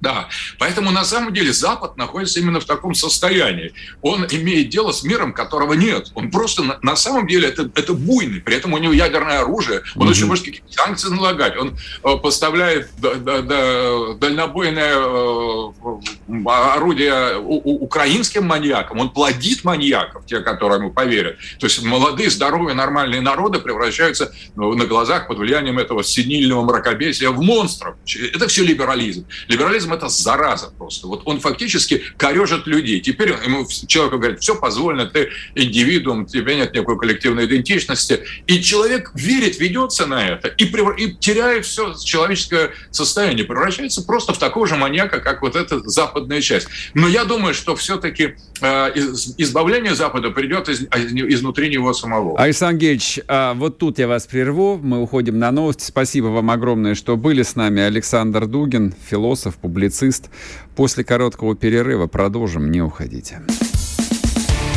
Да, 0.00 0.28
поэтому 0.58 0.90
на 0.90 1.04
самом 1.04 1.32
деле 1.32 1.52
Запад 1.52 1.96
находится 1.96 2.38
именно 2.38 2.60
в 2.60 2.66
таком 2.66 2.94
состоянии. 2.94 3.72
Он 4.02 4.26
имеет 4.30 4.68
дело 4.68 4.92
с 4.92 5.02
миром, 5.02 5.32
которого 5.32 5.72
нет. 5.72 6.12
Он 6.14 6.30
просто 6.30 6.62
на, 6.62 6.78
на 6.82 6.96
самом 6.96 7.26
деле 7.26 7.48
это, 7.48 7.70
это 7.74 7.94
буйный, 7.94 8.40
при 8.40 8.56
этом 8.56 8.74
у 8.74 8.78
него 8.78 8.92
ядерное 8.92 9.40
оружие, 9.40 9.82
он 9.96 10.06
mm-hmm. 10.06 10.10
еще 10.10 10.26
может 10.26 10.44
какие-то 10.44 10.70
санкции 10.70 11.08
налагать, 11.08 11.56
он 11.56 11.78
э, 12.04 12.16
поставляет 12.22 12.90
да, 12.98 13.14
да, 13.14 13.40
да, 13.40 14.14
дальнобойное 14.20 14.94
э, 14.96 15.72
орудие 16.46 17.38
у, 17.38 17.54
у, 17.64 17.84
украинским 17.84 18.44
маньякам, 18.44 19.00
он 19.00 19.10
плодит 19.10 19.64
маньяков, 19.64 20.26
те, 20.26 20.40
которые 20.40 20.78
ему 20.78 20.92
поверят. 20.92 21.38
То 21.58 21.66
есть 21.66 21.82
молодые, 21.82 22.30
здоровые, 22.30 22.74
нормальные 22.74 23.22
народы 23.22 23.60
превращаются 23.60 24.32
ну, 24.56 24.74
на 24.74 24.86
глазах 24.86 25.26
под 25.28 25.38
влиянием 25.38 25.78
этого 25.78 26.04
синильного 26.04 26.62
мракобесия 26.62 27.30
в 27.30 27.40
монстров. 27.40 27.96
Это 28.34 28.46
все 28.48 28.62
либерализм. 28.62 29.26
Либерализм 29.48 29.95
это 29.96 30.08
зараза 30.08 30.70
просто. 30.76 31.06
Вот 31.06 31.22
он 31.24 31.40
фактически 31.40 32.02
корежит 32.16 32.66
людей. 32.66 33.00
Теперь 33.00 33.34
ему 33.44 33.66
человеку 33.86 34.18
говорит, 34.18 34.40
все 34.40 34.54
позволено, 34.54 35.06
ты 35.06 35.30
индивидуум, 35.54 36.26
тебе 36.26 36.56
нет 36.56 36.74
никакой 36.74 36.98
коллективной 36.98 37.46
идентичности. 37.46 38.20
И 38.46 38.60
человек 38.60 39.10
верит, 39.14 39.58
ведется 39.58 40.06
на 40.06 40.28
это 40.28 40.48
и, 40.48 40.64
и 40.64 41.14
теряет 41.14 41.64
все 41.66 41.94
человеческое 41.94 42.70
состояние, 42.90 43.44
превращается 43.44 44.02
просто 44.02 44.32
в 44.32 44.38
такого 44.38 44.66
же 44.66 44.76
маньяка, 44.76 45.20
как 45.20 45.42
вот 45.42 45.56
эта 45.56 45.80
западная 45.88 46.40
часть. 46.40 46.68
Но 46.94 47.08
я 47.08 47.24
думаю, 47.24 47.54
что 47.54 47.76
все-таки 47.76 48.36
э, 48.60 48.66
избавление 49.38 49.94
Запада 49.94 50.30
придет 50.30 50.68
из, 50.68 50.82
изнутри 50.82 51.70
него 51.70 51.92
самого. 51.92 52.38
Александр 52.38 52.80
Геевич, 52.80 53.20
а 53.28 53.54
вот 53.54 53.78
тут 53.78 53.98
я 53.98 54.08
вас 54.08 54.26
прерву, 54.26 54.78
мы 54.82 55.00
уходим 55.00 55.38
на 55.38 55.50
новости. 55.50 55.84
Спасибо 55.84 56.26
вам 56.26 56.50
огромное, 56.50 56.94
что 56.94 57.16
были 57.16 57.42
с 57.42 57.56
нами. 57.56 57.82
Александр 57.82 58.46
Дугин, 58.46 58.94
философ, 59.08 59.56
публицист 59.56 59.75
публицист. 59.76 60.30
После 60.74 61.04
короткого 61.04 61.54
перерыва 61.54 62.06
продолжим, 62.06 62.70
не 62.70 62.80
уходите. 62.80 63.42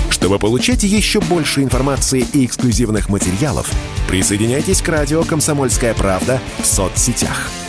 Чтобы 0.09 0.39
получать 0.39 0.83
еще 0.83 1.21
больше 1.21 1.63
информации 1.63 2.25
и 2.33 2.45
эксклюзивных 2.45 3.07
материалов, 3.07 3.71
присоединяйтесь 4.09 4.81
к 4.81 4.89
радио 4.89 5.23
«Комсомольская 5.23 5.93
правда» 5.93 6.41
в 6.62 6.65
соцсетях– 6.65 7.49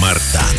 Мардан. 0.00 0.56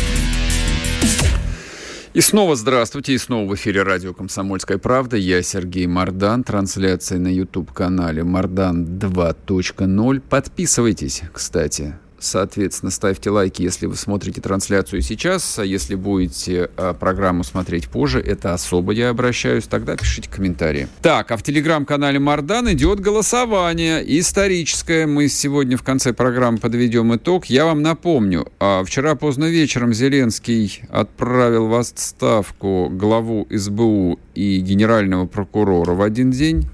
И 2.14 2.20
снова 2.20 2.54
здравствуйте, 2.54 3.14
и 3.14 3.18
снова 3.18 3.48
в 3.50 3.54
эфире 3.54 3.82
радио 3.82 4.12
«Комсомольская 4.14 4.78
правда». 4.78 5.16
Я 5.16 5.42
Сергей 5.42 5.86
Мардан, 5.86 6.44
трансляция 6.44 7.18
на 7.18 7.28
YouTube-канале 7.28 8.22
«Мардан 8.22 8.84
2.0». 8.84 10.20
Подписывайтесь, 10.20 11.22
кстати, 11.32 11.94
Соответственно, 12.22 12.90
ставьте 12.90 13.30
лайки, 13.30 13.62
если 13.62 13.86
вы 13.86 13.96
смотрите 13.96 14.40
трансляцию 14.40 15.02
сейчас. 15.02 15.58
А 15.58 15.64
если 15.64 15.96
будете 15.96 16.70
а, 16.76 16.94
программу 16.94 17.42
смотреть 17.42 17.88
позже, 17.88 18.20
это 18.20 18.54
особо 18.54 18.92
я 18.92 19.10
обращаюсь, 19.10 19.64
тогда 19.64 19.96
пишите 19.96 20.30
комментарии. 20.30 20.86
Так, 21.02 21.32
а 21.32 21.36
в 21.36 21.42
телеграм-канале 21.42 22.20
Мардан 22.20 22.72
идет 22.72 23.00
голосование 23.00 24.04
историческое. 24.20 25.06
Мы 25.06 25.26
сегодня 25.28 25.76
в 25.76 25.82
конце 25.82 26.12
программы 26.12 26.58
подведем 26.58 27.14
итог. 27.16 27.46
Я 27.46 27.64
вам 27.64 27.82
напомню, 27.82 28.46
а, 28.60 28.84
вчера 28.84 29.16
поздно 29.16 29.46
вечером 29.46 29.92
Зеленский 29.92 30.82
отправил 30.90 31.66
в 31.66 31.74
отставку 31.74 32.88
главу 32.88 33.48
СБУ 33.50 34.20
и 34.34 34.60
генерального 34.60 35.26
прокурора 35.26 35.92
в 35.94 36.02
один 36.02 36.30
день. 36.30 36.68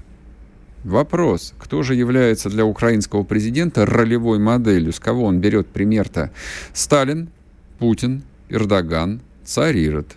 Вопрос, 0.89 1.53
кто 1.59 1.83
же 1.83 1.93
является 1.93 2.49
для 2.49 2.65
украинского 2.65 3.21
президента 3.21 3.85
ролевой 3.85 4.39
моделью? 4.39 4.91
С 4.91 4.99
кого 4.99 5.25
он 5.25 5.39
берет 5.39 5.67
пример-то? 5.67 6.31
Сталин, 6.73 7.29
Путин, 7.77 8.23
Эрдоган, 8.49 9.21
царь 9.43 9.77
Ирод. 9.77 10.07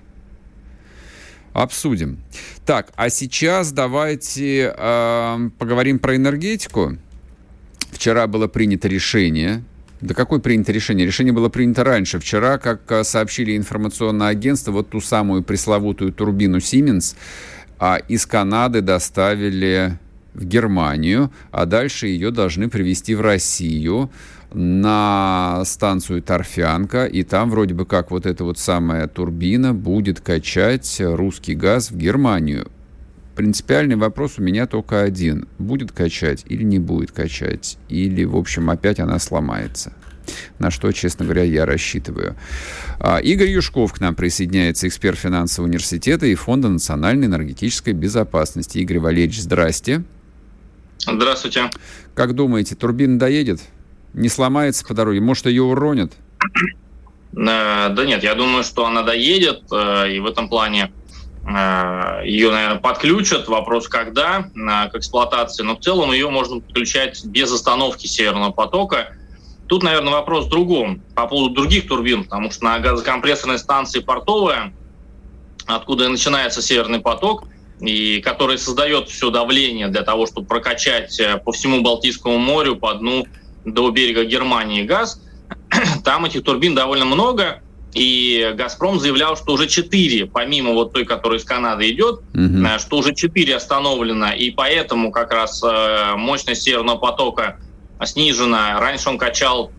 Обсудим. 1.52 2.20
Так, 2.64 2.90
а 2.96 3.10
сейчас 3.10 3.70
давайте 3.72 4.74
э, 4.74 5.50
поговорим 5.58 5.98
про 5.98 6.16
энергетику. 6.16 6.96
Вчера 7.90 8.26
было 8.26 8.48
принято 8.48 8.88
решение 8.88 9.62
Да 10.00 10.14
какое 10.14 10.40
принято 10.40 10.72
решение? 10.72 11.06
Решение 11.06 11.34
было 11.34 11.50
принято 11.50 11.84
раньше. 11.84 12.18
Вчера, 12.18 12.56
как 12.56 12.90
э, 12.90 13.04
сообщили 13.04 13.58
информационное 13.58 14.28
агентство, 14.28 14.72
вот 14.72 14.88
ту 14.88 15.02
самую 15.02 15.42
пресловутую 15.42 16.14
турбину 16.14 16.56
Siemens 16.56 17.14
а, 17.78 17.96
из 17.96 18.24
Канады 18.24 18.80
доставили 18.80 19.98
в 20.34 20.44
Германию, 20.44 21.32
а 21.50 21.66
дальше 21.66 22.06
ее 22.06 22.30
должны 22.30 22.68
привезти 22.68 23.14
в 23.14 23.20
Россию 23.20 24.10
на 24.52 25.62
станцию 25.64 26.22
Торфянка, 26.22 27.06
и 27.06 27.22
там 27.22 27.50
вроде 27.50 27.74
бы 27.74 27.86
как 27.86 28.10
вот 28.10 28.26
эта 28.26 28.44
вот 28.44 28.58
самая 28.58 29.08
турбина 29.08 29.74
будет 29.74 30.20
качать 30.20 31.00
русский 31.00 31.54
газ 31.54 31.90
в 31.90 31.96
Германию. 31.96 32.70
Принципиальный 33.34 33.96
вопрос 33.96 34.34
у 34.38 34.42
меня 34.42 34.66
только 34.66 35.00
один. 35.02 35.48
Будет 35.58 35.90
качать 35.90 36.44
или 36.48 36.62
не 36.62 36.78
будет 36.78 37.12
качать? 37.12 37.78
Или, 37.88 38.24
в 38.24 38.36
общем, 38.36 38.68
опять 38.68 39.00
она 39.00 39.18
сломается? 39.18 39.94
На 40.58 40.70
что, 40.70 40.92
честно 40.92 41.24
говоря, 41.24 41.42
я 41.42 41.64
рассчитываю. 41.64 42.36
А, 43.00 43.18
Игорь 43.18 43.48
Юшков 43.48 43.94
к 43.94 44.00
нам 44.00 44.14
присоединяется, 44.14 44.86
эксперт 44.86 45.18
финансового 45.18 45.68
университета 45.68 46.26
и 46.26 46.34
Фонда 46.34 46.68
национальной 46.68 47.26
энергетической 47.26 47.94
безопасности. 47.94 48.78
Игорь 48.78 48.98
Валерьевич, 48.98 49.40
здрасте. 49.40 50.02
Здравствуйте. 51.06 51.70
Как 52.14 52.34
думаете, 52.34 52.74
турбина 52.74 53.18
доедет? 53.18 53.60
Не 54.12 54.28
сломается 54.28 54.84
по 54.86 54.94
дороге? 54.94 55.20
Может, 55.20 55.46
ее 55.46 55.62
уронят? 55.62 56.12
Э, 57.34 57.88
да 57.88 58.04
нет, 58.04 58.22
я 58.22 58.34
думаю, 58.34 58.62
что 58.62 58.86
она 58.86 59.02
доедет, 59.02 59.62
э, 59.72 60.12
и 60.12 60.20
в 60.20 60.26
этом 60.26 60.48
плане 60.48 60.92
э, 61.46 62.22
ее, 62.24 62.50
наверное, 62.50 62.78
подключат. 62.78 63.48
Вопрос, 63.48 63.88
когда 63.88 64.50
к 64.54 64.94
эксплуатации. 64.94 65.62
Но 65.62 65.76
в 65.76 65.80
целом 65.80 66.12
ее 66.12 66.30
можно 66.30 66.60
подключать 66.60 67.24
без 67.24 67.50
остановки 67.52 68.06
Северного 68.06 68.52
потока. 68.52 69.16
Тут, 69.66 69.82
наверное, 69.82 70.12
вопрос 70.12 70.46
в 70.46 70.50
другом, 70.50 71.02
по 71.14 71.26
поводу 71.26 71.54
других 71.54 71.88
турбин, 71.88 72.24
потому 72.24 72.50
что 72.50 72.64
на 72.64 72.78
газокомпрессорной 72.78 73.58
станции 73.58 74.00
«Портовая», 74.00 74.74
откуда 75.66 76.08
начинается 76.10 76.60
Северный 76.60 77.00
поток, 77.00 77.44
и 77.82 78.20
который 78.20 78.58
создает 78.58 79.08
все 79.08 79.30
давление 79.30 79.88
для 79.88 80.02
того, 80.02 80.26
чтобы 80.26 80.46
прокачать 80.46 81.20
по 81.44 81.52
всему 81.52 81.82
Балтийскому 81.82 82.38
морю 82.38 82.76
по 82.76 82.94
дну 82.94 83.26
до 83.64 83.90
берега 83.90 84.24
Германии 84.24 84.82
газ. 84.82 85.20
Там 86.04 86.24
этих 86.24 86.44
турбин 86.44 86.74
довольно 86.74 87.04
много, 87.04 87.60
и 87.94 88.52
«Газпром» 88.54 88.98
заявлял, 88.98 89.36
что 89.36 89.52
уже 89.52 89.66
четыре, 89.66 90.26
помимо 90.26 90.72
вот 90.72 90.92
той, 90.92 91.04
которая 91.04 91.38
из 91.38 91.44
Канады 91.44 91.90
идет, 91.90 92.20
угу. 92.34 92.66
что 92.78 92.98
уже 92.98 93.14
четыре 93.14 93.56
остановлено, 93.56 94.32
и 94.32 94.50
поэтому 94.50 95.12
как 95.12 95.32
раз 95.32 95.62
э, 95.62 96.14
мощность 96.16 96.62
Северного 96.62 96.96
потока 96.96 97.58
снижена. 98.02 98.80
Раньше 98.80 99.10
он 99.10 99.18
качал 99.18 99.72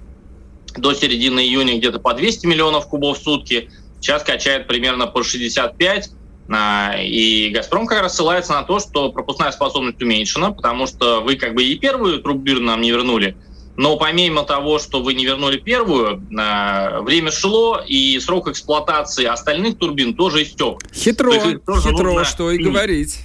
до 0.78 0.94
середины 0.94 1.40
июня 1.40 1.78
где-то 1.78 2.00
по 2.00 2.14
200 2.14 2.46
миллионов 2.46 2.88
кубов 2.88 3.20
в 3.20 3.24
сутки, 3.24 3.70
сейчас 4.00 4.24
качает 4.24 4.68
примерно 4.68 5.08
по 5.08 5.24
65. 5.24 6.12
А, 6.50 6.96
и 7.00 7.50
«Газпром» 7.50 7.88
как 7.88 8.02
раз 8.02 8.16
ссылается 8.16 8.54
на 8.54 8.64
то, 8.64 8.80
что 8.80 9.12
пропускная 9.12 9.52
способность 9.52 10.02
уменьшена, 10.02 10.52
потому 10.52 10.88
что 10.88 11.22
вы 11.22 11.36
как 11.36 11.54
бы 11.54 11.64
и 11.64 11.76
первую 11.76 12.22
труббир 12.22 12.60
нам 12.60 12.82
не 12.82 12.92
вернули, 12.92 13.38
но 13.76 13.98
помимо 13.98 14.44
того, 14.44 14.78
что 14.78 15.02
вы 15.02 15.14
не 15.14 15.26
вернули 15.26 15.58
первую, 15.58 16.22
а, 16.38 17.02
время 17.02 17.32
шло, 17.32 17.82
и 17.86 18.20
срок 18.20 18.50
эксплуатации 18.50 19.26
остальных 19.26 19.78
турбин 19.78 20.16
тоже 20.16 20.44
истек. 20.44 20.80
Хитро, 20.94 21.32
хитро, 21.32 21.76
нужно... 21.76 22.26
что 22.26 22.52
и 22.52 22.58
говорить. 22.58 23.20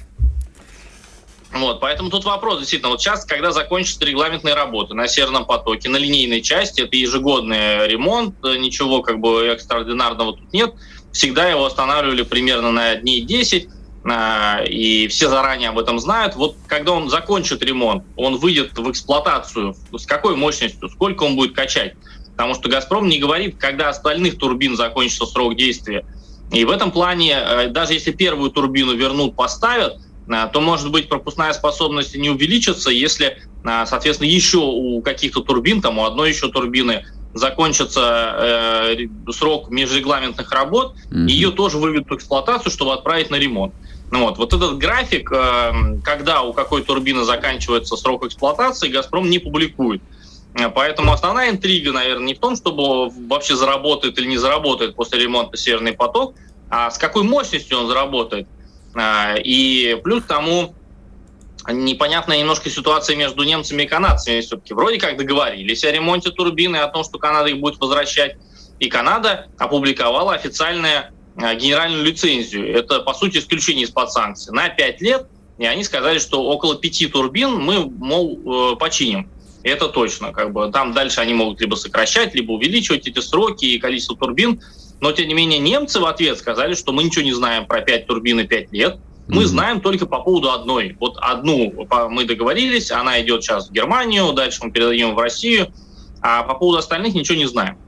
Вот, 1.53 1.81
поэтому 1.81 2.11
тут 2.11 2.25
вопрос, 2.25 2.59
действительно, 2.59 2.91
вот 2.91 3.01
сейчас, 3.01 3.25
когда 3.25 3.53
закончатся 3.53 4.05
регламентные 4.05 4.55
работы 4.55 4.95
на 4.95 5.09
Северном 5.09 5.47
потоке, 5.47 5.89
на 5.89 5.97
линейной 5.97 6.43
части, 6.43 6.83
это 6.83 6.95
ежегодный 6.95 7.89
ремонт, 7.89 8.37
ничего 8.43 9.03
как 9.03 9.19
бы 9.19 9.47
экстраординарного 9.47 10.35
тут 10.37 10.53
нет, 10.53 10.75
всегда 11.13 11.49
его 11.49 11.65
останавливали 11.65 12.23
примерно 12.23 12.73
на 12.73 12.95
дней 12.97 13.23
10, 13.23 13.69
а, 14.05 14.63
и 14.65 15.09
все 15.09 15.29
заранее 15.29 15.71
об 15.71 15.79
этом 15.79 15.99
знают. 15.99 16.37
Вот 16.37 16.57
когда 16.67 16.93
он 16.93 17.11
закончит 17.11 17.63
ремонт, 17.63 18.05
он 18.17 18.37
выйдет 18.37 18.79
в 18.79 18.91
эксплуатацию, 18.91 19.75
с 19.93 20.07
какой 20.07 20.37
мощностью, 20.37 20.89
сколько 20.89 21.25
он 21.25 21.37
будет 21.37 21.55
качать. 21.55 21.95
Потому 22.33 22.55
что 22.55 22.69
«Газпром» 22.69 23.09
не 23.09 23.19
говорит, 23.19 23.57
когда 23.59 23.89
остальных 23.89 24.39
турбин 24.39 24.77
закончится 24.77 25.27
срок 25.27 25.57
действия. 25.57 26.05
И 26.53 26.65
в 26.65 26.71
этом 26.71 26.93
плане, 26.93 27.37
э, 27.37 27.69
даже 27.69 27.95
если 27.95 28.13
первую 28.13 28.51
турбину 28.51 28.95
вернут, 28.95 29.35
поставят, 29.35 29.97
э, 30.29 30.49
то, 30.53 30.61
может 30.61 30.91
быть, 30.91 31.09
пропускная 31.09 31.53
способность 31.53 32.17
не 32.17 32.31
увеличится, 32.31 32.91
если, 32.91 33.39
э, 33.65 33.87
соответственно, 33.87 34.29
еще 34.29 34.59
у 34.59 35.03
каких-то 35.03 35.41
турбин, 35.41 35.83
там 35.83 35.99
у 35.99 36.05
одной 36.05 36.31
еще 36.31 36.49
турбины 36.49 37.05
закончится 37.35 38.35
э, 38.97 39.07
срок 39.33 39.71
межрегламентных 39.71 40.51
работ, 40.53 40.97
mm-hmm. 41.11 41.29
ее 41.29 41.51
тоже 41.51 41.79
выведут 41.79 42.11
в 42.11 42.15
эксплуатацию, 42.15 42.73
чтобы 42.73 42.95
отправить 42.95 43.31
на 43.31 43.37
ремонт. 43.37 43.75
Ну, 44.11 44.25
вот, 44.25 44.39
вот 44.39 44.53
этот 44.55 44.79
график, 44.79 45.31
э, 45.33 45.73
когда 46.03 46.43
у 46.43 46.53
какой 46.53 46.83
турбины 46.83 47.25
заканчивается 47.25 47.97
срок 47.97 48.25
эксплуатации, 48.25 48.89
«Газпром» 48.89 49.29
не 49.29 49.39
публикует. 49.39 50.03
Э, 50.55 50.71
поэтому 50.71 51.13
основная 51.13 51.51
интрига, 51.51 51.93
наверное, 51.93 52.27
не 52.27 52.35
в 52.35 52.39
том, 52.39 52.57
чтобы 52.57 53.11
вообще 53.29 53.55
заработает 53.55 54.19
или 54.19 54.27
не 54.27 54.39
заработает 54.39 54.95
после 54.95 55.21
ремонта 55.21 55.57
«Северный 55.57 55.93
поток», 55.93 56.35
а 56.71 56.91
с 56.91 56.99
какой 56.99 57.23
мощностью 57.23 57.79
он 57.79 57.87
заработает. 57.87 58.49
Э, 58.95 59.41
и 59.43 60.01
плюс 60.03 60.25
к 60.25 60.27
тому 60.27 60.75
непонятная 61.73 62.39
немножко 62.39 62.71
ситуация 62.71 63.17
между 63.17 63.43
немцами 63.45 63.83
и 63.83 63.87
канадцами. 63.87 64.41
Все-таки 64.41 64.75
вроде 64.75 64.99
как 64.99 65.17
договорились 65.17 65.85
о 65.85 65.93
ремонте 65.93 66.31
турбины, 66.31 66.77
о 66.77 66.89
том, 66.89 67.05
что 67.05 67.19
Канада 67.19 67.51
их 67.51 67.59
будет 67.59 67.79
возвращать. 67.81 68.37
И 68.79 68.89
Канада 68.89 69.49
опубликовала 69.59 70.35
официальное 70.35 71.13
э, 71.37 71.55
генеральную 71.57 72.05
лицензию. 72.05 72.73
Это, 72.75 73.01
по 73.01 73.13
сути, 73.13 73.39
исключение 73.39 73.85
из-под 73.85 74.13
санкций. 74.13 74.55
На 74.55 74.69
5 74.69 75.01
лет, 75.03 75.27
и 75.59 75.67
они 75.67 75.83
сказали, 75.85 76.19
что 76.19 76.45
около 76.45 76.77
пяти 76.77 77.07
турбин 77.07 77.57
мы, 77.57 77.85
мол, 77.85 78.73
э, 78.73 78.77
починим. 78.77 79.31
Это 79.65 79.89
точно. 79.89 80.33
Как 80.33 80.53
бы, 80.53 80.71
там 80.71 80.93
дальше 80.93 81.21
они 81.21 81.35
могут 81.35 81.61
либо 81.61 81.75
сокращать, 81.75 82.35
либо 82.35 82.53
увеличивать 82.53 83.07
эти 83.09 83.19
сроки 83.19 83.65
и 83.65 83.79
количество 83.79 84.17
турбин. 84.17 84.63
Но, 85.01 85.13
тем 85.13 85.29
не 85.29 85.35
менее, 85.35 85.59
немцы 85.59 86.01
в 86.01 86.07
ответ 86.07 86.39
сказали, 86.39 86.75
что 86.75 86.93
мы 86.93 87.05
ничего 87.05 87.25
не 87.25 87.33
знаем 87.33 87.67
про 87.67 87.81
5 87.81 88.07
турбин 88.07 88.41
и 88.41 88.45
5 88.45 88.73
лет. 88.73 88.99
Мы 89.29 89.45
знаем 89.45 89.81
только 89.81 90.07
по 90.07 90.21
поводу 90.21 90.51
одной. 90.51 90.97
Вот 90.99 91.19
одну 91.21 91.87
мы 92.09 92.25
договорились, 92.25 92.91
она 92.91 93.21
идет 93.21 93.45
сейчас 93.45 93.69
в 93.69 93.73
Германию, 93.73 94.33
дальше 94.33 94.61
мы 94.63 94.71
передаем 94.71 95.15
в 95.15 95.19
Россию, 95.19 95.73
а 96.23 96.43
по 96.43 96.55
поводу 96.55 96.79
остальных 96.79 97.15
ничего 97.15 97.37
не 97.37 97.47
знаем. 97.47 97.79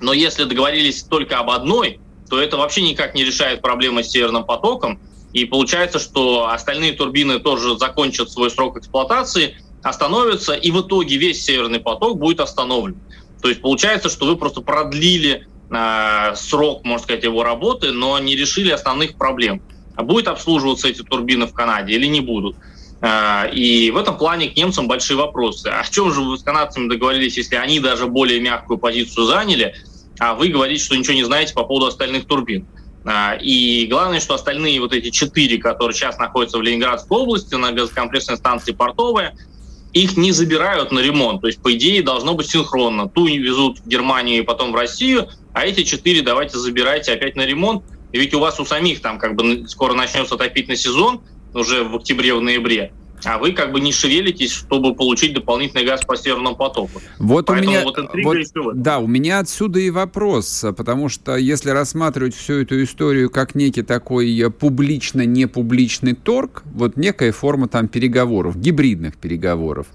Но 0.00 0.12
если 0.12 0.44
договорились 0.44 1.02
только 1.02 1.38
об 1.38 1.50
одной, 1.50 2.00
то 2.28 2.40
это 2.40 2.58
вообще 2.58 2.82
никак 2.82 3.14
не 3.14 3.24
решает 3.24 3.62
проблемы 3.62 4.04
с 4.04 4.10
Северным 4.10 4.44
потоком. 4.44 5.00
И 5.32 5.46
получается, 5.46 5.98
что 5.98 6.48
остальные 6.48 6.92
турбины 6.92 7.38
тоже 7.38 7.78
закончат 7.78 8.30
свой 8.30 8.50
срок 8.50 8.76
эксплуатации, 8.76 9.56
остановятся, 9.82 10.54
и 10.54 10.70
в 10.70 10.82
итоге 10.82 11.16
весь 11.16 11.42
Северный 11.44 11.80
поток 11.80 12.18
будет 12.18 12.40
остановлен. 12.40 13.00
То 13.40 13.48
есть 13.48 13.62
получается, 13.62 14.10
что 14.10 14.26
вы 14.26 14.36
просто 14.36 14.60
продлили 14.60 15.46
э, 15.70 16.34
срок, 16.34 16.84
можно 16.84 17.04
сказать, 17.04 17.24
его 17.24 17.42
работы, 17.42 17.92
но 17.92 18.18
не 18.18 18.36
решили 18.36 18.70
основных 18.70 19.16
проблем. 19.16 19.62
А 19.98 20.04
будет 20.04 20.28
обслуживаться 20.28 20.86
эти 20.86 21.02
турбины 21.02 21.48
в 21.48 21.52
Канаде 21.52 21.94
или 21.94 22.06
не 22.06 22.20
будут. 22.20 22.54
А, 23.00 23.50
и 23.52 23.90
в 23.90 23.96
этом 23.96 24.16
плане 24.16 24.48
к 24.48 24.56
немцам 24.56 24.86
большие 24.86 25.16
вопросы. 25.16 25.66
А 25.66 25.82
в 25.82 25.90
чем 25.90 26.12
же 26.14 26.20
вы 26.20 26.38
с 26.38 26.44
канадцами 26.44 26.88
договорились, 26.88 27.36
если 27.36 27.56
они 27.56 27.80
даже 27.80 28.06
более 28.06 28.38
мягкую 28.38 28.78
позицию 28.78 29.26
заняли, 29.26 29.74
а 30.20 30.34
вы 30.34 30.50
говорите, 30.50 30.84
что 30.84 30.96
ничего 30.96 31.14
не 31.14 31.24
знаете 31.24 31.52
по 31.52 31.64
поводу 31.64 31.86
остальных 31.86 32.26
турбин? 32.26 32.64
А, 33.04 33.36
и 33.40 33.88
главное, 33.90 34.20
что 34.20 34.34
остальные 34.34 34.80
вот 34.80 34.92
эти 34.92 35.10
четыре, 35.10 35.58
которые 35.58 35.96
сейчас 35.96 36.16
находятся 36.16 36.58
в 36.58 36.62
Ленинградской 36.62 37.18
области 37.18 37.56
на 37.56 37.72
газокомпрессной 37.72 38.36
станции 38.36 38.70
«Портовая», 38.70 39.36
их 39.92 40.16
не 40.16 40.30
забирают 40.30 40.92
на 40.92 41.00
ремонт. 41.00 41.40
То 41.40 41.48
есть, 41.48 41.60
по 41.60 41.74
идее, 41.74 42.04
должно 42.04 42.34
быть 42.34 42.48
синхронно. 42.48 43.08
Ту 43.08 43.26
везут 43.26 43.80
в 43.80 43.88
Германию 43.88 44.38
и 44.38 44.42
потом 44.42 44.70
в 44.70 44.76
Россию, 44.76 45.28
а 45.52 45.66
эти 45.66 45.82
четыре 45.82 46.22
давайте 46.22 46.56
забирайте 46.56 47.12
опять 47.14 47.34
на 47.34 47.44
ремонт. 47.44 47.82
И 48.12 48.18
ведь 48.18 48.34
у 48.34 48.40
вас 48.40 48.58
у 48.60 48.64
самих 48.64 49.00
там 49.00 49.18
как 49.18 49.34
бы 49.34 49.68
скоро 49.68 49.94
начнется 49.94 50.34
отопительный 50.34 50.76
сезон, 50.76 51.20
уже 51.54 51.84
в 51.84 51.96
октябре, 51.96 52.34
в 52.34 52.42
ноябре, 52.42 52.92
а 53.24 53.38
вы 53.38 53.52
как 53.52 53.72
бы 53.72 53.80
не 53.80 53.92
шевелитесь, 53.92 54.52
чтобы 54.52 54.94
получить 54.94 55.34
дополнительный 55.34 55.84
газ 55.84 56.04
по 56.04 56.16
северному 56.16 56.56
потоку. 56.56 57.00
Вот 57.18 57.46
Поэтому 57.46 57.68
у 57.68 57.72
меня, 57.72 57.84
вот 57.84 57.96
вот, 58.54 58.82
да, 58.82 58.98
у 58.98 59.06
меня 59.06 59.40
отсюда 59.40 59.80
и 59.80 59.90
вопрос, 59.90 60.64
потому 60.76 61.08
что 61.08 61.36
если 61.36 61.70
рассматривать 61.70 62.34
всю 62.34 62.54
эту 62.54 62.82
историю 62.82 63.30
как 63.30 63.54
некий 63.54 63.82
такой 63.82 64.50
публично-непубличный 64.50 66.14
торг, 66.14 66.62
вот 66.72 66.96
некая 66.96 67.32
форма 67.32 67.68
там 67.68 67.88
переговоров, 67.88 68.56
гибридных 68.56 69.16
переговоров, 69.16 69.86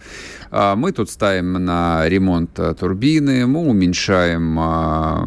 а, 0.52 0.76
мы 0.76 0.92
тут 0.92 1.10
ставим 1.10 1.54
на 1.54 2.08
ремонт 2.08 2.60
а, 2.60 2.74
турбины, 2.74 3.48
мы 3.48 3.62
уменьшаем 3.62 4.60
а, 4.60 5.26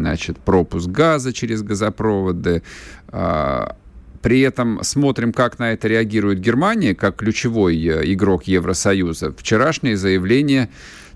значит, 0.00 0.38
пропуск 0.38 0.88
газа 0.88 1.32
через 1.32 1.62
газопроводы, 1.62 2.62
при 4.22 4.40
этом 4.40 4.82
смотрим, 4.82 5.32
как 5.32 5.58
на 5.58 5.72
это 5.72 5.88
реагирует 5.88 6.40
Германия, 6.40 6.94
как 6.94 7.16
ключевой 7.16 7.76
э, 7.76 8.12
игрок 8.12 8.44
Евросоюза. 8.44 9.32
Вчерашнее 9.36 9.96
заявление 9.96 10.68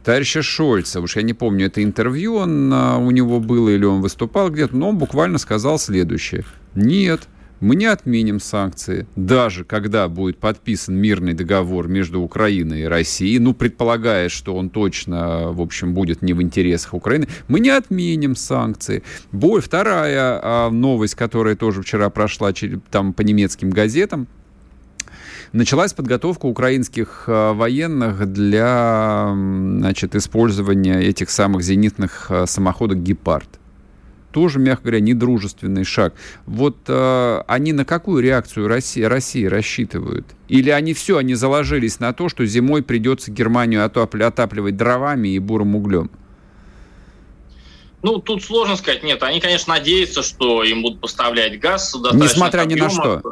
товарища 0.05 0.43
Шольца, 0.43 1.01
уж 1.01 1.17
я 1.17 1.23
не 1.23 1.35
помню, 1.35 1.67
это 1.67 1.83
интервью 1.83 2.37
он, 2.37 2.73
а, 2.73 2.99
у 2.99 3.11
него 3.11 3.41
было 3.41 3.71
или 3.71 3.85
он 3.85 4.01
выступал 4.01 4.51
где-то, 4.51 4.77
но 4.77 4.91
он 4.91 4.99
буквально 4.99 5.39
сказал 5.39 5.79
следующее. 5.79 6.45
Нет, 6.75 7.29
мы 7.65 7.77
не 7.77 7.87
отменим 7.87 8.41
санкции, 8.41 9.07
даже 9.17 9.65
когда 9.65 10.07
будет 10.09 10.37
подписан 10.37 10.97
мирный 10.97 11.33
договор 11.33 11.89
между 11.89 12.21
Украиной 12.21 12.83
и 12.83 12.85
Россией, 12.85 13.39
ну, 13.39 13.55
предполагая, 13.55 14.29
что 14.29 14.55
он 14.55 14.69
точно, 14.69 15.51
в 15.51 15.63
общем, 15.63 15.95
будет 15.95 16.21
не 16.21 16.35
в 16.35 16.43
интересах 16.43 16.93
Украины, 16.93 17.27
мы 17.49 17.61
не 17.61 17.71
отменим 17.71 18.37
санкции. 18.37 19.03
Бой, 19.33 19.63
вторая 19.63 20.41
а, 20.43 20.71
новость, 20.71 21.15
которая 21.15 21.57
тоже 21.57 21.81
вчера 21.81 22.11
прошла 22.11 22.53
там 22.91 23.15
по 23.15 23.23
немецким 23.23 23.71
газетам, 23.71 24.29
началась 25.53 25.95
подготовка 25.95 26.45
украинских 26.45 27.25
а, 27.29 27.55
военных 27.55 28.31
для 28.31 29.33
значит, 29.33 30.15
использования 30.15 31.01
этих 31.01 31.31
самых 31.31 31.63
зенитных 31.63 32.27
а, 32.29 32.47
самоходок 32.47 33.03
«Гепард» 33.03 33.49
тоже, 34.35 34.59
мягко 34.59 34.83
говоря, 34.83 34.99
недружественный 34.99 35.85
шаг. 35.85 36.13
Вот 36.45 36.77
э, 36.89 37.43
они 37.47 37.73
на 37.73 37.85
какую 37.85 38.21
реакцию 38.21 38.67
России, 38.67 39.05
России 39.05 39.45
рассчитывают? 39.45 40.27
Или 40.49 40.71
они 40.71 40.93
все, 40.93 41.19
они 41.19 41.35
заложились 41.35 42.01
на 42.01 42.13
то, 42.13 42.29
что 42.29 42.45
зимой 42.45 42.83
придется 42.83 43.31
Германию 43.31 43.85
отапливать 43.85 44.77
дровами 44.77 45.29
и 45.29 45.39
бурым 45.39 45.77
углем? 45.77 46.11
Ну, 48.03 48.19
тут 48.19 48.43
сложно 48.43 48.77
сказать. 48.77 49.05
Нет, 49.05 49.23
они, 49.23 49.39
конечно, 49.39 49.75
надеются, 49.75 50.25
что 50.25 50.65
им 50.65 50.83
будут 50.83 51.01
поставлять 51.01 51.61
газ. 51.61 51.95
Несмотря 52.13 52.65
ни 52.65 52.75
на 52.75 52.91
что. 52.91 53.23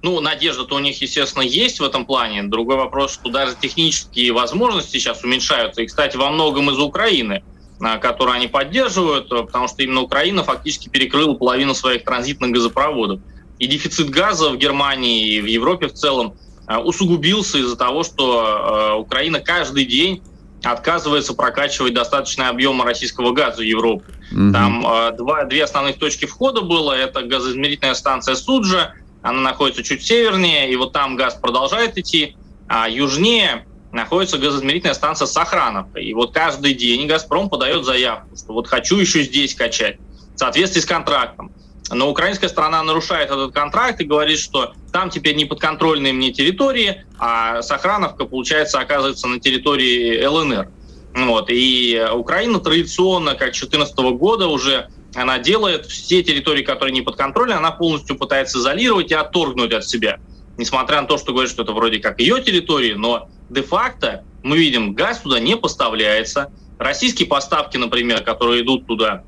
Ну, 0.00 0.18
надежда-то 0.20 0.76
у 0.76 0.78
них, 0.78 0.98
естественно, 1.02 1.42
есть 1.42 1.78
в 1.78 1.84
этом 1.84 2.06
плане. 2.06 2.44
Другой 2.44 2.76
вопрос, 2.76 3.12
что 3.12 3.28
даже 3.28 3.54
технические 3.60 4.32
возможности 4.32 4.92
сейчас 4.96 5.22
уменьшаются. 5.22 5.82
И, 5.82 5.86
кстати, 5.86 6.16
во 6.16 6.30
многом 6.30 6.70
из-за 6.70 6.82
Украины. 6.84 7.42
А, 7.82 7.96
которую 7.96 8.36
они 8.36 8.46
поддерживают, 8.46 9.32
э, 9.32 9.42
потому 9.42 9.66
что 9.66 9.82
именно 9.82 10.02
Украина 10.02 10.44
фактически 10.44 10.90
перекрыла 10.90 11.32
половину 11.32 11.74
своих 11.74 12.04
транзитных 12.04 12.50
газопроводов. 12.50 13.20
И 13.58 13.66
дефицит 13.66 14.10
газа 14.10 14.50
в 14.50 14.58
Германии 14.58 15.36
и 15.36 15.40
в 15.40 15.46
Европе 15.46 15.86
в 15.86 15.94
целом 15.94 16.34
э, 16.68 16.76
усугубился 16.76 17.56
из-за 17.56 17.76
того, 17.76 18.02
что 18.02 18.92
э, 18.96 18.98
Украина 18.98 19.40
каждый 19.40 19.86
день 19.86 20.22
отказывается 20.62 21.32
прокачивать 21.32 21.94
достаточные 21.94 22.50
объемы 22.50 22.84
российского 22.84 23.32
газа 23.32 23.62
в 23.62 23.64
Европу. 23.64 24.04
Угу. 24.30 24.52
Там 24.52 24.86
два, 25.16 25.44
две 25.44 25.64
основных 25.64 25.98
точки 25.98 26.26
входа 26.26 26.60
было. 26.60 26.92
Это 26.92 27.22
газоизмерительная 27.22 27.94
станция 27.94 28.34
Суджа, 28.34 28.92
она 29.22 29.40
находится 29.40 29.82
чуть 29.82 30.04
севернее, 30.04 30.70
и 30.70 30.76
вот 30.76 30.92
там 30.92 31.16
газ 31.16 31.34
продолжает 31.40 31.96
идти, 31.96 32.36
а 32.68 32.90
южнее 32.90 33.64
находится 33.92 34.38
газоизмерительная 34.38 34.94
станция 34.94 35.26
Сохрановка. 35.26 36.00
И 36.00 36.12
вот 36.14 36.32
каждый 36.32 36.74
день 36.74 37.06
«Газпром» 37.06 37.48
подает 37.48 37.84
заявку, 37.84 38.36
что 38.36 38.52
вот 38.52 38.68
хочу 38.68 38.98
еще 38.98 39.22
здесь 39.22 39.54
качать 39.54 39.98
в 40.34 40.38
соответствии 40.38 40.80
с 40.80 40.86
контрактом. 40.86 41.52
Но 41.92 42.08
украинская 42.08 42.48
сторона 42.48 42.82
нарушает 42.84 43.30
этот 43.30 43.52
контракт 43.52 44.00
и 44.00 44.04
говорит, 44.04 44.38
что 44.38 44.74
там 44.92 45.10
теперь 45.10 45.34
не 45.34 45.44
подконтрольные 45.44 46.12
мне 46.12 46.32
территории, 46.32 47.04
а 47.18 47.62
Сохрановка, 47.62 48.26
получается, 48.26 48.78
оказывается 48.78 49.26
на 49.26 49.40
территории 49.40 50.24
ЛНР. 50.24 50.70
Вот. 51.14 51.46
И 51.48 52.00
Украина 52.12 52.60
традиционно, 52.60 53.32
как 53.32 53.52
2014 53.52 53.96
года 54.16 54.46
уже, 54.46 54.88
она 55.16 55.40
делает 55.40 55.86
все 55.86 56.22
территории, 56.22 56.62
которые 56.62 56.94
не 56.94 57.02
подконтрольны, 57.02 57.54
она 57.54 57.72
полностью 57.72 58.16
пытается 58.16 58.58
изолировать 58.58 59.10
и 59.10 59.14
отторгнуть 59.14 59.72
от 59.72 59.84
себя. 59.84 60.20
Несмотря 60.60 61.00
на 61.00 61.06
то, 61.06 61.16
что 61.16 61.32
говорит, 61.32 61.50
что 61.50 61.62
это 61.62 61.72
вроде 61.72 62.00
как 62.00 62.20
ее 62.20 62.42
территории, 62.42 62.92
но 62.92 63.30
де-факто 63.48 64.24
мы 64.42 64.58
видим, 64.58 64.92
газ 64.92 65.20
туда 65.20 65.40
не 65.40 65.56
поставляется. 65.56 66.52
Российские 66.78 67.26
поставки, 67.26 67.78
например, 67.78 68.22
которые 68.22 68.62
идут 68.62 68.86
туда, 68.86 69.24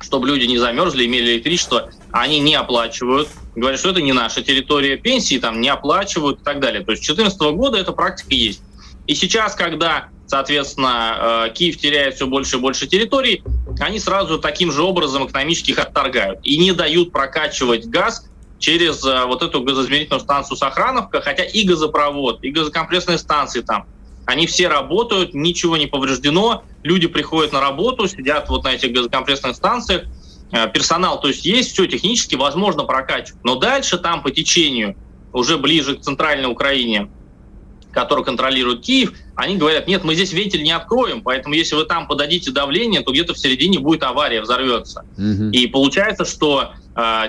чтобы 0.00 0.26
люди 0.26 0.46
не 0.46 0.58
замерзли, 0.58 1.06
имели 1.06 1.34
электричество, 1.34 1.92
они 2.10 2.40
не 2.40 2.56
оплачивают. 2.56 3.28
Говорят, 3.54 3.78
что 3.78 3.90
это 3.90 4.02
не 4.02 4.12
наша 4.12 4.42
территория, 4.42 4.96
пенсии 4.96 5.38
там 5.38 5.60
не 5.60 5.68
оплачивают 5.68 6.40
и 6.40 6.42
так 6.42 6.58
далее. 6.58 6.82
То 6.84 6.90
есть 6.90 7.04
с 7.04 7.06
2014 7.06 7.56
года 7.56 7.78
эта 7.78 7.92
практика 7.92 8.34
есть. 8.34 8.60
И 9.06 9.14
сейчас, 9.14 9.54
когда, 9.54 10.08
соответственно, 10.26 11.46
э, 11.46 11.54
Киев 11.54 11.78
теряет 11.78 12.16
все 12.16 12.26
больше 12.26 12.56
и 12.56 12.58
больше 12.58 12.88
территорий, 12.88 13.44
они 13.78 14.00
сразу 14.00 14.40
таким 14.40 14.72
же 14.72 14.82
образом 14.82 15.24
экономически 15.24 15.70
их 15.70 15.78
отторгают 15.78 16.40
и 16.42 16.58
не 16.58 16.72
дают 16.72 17.12
прокачивать 17.12 17.86
газ 17.86 18.28
через 18.58 19.04
э, 19.04 19.24
вот 19.24 19.42
эту 19.42 19.62
газоизмерительную 19.62 20.20
станцию 20.20 20.56
Сохрановка, 20.56 21.20
хотя 21.20 21.44
и 21.44 21.64
газопровод, 21.64 22.42
и 22.42 22.50
газокомплексные 22.50 23.18
станции 23.18 23.60
там, 23.60 23.86
они 24.26 24.46
все 24.46 24.68
работают, 24.68 25.32
ничего 25.32 25.76
не 25.76 25.86
повреждено, 25.86 26.64
люди 26.82 27.06
приходят 27.06 27.52
на 27.52 27.60
работу, 27.60 28.06
сидят 28.08 28.48
вот 28.48 28.64
на 28.64 28.74
этих 28.74 28.92
газокомплексных 28.92 29.56
станциях, 29.56 30.04
э, 30.52 30.68
персонал, 30.70 31.20
то 31.20 31.28
есть 31.28 31.44
есть 31.46 31.72
все 31.72 31.86
технически 31.86 32.34
возможно 32.34 32.84
прокачивать. 32.84 33.42
Но 33.44 33.56
дальше 33.56 33.96
там 33.98 34.22
по 34.22 34.30
течению, 34.30 34.96
уже 35.32 35.56
ближе 35.56 35.96
к 35.96 36.00
центральной 36.00 36.50
Украине, 36.50 37.08
который 37.92 38.24
контролирует 38.24 38.82
Киев, 38.82 39.12
они 39.34 39.56
говорят, 39.56 39.88
нет, 39.88 40.04
мы 40.04 40.14
здесь 40.14 40.32
вентиль 40.32 40.62
не 40.62 40.72
откроем, 40.72 41.22
поэтому 41.22 41.54
если 41.54 41.74
вы 41.74 41.84
там 41.84 42.06
подадите 42.06 42.50
давление, 42.50 43.00
то 43.00 43.12
где-то 43.12 43.34
в 43.34 43.38
середине 43.38 43.78
будет 43.78 44.02
авария, 44.02 44.40
взорвется. 44.40 45.04
Угу. 45.16 45.50
И 45.52 45.66
получается, 45.68 46.24
что 46.24 46.72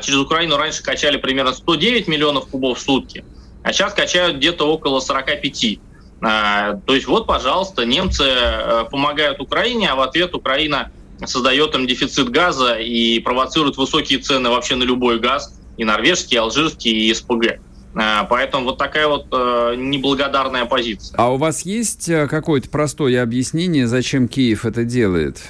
через 0.01 0.17
Украину 0.17 0.57
раньше 0.57 0.81
качали 0.81 1.17
примерно 1.17 1.53
109 1.53 2.07
миллионов 2.07 2.47
кубов 2.47 2.79
в 2.79 2.81
сутки, 2.81 3.23
а 3.63 3.71
сейчас 3.71 3.93
качают 3.93 4.37
где-то 4.37 4.65
около 4.65 4.99
45. 4.99 5.79
Э, 6.21 6.79
то 6.85 6.95
есть 6.95 7.07
вот, 7.07 7.27
пожалуйста, 7.27 7.85
немцы 7.85 8.23
э, 8.25 8.85
помогают 8.89 9.39
Украине, 9.39 9.89
а 9.89 9.95
в 9.95 10.01
ответ 10.01 10.35
Украина 10.35 10.91
создает 11.25 11.75
им 11.75 11.87
дефицит 11.87 12.29
газа 12.29 12.75
и 12.75 13.19
провоцирует 13.19 13.77
высокие 13.77 14.19
цены 14.19 14.49
вообще 14.49 14.75
на 14.75 14.83
любой 14.83 15.19
газ, 15.19 15.53
и 15.77 15.83
норвежский, 15.83 16.35
и 16.35 16.39
алжирский, 16.39 16.91
и 16.91 17.13
СПГ. 17.13 17.59
Э, 17.95 18.25
поэтому 18.29 18.65
вот 18.65 18.77
такая 18.77 19.07
вот 19.07 19.27
э, 19.31 19.75
неблагодарная 19.77 20.65
позиция. 20.65 21.15
А 21.17 21.33
у 21.33 21.37
вас 21.37 21.61
есть 21.61 22.09
э, 22.09 22.27
какое-то 22.27 22.69
простое 22.69 23.21
объяснение, 23.21 23.87
зачем 23.87 24.27
Киев 24.27 24.65
это 24.65 24.83
делает? 24.83 25.41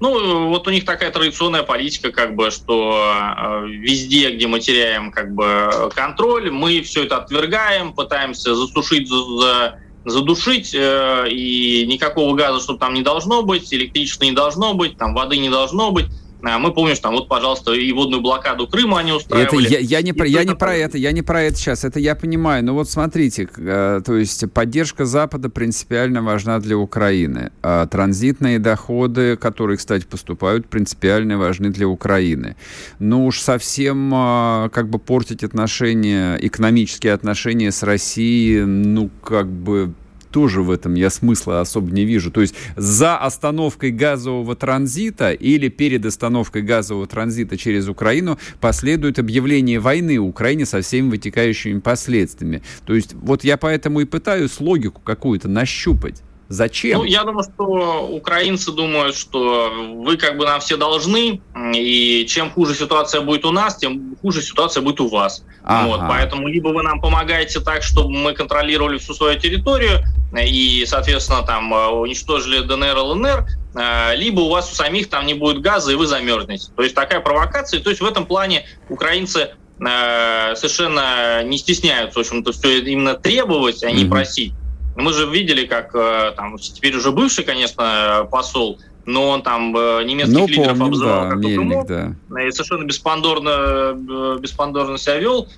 Ну, 0.00 0.48
вот 0.48 0.66
у 0.66 0.70
них 0.70 0.86
такая 0.86 1.10
традиционная 1.10 1.62
политика, 1.62 2.10
как 2.10 2.34
бы, 2.34 2.50
что 2.50 3.14
э, 3.36 3.66
везде, 3.68 4.30
где 4.30 4.46
мы 4.46 4.58
теряем 4.58 5.12
как 5.12 5.34
бы 5.34 5.90
контроль, 5.94 6.50
мы 6.50 6.80
все 6.80 7.04
это 7.04 7.18
отвергаем, 7.18 7.92
пытаемся 7.92 8.54
засушить, 8.54 9.08
за, 9.08 9.78
задушить, 10.06 10.74
э, 10.74 11.26
и 11.28 11.86
никакого 11.86 12.34
газа, 12.34 12.60
чтобы 12.60 12.78
там 12.78 12.94
не 12.94 13.02
должно 13.02 13.42
быть, 13.42 13.72
электричества 13.74 14.24
не 14.24 14.32
должно 14.32 14.72
быть, 14.72 14.96
там 14.96 15.12
воды 15.12 15.36
не 15.36 15.50
должно 15.50 15.90
быть. 15.90 16.06
А 16.42 16.58
мы 16.58 16.72
помним, 16.72 16.94
что 16.94 17.04
там 17.04 17.14
вот, 17.14 17.28
пожалуйста, 17.28 17.72
и 17.72 17.92
водную 17.92 18.22
блокаду 18.22 18.66
Крыма 18.66 19.00
они 19.00 19.12
устраивали. 19.12 19.66
Это 19.66 19.74
я, 19.74 19.78
я 19.78 20.02
не, 20.02 20.12
про, 20.12 20.26
я 20.26 20.44
не 20.44 20.54
про 20.54 20.74
это, 20.74 20.98
я 20.98 21.12
не 21.12 21.22
про 21.22 21.42
это 21.42 21.56
сейчас, 21.56 21.84
это 21.84 22.00
я 22.00 22.14
понимаю. 22.14 22.64
Но 22.64 22.74
вот 22.74 22.90
смотрите, 22.90 23.48
э, 23.56 24.00
то 24.04 24.16
есть 24.16 24.50
поддержка 24.52 25.04
Запада 25.04 25.50
принципиально 25.50 26.22
важна 26.22 26.58
для 26.60 26.76
Украины. 26.76 27.52
А 27.62 27.86
транзитные 27.86 28.58
доходы, 28.58 29.36
которые, 29.36 29.76
кстати, 29.76 30.04
поступают, 30.04 30.66
принципиально 30.66 31.38
важны 31.38 31.70
для 31.70 31.88
Украины. 31.88 32.56
Но 32.98 33.26
уж 33.26 33.40
совсем 33.40 34.12
э, 34.14 34.68
как 34.70 34.88
бы 34.88 34.98
портить 34.98 35.44
отношения, 35.44 36.36
экономические 36.40 37.12
отношения 37.12 37.72
с 37.72 37.82
Россией, 37.82 38.64
ну, 38.64 39.10
как 39.22 39.48
бы 39.48 39.92
тоже 40.30 40.62
в 40.62 40.70
этом 40.70 40.94
я 40.94 41.10
смысла 41.10 41.60
особо 41.60 41.90
не 41.90 42.04
вижу. 42.04 42.30
То 42.30 42.40
есть 42.40 42.54
за 42.76 43.16
остановкой 43.16 43.90
газового 43.90 44.56
транзита 44.56 45.32
или 45.32 45.68
перед 45.68 46.04
остановкой 46.06 46.62
газового 46.62 47.06
транзита 47.06 47.56
через 47.56 47.88
Украину 47.88 48.38
последует 48.60 49.18
объявление 49.18 49.80
войны 49.80 50.18
Украине 50.18 50.66
со 50.66 50.80
всеми 50.80 51.10
вытекающими 51.10 51.80
последствиями. 51.80 52.62
То 52.86 52.94
есть 52.94 53.14
вот 53.14 53.44
я 53.44 53.56
поэтому 53.56 54.00
и 54.00 54.04
пытаюсь 54.04 54.60
логику 54.60 55.00
какую-то 55.00 55.48
нащупать. 55.48 56.22
Зачем? 56.50 56.98
Ну, 56.98 57.04
я 57.04 57.22
думаю, 57.22 57.44
что 57.44 58.08
украинцы 58.10 58.72
думают, 58.72 59.14
что 59.14 59.72
вы 59.72 60.16
как 60.16 60.36
бы 60.36 60.44
нам 60.44 60.58
все 60.58 60.76
должны, 60.76 61.40
и 61.72 62.26
чем 62.28 62.50
хуже 62.50 62.74
ситуация 62.74 63.20
будет 63.20 63.44
у 63.44 63.52
нас, 63.52 63.76
тем 63.76 64.16
хуже 64.20 64.42
ситуация 64.42 64.82
будет 64.82 65.00
у 65.00 65.08
вас. 65.08 65.44
Ага. 65.62 65.86
Вот, 65.86 66.00
поэтому 66.08 66.48
либо 66.48 66.70
вы 66.70 66.82
нам 66.82 67.00
помогаете 67.00 67.60
так, 67.60 67.84
чтобы 67.84 68.10
мы 68.10 68.32
контролировали 68.32 68.98
всю 68.98 69.14
свою 69.14 69.38
территорию 69.38 70.00
и, 70.36 70.84
соответственно, 70.88 71.44
там 71.44 71.72
э, 71.72 71.86
уничтожили 71.86 72.66
ДНР, 72.66 72.98
ЛНР, 72.98 73.46
э, 73.76 74.16
либо 74.16 74.40
у 74.40 74.48
вас 74.48 74.72
у 74.72 74.74
самих 74.74 75.08
там 75.08 75.26
не 75.26 75.34
будет 75.34 75.60
газа, 75.60 75.92
и 75.92 75.94
вы 75.94 76.08
замерзнете. 76.08 76.72
То 76.74 76.82
есть 76.82 76.96
такая 76.96 77.20
провокация. 77.20 77.80
То 77.80 77.90
есть 77.90 78.02
в 78.02 78.04
этом 78.04 78.26
плане 78.26 78.66
украинцы 78.88 79.50
э, 79.78 80.54
совершенно 80.56 81.44
не 81.44 81.58
стесняются, 81.58 82.18
в 82.18 82.22
общем-то, 82.22 82.50
все 82.50 82.80
именно 82.80 83.14
требовать, 83.14 83.84
а 83.84 83.92
не 83.92 84.02
mm-hmm. 84.02 84.10
просить. 84.10 84.52
Мы 85.00 85.12
же 85.12 85.26
видели, 85.26 85.66
как 85.66 85.94
э, 85.94 86.32
там 86.36 86.58
теперь 86.58 86.96
уже 86.96 87.12
бывший, 87.12 87.44
конечно, 87.44 88.26
посол 88.30 88.78
но 89.06 89.30
он 89.30 89.42
там 89.42 89.74
э, 89.76 90.04
немецких 90.04 90.38
ну, 90.38 90.46
лидеров 90.46 90.78
помним, 90.78 90.86
обзывал 90.86 91.22
да, 91.22 91.30
как 91.30 91.38
Мельник, 91.38 91.86
да. 91.86 92.42
и 92.42 92.50
совершенно 92.52 92.84
беспондорно, 92.84 94.38
беспондорно 94.38 94.98
себя 94.98 95.16
вел. 95.16 95.48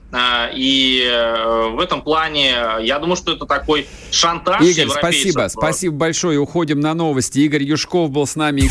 И 0.55 1.05
в 1.73 1.81
этом 1.81 2.03
плане 2.03 2.55
я 2.81 2.99
думаю, 3.01 3.17
что 3.17 3.33
это 3.33 3.45
такой 3.45 3.89
шантаж 4.11 4.63
Игорь, 4.63 4.89
спасибо, 4.89 5.49
спасибо 5.49 5.97
большое. 5.97 6.39
Уходим 6.39 6.81
на 6.81 6.95
новости. 6.95 7.41
Игорь 7.41 7.65
Юшков 7.65 8.11
был 8.11 8.27
с 8.27 8.37
нами. 8.37 8.71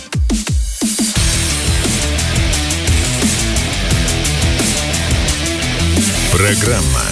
Программа 6.31 7.03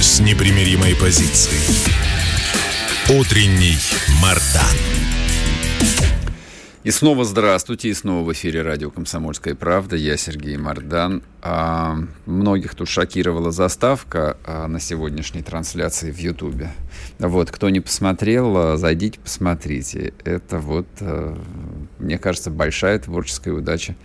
с 0.00 0.20
непримиримой 0.20 0.94
позицией. 0.94 1.62
Утренний 3.08 3.78
Мардан. 4.20 4.76
И 6.84 6.90
снова 6.90 7.24
здравствуйте, 7.24 7.88
и 7.88 7.94
снова 7.94 8.22
в 8.22 8.32
эфире 8.34 8.60
радио 8.60 8.90
«Комсомольская 8.90 9.54
правда». 9.54 9.96
Я 9.96 10.18
Сергей 10.18 10.58
Мардан. 10.58 11.22
А, 11.40 11.96
многих 12.26 12.74
тут 12.74 12.88
шокировала 12.88 13.50
заставка 13.50 14.36
а, 14.44 14.68
на 14.68 14.78
сегодняшней 14.78 15.42
трансляции 15.42 16.12
в 16.12 16.18
Ютубе. 16.18 16.70
Вот, 17.18 17.50
кто 17.50 17.70
не 17.70 17.80
посмотрел, 17.80 18.56
а, 18.56 18.76
зайдите, 18.76 19.18
посмотрите. 19.18 20.12
Это 20.22 20.58
вот, 20.58 20.86
а, 21.00 21.36
мне 21.98 22.18
кажется, 22.18 22.50
большая 22.50 22.98
творческая 22.98 23.52
удача 23.52 23.96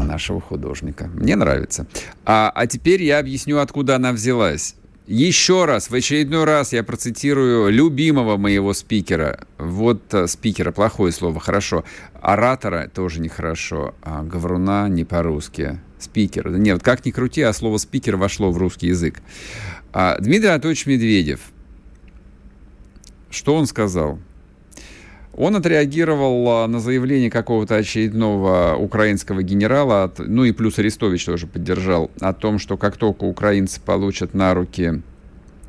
нашего 0.00 0.40
художника. 0.40 1.08
Мне 1.14 1.36
нравится. 1.36 1.86
А, 2.24 2.50
а 2.54 2.66
теперь 2.66 3.02
я 3.02 3.18
объясню, 3.18 3.58
откуда 3.58 3.96
она 3.96 4.12
взялась. 4.12 4.76
Еще 5.06 5.64
раз, 5.64 5.90
в 5.90 5.94
очередной 5.94 6.44
раз 6.44 6.72
я 6.72 6.84
процитирую 6.84 7.72
любимого 7.72 8.36
моего 8.36 8.72
спикера. 8.72 9.46
Вот 9.58 10.14
э, 10.14 10.28
спикера, 10.28 10.70
плохое 10.70 11.12
слово, 11.12 11.40
хорошо. 11.40 11.84
Оратора 12.20 12.88
тоже 12.88 13.20
нехорошо, 13.20 13.94
а 14.00 14.22
говоруна 14.22 14.88
не 14.88 15.04
по-русски. 15.04 15.80
Спикер. 15.98 16.56
Нет, 16.56 16.82
как 16.82 17.04
ни 17.04 17.10
крути, 17.10 17.42
а 17.42 17.52
слово 17.52 17.78
спикер 17.78 18.16
вошло 18.16 18.52
в 18.52 18.58
русский 18.58 18.88
язык. 18.88 19.20
А, 19.92 20.18
Дмитрий 20.20 20.48
Анатольевич 20.48 20.86
Медведев. 20.86 21.40
Что 23.28 23.56
он 23.56 23.66
сказал? 23.66 24.20
Он 25.34 25.56
отреагировал 25.56 26.46
а, 26.48 26.66
на 26.66 26.78
заявление 26.78 27.30
какого-то 27.30 27.76
очередного 27.76 28.76
украинского 28.76 29.42
генерала, 29.42 30.12
ну 30.18 30.44
и 30.44 30.52
плюс 30.52 30.78
Арестович 30.78 31.24
тоже 31.24 31.46
поддержал, 31.46 32.10
о 32.20 32.34
том, 32.34 32.58
что 32.58 32.76
как 32.76 32.96
только 32.96 33.24
украинцы 33.24 33.80
получат 33.80 34.34
на 34.34 34.52
руки 34.52 35.00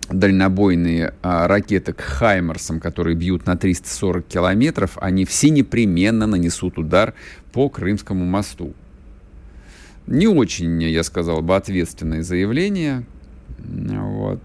дальнобойные 0.09 1.14
а, 1.22 1.47
ракеты 1.47 1.93
к 1.93 2.01
«Хаймерсам», 2.01 2.82
которые 2.82 3.16
бьют 3.16 3.45
на 3.45 3.55
340 3.55 4.26
километров, 4.28 4.97
они 4.99 5.24
все 5.24 5.49
непременно 5.49 6.28
нанесут 6.28 6.78
удар 6.78 7.14
по 7.53 7.70
Крымскому 7.70 8.26
мосту. 8.26 8.74
Не 10.07 10.28
очень, 10.28 10.84
я 10.84 11.03
сказал 11.03 11.41
бы, 11.41 11.55
ответственное 11.55 12.24
заявление. 12.24 13.05
Вот. 13.59 14.41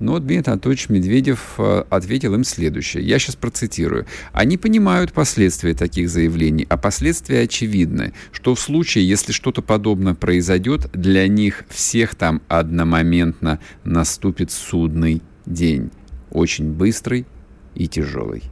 Но 0.00 0.18
Дмитрий 0.18 0.52
Анатольевич 0.52 0.88
Медведев 0.88 1.54
э, 1.58 1.84
ответил 1.90 2.34
им 2.34 2.44
следующее. 2.44 3.04
Я 3.04 3.18
сейчас 3.18 3.36
процитирую. 3.36 4.06
Они 4.32 4.56
понимают 4.56 5.12
последствия 5.12 5.74
таких 5.74 6.08
заявлений, 6.08 6.66
а 6.68 6.76
последствия 6.76 7.40
очевидны, 7.40 8.12
что 8.32 8.54
в 8.54 8.60
случае, 8.60 9.08
если 9.08 9.32
что-то 9.32 9.62
подобное 9.62 10.14
произойдет, 10.14 10.90
для 10.92 11.28
них 11.28 11.64
всех 11.68 12.14
там 12.14 12.42
одномоментно 12.48 13.60
наступит 13.84 14.50
судный 14.50 15.22
день. 15.46 15.90
Очень 16.30 16.72
быстрый 16.72 17.26
и 17.74 17.88
тяжелый. 17.88 18.42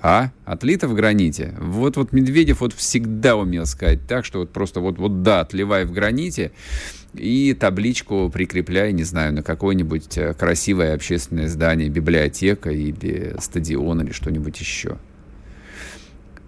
А? 0.00 0.30
Отлито 0.44 0.86
в 0.86 0.94
граните. 0.94 1.54
Вот, 1.58 1.96
вот 1.96 2.12
Медведев 2.12 2.60
вот 2.60 2.72
всегда 2.72 3.36
умел 3.36 3.66
сказать 3.66 4.06
так, 4.06 4.24
что 4.24 4.40
вот 4.40 4.52
просто 4.52 4.80
вот, 4.80 4.98
вот 4.98 5.22
да, 5.22 5.40
отливай 5.40 5.84
в 5.84 5.92
граните 5.92 6.52
и 7.18 7.54
табличку 7.54 8.30
прикрепляй, 8.32 8.92
не 8.92 9.04
знаю, 9.04 9.32
на 9.32 9.42
какое-нибудь 9.42 10.18
э, 10.18 10.34
красивое 10.34 10.94
общественное 10.94 11.48
здание, 11.48 11.88
библиотека 11.88 12.70
или 12.70 13.34
стадион 13.38 14.02
или 14.02 14.12
что-нибудь 14.12 14.58
еще. 14.60 14.98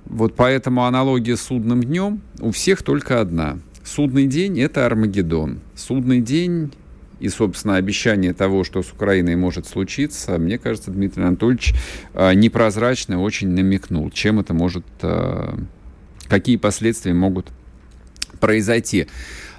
Вот 0.07 0.35
поэтому 0.35 0.85
аналогия 0.85 1.37
с 1.37 1.43
судным 1.43 1.83
днем 1.83 2.21
у 2.41 2.51
всех 2.51 2.83
только 2.83 3.21
одна. 3.21 3.59
Судный 3.85 4.27
день– 4.27 4.61
это 4.61 4.87
Армагеддон. 4.87 5.61
Судный 5.75 6.21
день 6.21 6.73
и, 7.21 7.29
собственно, 7.29 7.77
обещание 7.77 8.33
того, 8.33 8.65
что 8.65 8.83
с 8.83 8.91
Украиной 8.91 9.37
может 9.37 9.67
случиться, 9.67 10.39
мне 10.39 10.59
кажется, 10.59 10.91
Дмитрий 10.91 11.23
Анатольевич 11.23 11.75
э, 12.15 12.35
непрозрачно 12.35 13.21
очень 13.21 13.49
намекнул, 13.51 14.11
чем 14.11 14.41
это 14.41 14.55
может, 14.55 14.85
э, 15.03 15.59
какие 16.29 16.57
последствия 16.57 17.13
могут 17.13 17.49
произойти. 18.41 19.07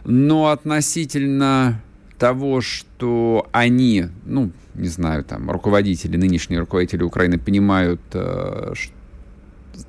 Но 0.06 0.48
относительно 0.50 1.82
того, 2.18 2.62
что 2.62 3.48
они, 3.52 4.06
ну, 4.26 4.52
не 4.76 4.88
знаю, 4.88 5.24
там, 5.24 5.50
руководители, 5.50 6.18
нынешние 6.18 6.60
руководители 6.60 7.04
Украины 7.04 7.38
понимают, 7.38 8.02
э, 8.14 8.74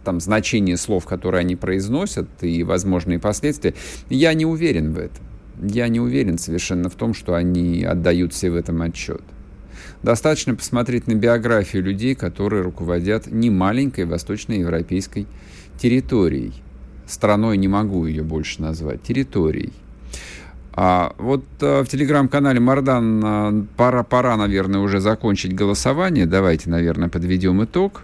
там, 0.04 0.20
значение 0.20 0.76
слов, 0.76 1.06
которые 1.06 1.40
они 1.40 1.56
произносят, 1.56 2.28
и 2.42 2.62
возможные 2.62 3.18
последствия, 3.18 3.74
я 4.08 4.34
не 4.34 4.46
уверен 4.46 4.92
в 4.92 4.98
этом 4.98 5.24
я 5.62 5.88
не 5.88 6.00
уверен 6.00 6.38
совершенно 6.38 6.88
в 6.88 6.94
том, 6.94 7.14
что 7.14 7.34
они 7.34 7.84
отдают 7.84 8.34
себе 8.34 8.52
в 8.52 8.56
этом 8.56 8.82
отчет. 8.82 9.22
Достаточно 10.02 10.54
посмотреть 10.54 11.06
на 11.06 11.14
биографию 11.14 11.82
людей, 11.82 12.14
которые 12.14 12.62
руководят 12.62 13.26
немаленькой 13.26 14.04
восточноевропейской 14.04 15.26
территорией. 15.78 16.52
Страной 17.06 17.56
не 17.56 17.68
могу 17.68 18.06
ее 18.06 18.22
больше 18.22 18.62
назвать, 18.62 19.02
территорией. 19.02 19.72
А 20.74 21.14
вот 21.18 21.44
а, 21.60 21.84
в 21.84 21.88
телеграм-канале 21.88 22.60
Мардан 22.60 23.22
а, 23.24 23.64
пора, 23.76 24.02
пора, 24.02 24.36
наверное, 24.36 24.80
уже 24.80 25.00
закончить 25.00 25.54
голосование. 25.54 26.26
Давайте, 26.26 26.70
наверное, 26.70 27.08
подведем 27.08 27.62
итог. 27.64 28.02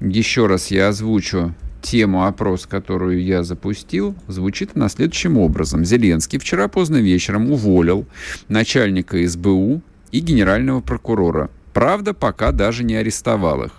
Еще 0.00 0.46
раз 0.46 0.70
я 0.70 0.88
озвучу 0.88 1.54
тему 1.82 2.24
опрос, 2.24 2.66
которую 2.66 3.22
я 3.22 3.42
запустил, 3.42 4.14
звучит 4.26 4.70
она 4.74 4.88
следующим 4.88 5.36
образом. 5.36 5.84
Зеленский 5.84 6.38
вчера 6.38 6.66
поздно 6.68 6.96
вечером 6.96 7.50
уволил 7.52 8.06
начальника 8.48 9.18
СБУ 9.26 9.82
и 10.10 10.20
генерального 10.20 10.80
прокурора. 10.80 11.50
Правда, 11.74 12.14
пока 12.14 12.52
даже 12.52 12.84
не 12.84 12.94
арестовал 12.94 13.64
их. 13.64 13.72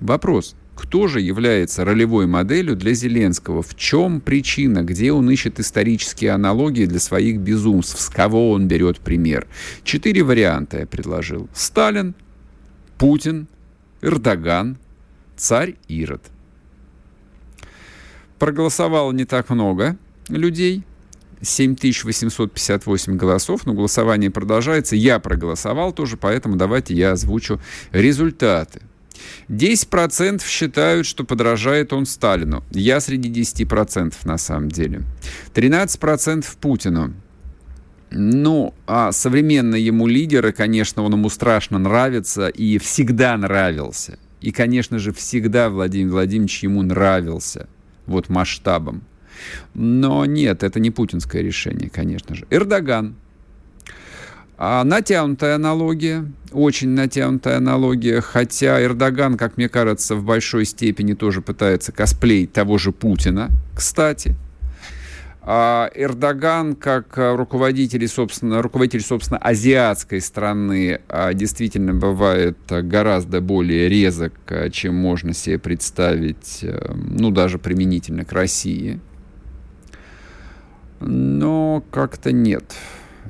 Вопрос. 0.00 0.54
Кто 0.80 1.08
же 1.08 1.20
является 1.20 1.84
ролевой 1.84 2.26
моделью 2.26 2.74
для 2.74 2.94
Зеленского? 2.94 3.62
В 3.62 3.76
чем 3.76 4.20
причина? 4.20 4.82
Где 4.82 5.12
он 5.12 5.30
ищет 5.30 5.60
исторические 5.60 6.30
аналогии 6.30 6.86
для 6.86 6.98
своих 6.98 7.38
безумств? 7.38 8.00
С 8.00 8.08
кого 8.08 8.50
он 8.50 8.66
берет 8.66 8.98
пример? 8.98 9.46
Четыре 9.84 10.22
варианта 10.22 10.78
я 10.78 10.86
предложил. 10.86 11.48
Сталин, 11.52 12.14
Путин, 12.96 13.46
Эрдоган, 14.00 14.78
царь 15.36 15.76
Ирод– 15.86 16.22
Проголосовало 18.40 19.12
не 19.12 19.26
так 19.26 19.50
много 19.50 19.98
людей. 20.30 20.82
7858 21.42 23.16
голосов, 23.18 23.66
но 23.66 23.74
голосование 23.74 24.30
продолжается. 24.30 24.96
Я 24.96 25.18
проголосовал 25.18 25.92
тоже, 25.92 26.16
поэтому 26.16 26.56
давайте 26.56 26.94
я 26.94 27.12
озвучу 27.12 27.60
результаты. 27.92 28.80
10% 29.48 30.42
считают, 30.46 31.06
что 31.06 31.24
подражает 31.24 31.92
он 31.92 32.06
Сталину. 32.06 32.64
Я 32.70 33.00
среди 33.00 33.30
10% 33.30 34.14
на 34.24 34.38
самом 34.38 34.70
деле. 34.70 35.02
13% 35.54 36.44
Путину. 36.60 37.14
Ну, 38.10 38.74
а 38.86 39.12
современные 39.12 39.86
ему 39.86 40.06
лидеры, 40.06 40.52
конечно, 40.52 41.02
он 41.02 41.12
ему 41.12 41.28
страшно 41.30 41.78
нравится 41.78 42.48
и 42.48 42.78
всегда 42.78 43.36
нравился. 43.36 44.18
И, 44.40 44.50
конечно 44.50 44.98
же, 44.98 45.12
всегда 45.12 45.70
Владимир 45.70 46.12
Владимирович 46.12 46.62
ему 46.62 46.82
нравился– 46.82 47.68
вот 48.10 48.28
масштабом. 48.28 49.02
Но 49.72 50.26
нет, 50.26 50.62
это 50.62 50.80
не 50.80 50.90
путинское 50.90 51.40
решение, 51.42 51.88
конечно 51.88 52.34
же. 52.34 52.46
Эрдоган. 52.50 53.14
А 54.62 54.84
натянутая 54.84 55.54
аналогия, 55.54 56.26
очень 56.52 56.90
натянутая 56.90 57.56
аналогия, 57.56 58.20
хотя 58.20 58.84
Эрдоган, 58.84 59.38
как 59.38 59.56
мне 59.56 59.70
кажется, 59.70 60.14
в 60.16 60.22
большой 60.22 60.66
степени 60.66 61.14
тоже 61.14 61.40
пытается 61.40 61.92
косплеить 61.92 62.52
того 62.52 62.76
же 62.76 62.92
Путина, 62.92 63.48
кстати. 63.74 64.36
А 65.40 65.90
Эрдоган, 65.94 66.76
как 66.76 67.14
руководитель, 67.16 68.06
собственно, 68.06 68.60
руководитель, 68.60 69.00
собственно, 69.00 69.38
азиатской 69.38 70.20
страны, 70.20 71.00
а, 71.08 71.32
действительно 71.32 71.94
бывает 71.94 72.58
гораздо 72.68 73.40
более 73.40 73.88
резок, 73.88 74.34
чем 74.72 74.94
можно 74.94 75.32
себе 75.32 75.58
представить, 75.58 76.58
э, 76.60 76.92
ну, 76.96 77.30
даже 77.30 77.58
применительно 77.58 78.26
к 78.26 78.32
России. 78.32 79.00
Но 81.00 81.82
как-то 81.90 82.30
нет. 82.30 82.74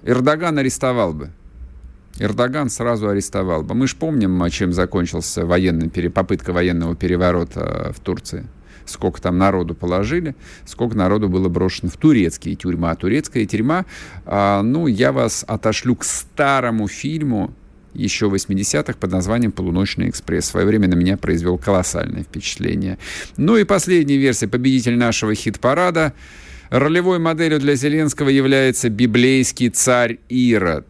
Эрдоган 0.04 0.58
арестовал 0.58 1.12
бы. 1.12 1.30
Эрдоган 2.18 2.70
сразу 2.70 3.08
арестовал 3.08 3.62
бы. 3.62 3.74
Мы 3.74 3.86
же 3.86 3.96
помним, 3.96 4.48
чем 4.50 4.72
закончился 4.72 5.46
военный, 5.46 5.88
попытка 6.10 6.52
военного 6.52 6.96
переворота 6.96 7.92
в 7.96 8.00
Турции 8.00 8.46
сколько 8.86 9.22
там 9.22 9.38
народу 9.38 9.74
положили, 9.74 10.34
сколько 10.66 10.96
народу 10.96 11.28
было 11.28 11.48
брошено 11.48 11.90
в 11.90 11.96
турецкие 11.96 12.56
тюрьмы. 12.56 12.90
А 12.90 12.96
турецкая 12.96 13.46
тюрьма, 13.46 13.86
а, 14.26 14.62
ну, 14.62 14.86
я 14.86 15.12
вас 15.12 15.44
отошлю 15.46 15.96
к 15.96 16.04
старому 16.04 16.88
фильму 16.88 17.54
еще 17.94 18.26
80-х 18.26 18.94
под 18.98 19.10
названием 19.10 19.52
«Полуночный 19.52 20.08
экспресс». 20.08 20.44
В 20.44 20.48
свое 20.48 20.66
время 20.66 20.88
на 20.88 20.94
меня 20.94 21.16
произвел 21.16 21.58
колоссальное 21.58 22.22
впечатление. 22.22 22.98
Ну 23.36 23.56
и 23.56 23.64
последняя 23.64 24.16
версия, 24.16 24.46
победитель 24.48 24.96
нашего 24.96 25.34
хит-парада. 25.34 26.12
Ролевой 26.70 27.18
моделью 27.18 27.58
для 27.58 27.74
Зеленского 27.74 28.28
является 28.28 28.88
библейский 28.90 29.70
царь 29.70 30.20
Ирод. 30.28 30.86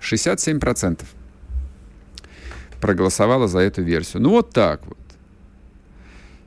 67% 0.00 1.04
проголосовало 2.80 3.46
за 3.46 3.60
эту 3.60 3.82
версию. 3.82 4.22
Ну 4.22 4.30
вот 4.30 4.50
так 4.50 4.84
вот. 4.86 4.98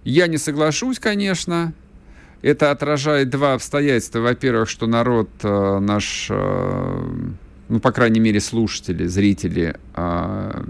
Я 0.03 0.27
не 0.27 0.37
соглашусь, 0.37 0.99
конечно. 0.99 1.73
Это 2.41 2.71
отражает 2.71 3.29
два 3.29 3.53
обстоятельства. 3.53 4.19
Во-первых, 4.19 4.69
что 4.69 4.85
народ 4.85 5.29
э, 5.43 5.79
наш, 5.79 6.27
э, 6.29 7.03
ну, 7.69 7.79
по 7.79 7.91
крайней 7.93 8.19
мере, 8.19 8.41
слушатели, 8.41 9.07
зрители 9.07 9.75
э, 9.95 10.63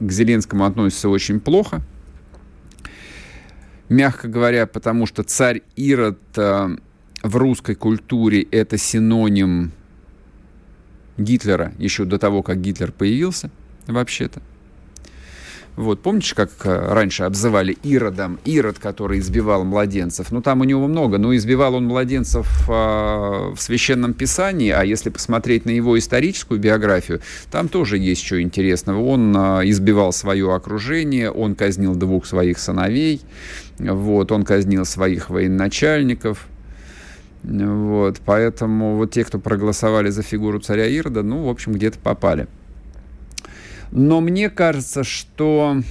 к 0.00 0.10
Зеленскому 0.10 0.64
относятся 0.64 1.08
очень 1.08 1.38
плохо. 1.38 1.80
Мягко 3.88 4.28
говоря, 4.28 4.66
потому 4.66 5.06
что 5.06 5.22
царь 5.22 5.62
Ирод 5.76 6.18
э, 6.36 6.76
в 7.22 7.36
русской 7.36 7.74
культуре 7.74 8.42
это 8.42 8.78
синоним 8.78 9.72
Гитлера 11.16 11.72
еще 11.78 12.04
до 12.04 12.18
того, 12.18 12.42
как 12.42 12.60
Гитлер 12.60 12.92
появился, 12.92 13.50
вообще-то. 13.86 14.42
Вот, 15.76 16.00
помните, 16.00 16.34
как 16.34 16.50
э, 16.64 16.92
раньше 16.94 17.24
обзывали 17.24 17.76
Иродом? 17.82 18.38
Ирод, 18.46 18.78
который 18.78 19.18
избивал 19.18 19.64
младенцев. 19.64 20.32
Ну, 20.32 20.40
там 20.40 20.62
у 20.62 20.64
него 20.64 20.86
много, 20.86 21.18
но 21.18 21.36
избивал 21.36 21.74
он 21.74 21.84
младенцев 21.84 22.48
э, 22.66 22.72
в 22.72 23.56
Священном 23.58 24.14
Писании, 24.14 24.70
а 24.70 24.84
если 24.84 25.10
посмотреть 25.10 25.66
на 25.66 25.70
его 25.70 25.98
историческую 25.98 26.58
биографию, 26.58 27.20
там 27.50 27.68
тоже 27.68 27.98
есть 27.98 28.24
что 28.24 28.40
интересного. 28.40 29.02
Он 29.02 29.36
э, 29.36 29.68
избивал 29.68 30.12
свое 30.12 30.54
окружение, 30.54 31.30
он 31.30 31.54
казнил 31.54 31.94
двух 31.94 32.24
своих 32.24 32.58
сыновей, 32.58 33.20
вот, 33.78 34.32
он 34.32 34.44
казнил 34.44 34.86
своих 34.86 35.28
военачальников. 35.28 36.46
Вот, 37.42 38.22
поэтому 38.24 38.96
вот 38.96 39.10
те, 39.10 39.24
кто 39.24 39.38
проголосовали 39.38 40.08
за 40.08 40.22
фигуру 40.22 40.58
царя 40.58 40.86
Ирода, 40.86 41.22
ну, 41.22 41.44
в 41.44 41.48
общем, 41.50 41.72
где-то 41.72 41.98
попали. 41.98 42.48
Но 43.90 44.20
мне 44.20 44.50
кажется, 44.50 45.04
что 45.04 45.82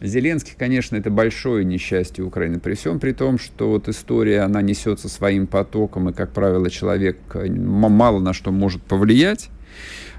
Зеленский, 0.00 0.54
конечно, 0.58 0.96
это 0.96 1.10
большое 1.10 1.64
несчастье 1.64 2.22
Украины. 2.22 2.60
При 2.60 2.74
всем 2.74 3.00
при 3.00 3.12
том, 3.12 3.38
что 3.38 3.70
вот 3.70 3.88
история, 3.88 4.40
она 4.42 4.60
несется 4.60 5.08
своим 5.08 5.46
потоком, 5.46 6.10
и, 6.10 6.12
как 6.12 6.32
правило, 6.32 6.68
человек 6.68 7.18
мало 7.34 8.20
на 8.20 8.32
что 8.32 8.52
может 8.52 8.82
повлиять. 8.82 9.48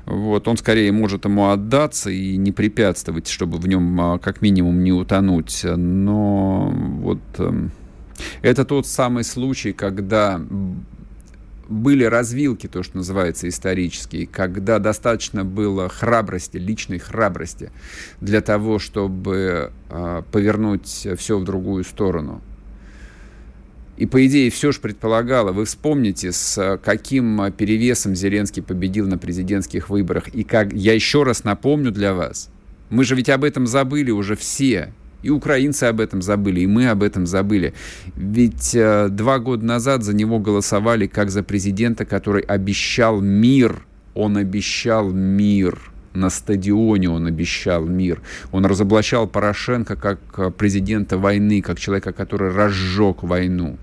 Вот, 0.06 0.48
он 0.48 0.56
скорее 0.58 0.92
может 0.94 1.26
ему 1.26 1.50
отдаться 1.50 2.10
и 2.10 2.38
не 2.38 2.54
препятствовать, 2.54 3.28
чтобы 3.28 3.58
в 3.58 3.68
нем 3.68 4.00
а, 4.00 4.20
как 4.20 4.42
минимум 4.42 4.82
не 4.82 4.94
утонуть. 4.94 5.64
Но 5.66 6.72
вот 6.72 7.20
эм, 7.40 7.72
это 8.42 8.64
тот 8.64 8.88
самый 8.88 9.26
случай, 9.26 9.74
когда 9.74 10.42
были 11.68 12.04
развилки, 12.04 12.68
то, 12.68 12.84
что 12.84 12.98
называется, 12.98 13.48
исторические, 13.48 14.28
когда 14.28 14.80
достаточно 14.80 15.46
было 15.46 15.90
храбрости, 15.90 16.58
личной 16.58 17.00
храбрости 17.00 17.72
для 18.22 18.42
того, 18.42 18.80
чтобы 18.80 19.72
э, 19.90 20.24
повернуть 20.32 21.08
все 21.18 21.38
в 21.38 21.44
другую 21.44 21.84
сторону. 21.84 22.42
И, 23.98 24.06
по 24.06 24.24
идее, 24.26 24.52
все 24.52 24.72
же 24.72 24.80
предполагало, 24.80 25.52
вы 25.52 25.66
вспомните, 25.66 26.32
с 26.32 26.80
каким 26.84 27.52
перевесом 27.52 28.16
Зеленский 28.16 28.62
победил 28.62 29.08
на 29.08 29.18
президентских 29.18 29.90
выборах. 29.90 30.28
И 30.30 30.44
как, 30.44 30.72
я 30.72 30.94
еще 30.94 31.24
раз 31.24 31.44
напомню 31.44 31.92
для 31.92 32.14
вас, 32.14 32.50
мы 32.92 33.04
же 33.04 33.16
ведь 33.16 33.30
об 33.30 33.44
этом 33.44 33.66
забыли 33.66 34.12
уже 34.12 34.36
все. 34.36 34.94
И 35.28 35.30
украинцы 35.30 35.84
об 35.84 36.00
этом 36.00 36.22
забыли, 36.22 36.62
и 36.62 36.68
мы 36.68 36.88
об 36.88 37.04
этом 37.04 37.28
забыли. 37.28 37.74
Ведь 38.16 38.74
э, 38.74 39.10
два 39.10 39.40
года 39.40 39.66
назад 39.66 40.04
за 40.04 40.16
него 40.16 40.40
голосовали 40.40 41.06
как 41.06 41.32
за 41.32 41.44
президента, 41.44 42.06
который 42.06 42.44
обещал 42.44 43.20
мир. 43.20 43.86
Он 44.14 44.38
обещал 44.38 45.12
мир. 45.12 45.92
На 46.14 46.30
стадионе 46.30 47.10
он 47.10 47.28
обещал 47.28 47.86
мир. 47.86 48.22
Он 48.54 48.66
разоблачал 48.66 49.28
Порошенко 49.28 49.98
как 49.98 50.20
э, 50.38 50.50
президента 50.50 51.18
войны, 51.18 51.62
как 51.62 51.78
человека, 51.78 52.14
который 52.14 52.54
разжег 52.54 53.22
войну, 53.24 53.76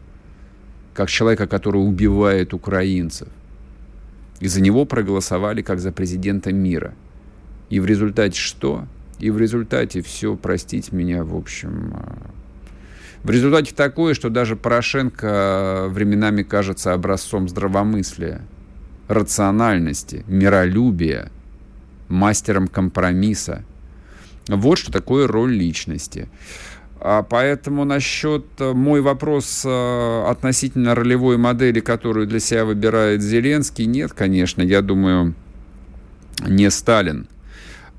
как 0.94 1.10
человека, 1.10 1.46
который 1.46 1.76
убивает 1.86 2.54
украинцев. 2.54 3.28
И 4.40 4.48
за 4.48 4.62
него 4.62 4.86
проголосовали 4.86 5.60
как 5.60 5.78
за 5.78 5.92
президента 5.92 6.54
мира. 6.54 6.94
И 7.68 7.80
в 7.80 7.84
результате 7.84 8.40
что? 8.40 8.86
И 9.18 9.30
в 9.30 9.38
результате 9.38 10.02
все, 10.02 10.36
простите 10.36 10.94
меня, 10.94 11.24
в 11.24 11.36
общем, 11.36 11.94
э, 11.94 12.34
в 13.22 13.30
результате 13.30 13.74
такое, 13.74 14.14
что 14.14 14.28
даже 14.28 14.54
Порошенко 14.54 15.86
временами 15.88 16.42
кажется 16.42 16.92
образцом 16.92 17.48
здравомыслия, 17.48 18.42
рациональности, 19.08 20.24
миролюбия, 20.26 21.30
мастером 22.08 22.68
компромисса. 22.68 23.64
Вот 24.48 24.76
что 24.76 24.92
такое 24.92 25.26
роль 25.26 25.52
личности. 25.52 26.28
А 27.00 27.22
поэтому 27.22 27.84
насчет 27.84 28.46
э, 28.58 28.72
мой 28.72 29.02
вопрос 29.02 29.62
э, 29.64 30.24
относительно 30.26 30.94
ролевой 30.94 31.36
модели, 31.36 31.80
которую 31.80 32.26
для 32.26 32.40
себя 32.40 32.64
выбирает 32.64 33.20
Зеленский, 33.20 33.84
нет, 33.84 34.14
конечно, 34.14 34.62
я 34.62 34.80
думаю, 34.80 35.34
не 36.46 36.70
Сталин. 36.70 37.26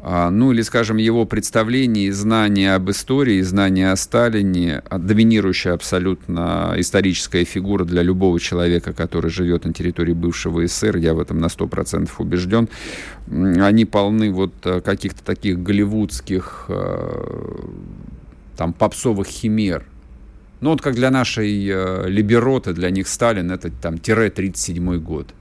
А, 0.08 0.30
ну 0.30 0.52
или, 0.52 0.62
скажем, 0.62 0.98
его 0.98 1.26
представление 1.26 2.06
и 2.06 2.12
знание 2.12 2.76
об 2.76 2.92
истории, 2.92 3.42
знание 3.42 3.92
о 3.92 3.96
Сталине, 3.96 4.84
а, 4.88 5.00
доминирующая 5.00 5.74
абсолютно 5.74 6.76
историческая 6.78 7.44
фигура 7.44 7.86
для 7.86 8.04
любого 8.04 8.40
человека, 8.40 8.94
который 8.94 9.32
живет 9.32 9.66
на 9.66 9.74
территории 9.74 10.14
бывшего 10.14 10.64
СССР, 10.68 10.98
я 10.98 11.16
в 11.16 11.20
этом 11.20 11.40
на 11.40 11.48
100% 11.48 12.08
убежден, 12.20 12.70
они 13.32 13.86
полны 13.86 14.32
вот 14.32 14.54
э, 14.66 14.80
каких-то 14.82 15.24
таких 15.24 15.64
голливудских 15.64 16.66
э, 16.68 17.56
там 18.58 18.74
попсовых 18.74 19.26
химер. 19.26 19.86
Ну 20.62 20.70
вот 20.70 20.84
как 20.84 20.94
для 20.94 21.10
нашей 21.10 21.68
э, 21.68 22.08
либероты, 22.10 22.74
для 22.74 22.92
них 22.92 23.08
Сталин 23.08 23.50
это 23.50 23.72
там 23.72 23.98
тире 23.98 24.30
37 24.30 25.00
год 25.00 25.34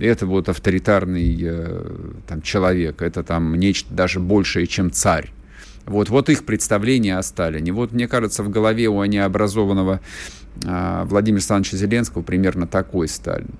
это 0.00 0.26
вот 0.26 0.48
авторитарный 0.48 1.38
э, 1.42 1.82
там, 2.26 2.42
человек, 2.42 3.02
это 3.02 3.22
там 3.22 3.54
нечто 3.54 3.92
даже 3.92 4.20
большее, 4.20 4.66
чем 4.66 4.90
царь. 4.90 5.30
Вот, 5.86 6.08
вот 6.08 6.28
их 6.28 6.44
представление 6.44 7.16
о 7.18 7.22
Сталине. 7.22 7.72
Вот, 7.72 7.92
мне 7.92 8.06
кажется, 8.08 8.42
в 8.42 8.48
голове 8.48 8.88
у 8.88 9.04
необразованного 9.04 10.00
э, 10.64 11.02
Владимира 11.04 11.38
Александровича 11.38 11.76
Зеленского 11.76 12.22
примерно 12.22 12.66
такой 12.66 13.08
Сталин. 13.08 13.50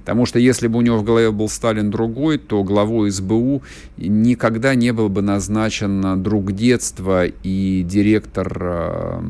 Потому 0.00 0.26
что 0.26 0.40
если 0.40 0.66
бы 0.66 0.78
у 0.78 0.82
него 0.82 0.98
в 0.98 1.04
голове 1.04 1.30
был 1.30 1.48
Сталин 1.48 1.90
другой, 1.90 2.38
то 2.38 2.64
главой 2.64 3.10
СБУ 3.10 3.62
никогда 3.96 4.74
не 4.74 4.92
был 4.92 5.08
бы 5.08 5.22
назначен 5.22 6.20
друг 6.22 6.52
детства 6.52 7.26
и 7.26 7.84
директор 7.84 8.58
э, 8.60 9.22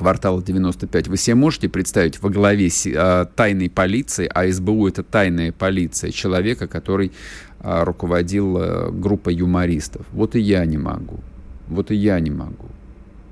квартала 0.00 0.42
95. 0.42 1.08
Вы 1.08 1.18
себе 1.18 1.34
можете 1.34 1.68
представить 1.68 2.22
во 2.22 2.30
главе 2.30 2.70
а, 2.96 3.26
тайной 3.26 3.68
полиции, 3.68 4.30
а 4.34 4.50
СБУ 4.50 4.88
это 4.88 5.02
тайная 5.02 5.52
полиция, 5.52 6.10
человека, 6.10 6.66
который 6.66 7.12
а, 7.58 7.84
руководил 7.84 8.56
а, 8.56 8.90
группой 8.90 9.34
юмористов? 9.34 10.06
Вот 10.12 10.36
и 10.36 10.40
я 10.40 10.64
не 10.64 10.78
могу. 10.78 11.20
Вот 11.68 11.90
и 11.90 11.96
я 11.96 12.18
не 12.18 12.30
могу. 12.30 12.70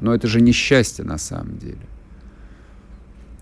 Но 0.02 0.14
это 0.14 0.28
же 0.28 0.42
несчастье 0.42 1.06
на 1.06 1.16
самом 1.16 1.56
деле. 1.56 1.86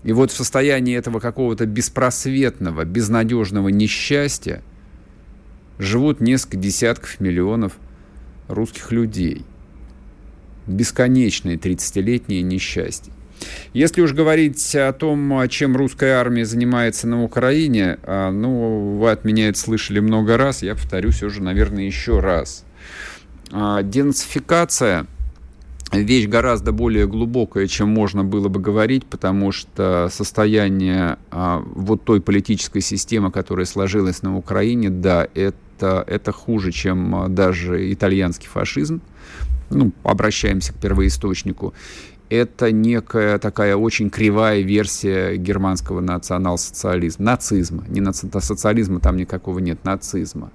И 0.05 0.13
вот 0.13 0.31
в 0.31 0.35
состоянии 0.37 0.95
этого 0.95 1.19
какого-то 1.19 1.65
беспросветного, 1.65 2.85
безнадежного 2.85 3.67
несчастья 3.67 4.61
живут 5.79 6.21
несколько 6.21 6.55
десятков 6.55 7.19
миллионов 7.19 7.73
русских 8.47 8.93
людей. 8.93 9.43
Бесконечное 10.65 11.57
30-летнее 11.57 12.41
несчастье. 12.41 13.11
Если 13.73 14.01
уж 14.01 14.13
говорить 14.13 14.75
о 14.75 14.91
том, 14.93 15.47
чем 15.49 15.75
русская 15.75 16.15
армия 16.15 16.45
занимается 16.45 17.07
на 17.07 17.23
Украине, 17.23 17.99
а, 18.03 18.31
ну, 18.31 18.97
вы 18.97 19.11
от 19.11 19.25
меня 19.25 19.49
это 19.49 19.59
слышали 19.59 19.99
много 19.99 20.37
раз, 20.37 20.63
я 20.63 20.75
повторюсь 20.75 21.21
уже, 21.23 21.41
наверное, 21.41 21.83
еще 21.83 22.19
раз. 22.19 22.63
А, 23.51 23.83
денацификация 23.83 25.05
вещь 25.91 26.27
гораздо 26.27 26.71
более 26.71 27.07
глубокая, 27.07 27.67
чем 27.67 27.89
можно 27.89 28.23
было 28.23 28.49
бы 28.49 28.59
говорить, 28.59 29.05
потому 29.05 29.51
что 29.51 30.09
состояние 30.11 31.17
а, 31.31 31.63
вот 31.65 32.03
той 32.03 32.19
политической 32.19 32.81
системы, 32.81 33.31
которая 33.31 33.65
сложилась 33.65 34.21
на 34.21 34.37
Украине, 34.37 34.89
да, 34.89 35.27
это, 35.33 36.03
это 36.07 36.31
хуже, 36.31 36.71
чем 36.71 37.33
даже 37.33 37.91
итальянский 37.93 38.47
фашизм. 38.47 39.01
Ну, 39.69 39.91
обращаемся 40.03 40.73
к 40.73 40.77
первоисточнику 40.77 41.73
это 42.29 42.71
некая 42.71 43.37
такая 43.39 43.75
очень 43.75 44.09
кривая 44.09 44.61
версия 44.61 45.37
германского 45.37 46.01
национал-социализма, 46.01 47.25
нацизма. 47.25 47.85
Не 47.87 48.01
наци... 48.01 48.29
социализма 48.39 48.99
там 48.99 49.17
никакого 49.17 49.59
нет, 49.59 49.83
нацизма. 49.85 50.51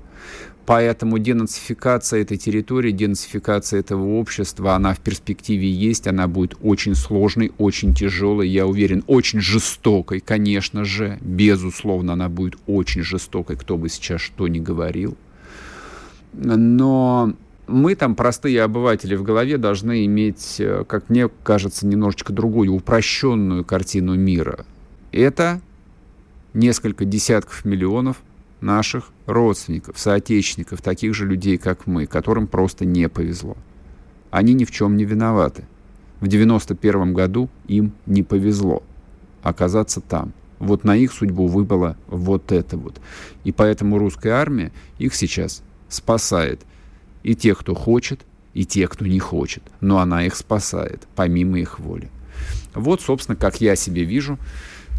Поэтому 0.64 1.18
денацификация 1.18 2.22
этой 2.22 2.36
территории, 2.36 2.92
денацификация 2.92 3.80
этого 3.80 4.18
общества, 4.18 4.74
она 4.74 4.94
в 4.94 5.00
перспективе 5.00 5.68
есть, 5.68 6.06
она 6.06 6.28
будет 6.28 6.56
очень 6.62 6.94
сложной, 6.94 7.52
очень 7.58 7.94
тяжелой, 7.94 8.48
я 8.48 8.66
уверен, 8.66 9.02
очень 9.08 9.40
жестокой, 9.40 10.20
конечно 10.20 10.84
же, 10.84 11.18
безусловно, 11.20 12.12
она 12.12 12.28
будет 12.28 12.58
очень 12.68 13.02
жестокой, 13.02 13.56
кто 13.56 13.76
бы 13.76 13.88
сейчас 13.88 14.20
что 14.20 14.46
ни 14.46 14.60
говорил. 14.60 15.16
Но 16.32 17.34
мы 17.66 17.94
там, 17.94 18.14
простые 18.14 18.62
обыватели 18.62 19.14
в 19.14 19.22
голове, 19.22 19.56
должны 19.56 20.04
иметь, 20.06 20.56
э, 20.58 20.84
как 20.86 21.08
мне 21.08 21.28
кажется, 21.28 21.86
немножечко 21.86 22.32
другую, 22.32 22.72
упрощенную 22.72 23.64
картину 23.64 24.16
мира. 24.16 24.64
Это 25.12 25.60
несколько 26.54 27.04
десятков 27.04 27.64
миллионов 27.64 28.18
наших 28.60 29.10
родственников, 29.26 29.98
соотечественников, 29.98 30.82
таких 30.82 31.14
же 31.14 31.26
людей, 31.26 31.56
как 31.58 31.86
мы, 31.86 32.06
которым 32.06 32.46
просто 32.46 32.84
не 32.84 33.08
повезло. 33.08 33.56
Они 34.30 34.54
ни 34.54 34.64
в 34.64 34.70
чем 34.70 34.96
не 34.96 35.04
виноваты. 35.04 35.64
В 36.20 36.28
91 36.28 37.14
году 37.14 37.48
им 37.66 37.92
не 38.06 38.22
повезло 38.22 38.82
оказаться 39.42 40.00
там. 40.00 40.32
Вот 40.58 40.84
на 40.84 40.96
их 40.96 41.12
судьбу 41.12 41.48
выпало 41.48 41.96
вот 42.06 42.52
это 42.52 42.76
вот. 42.76 43.00
И 43.42 43.50
поэтому 43.50 43.98
русская 43.98 44.30
армия 44.30 44.72
их 44.98 45.14
сейчас 45.14 45.62
спасает– 45.88 46.60
и 47.22 47.34
те, 47.34 47.54
кто 47.54 47.74
хочет, 47.74 48.20
и 48.54 48.64
те, 48.64 48.88
кто 48.88 49.06
не 49.06 49.18
хочет. 49.18 49.62
Но 49.80 49.98
она 49.98 50.24
их 50.24 50.36
спасает, 50.36 51.06
помимо 51.14 51.58
их 51.58 51.78
воли. 51.78 52.10
Вот, 52.74 53.00
собственно, 53.00 53.36
как 53.36 53.60
я 53.60 53.76
себе 53.76 54.04
вижу 54.04 54.38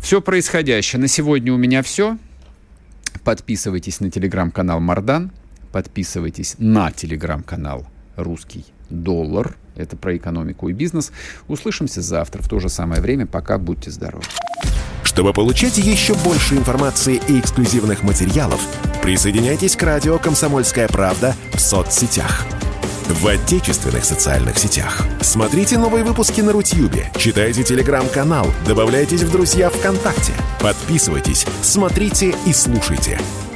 все 0.02 0.22
происходящее. 0.22 1.00
На 1.00 1.08
сегодня 1.08 1.54
у 1.54 1.58
меня 1.58 1.82
все. 1.82 2.18
Подписывайтесь 3.24 4.00
на 4.00 4.12
телеграм-канал 4.12 4.80
Мардан. 4.80 5.32
Подписывайтесь 5.72 6.56
на 6.60 6.92
телеграм-канал 6.92 7.88
Русский 8.16 8.66
доллар. 9.02 9.56
Это 9.76 9.98
про 9.98 10.16
экономику 10.16 10.70
и 10.70 10.74
бизнес. 10.74 11.12
Услышимся 11.48 12.02
завтра 12.02 12.42
в 12.42 12.48
то 12.48 12.60
же 12.60 12.70
самое 12.70 13.02
время. 13.02 13.26
Пока 13.26 13.58
будьте 13.58 13.92
здоровы. 13.92 14.24
Чтобы 15.04 15.34
получать 15.34 15.78
еще 15.78 16.16
больше 16.16 16.56
информации 16.56 17.22
и 17.28 17.40
эксклюзивных 17.40 18.04
материалов, 18.04 18.60
присоединяйтесь 19.04 19.76
к 19.76 19.84
радио 19.84 20.18
«Комсомольская 20.18 20.88
правда» 20.88 21.36
в 21.54 21.60
соцсетях. 21.60 22.46
В 23.10 23.28
отечественных 23.28 24.06
социальных 24.06 24.58
сетях. 24.58 25.06
Смотрите 25.22 25.78
новые 25.78 26.04
выпуски 26.04 26.42
на 26.42 26.54
Рутьюбе, 26.54 27.12
читайте 27.18 27.64
телеграм-канал, 27.64 28.48
добавляйтесь 28.66 29.24
в 29.24 29.32
друзья 29.32 29.70
ВКонтакте, 29.70 30.34
подписывайтесь, 30.62 31.46
смотрите 31.62 32.34
и 32.48 32.54
слушайте. 32.54 33.20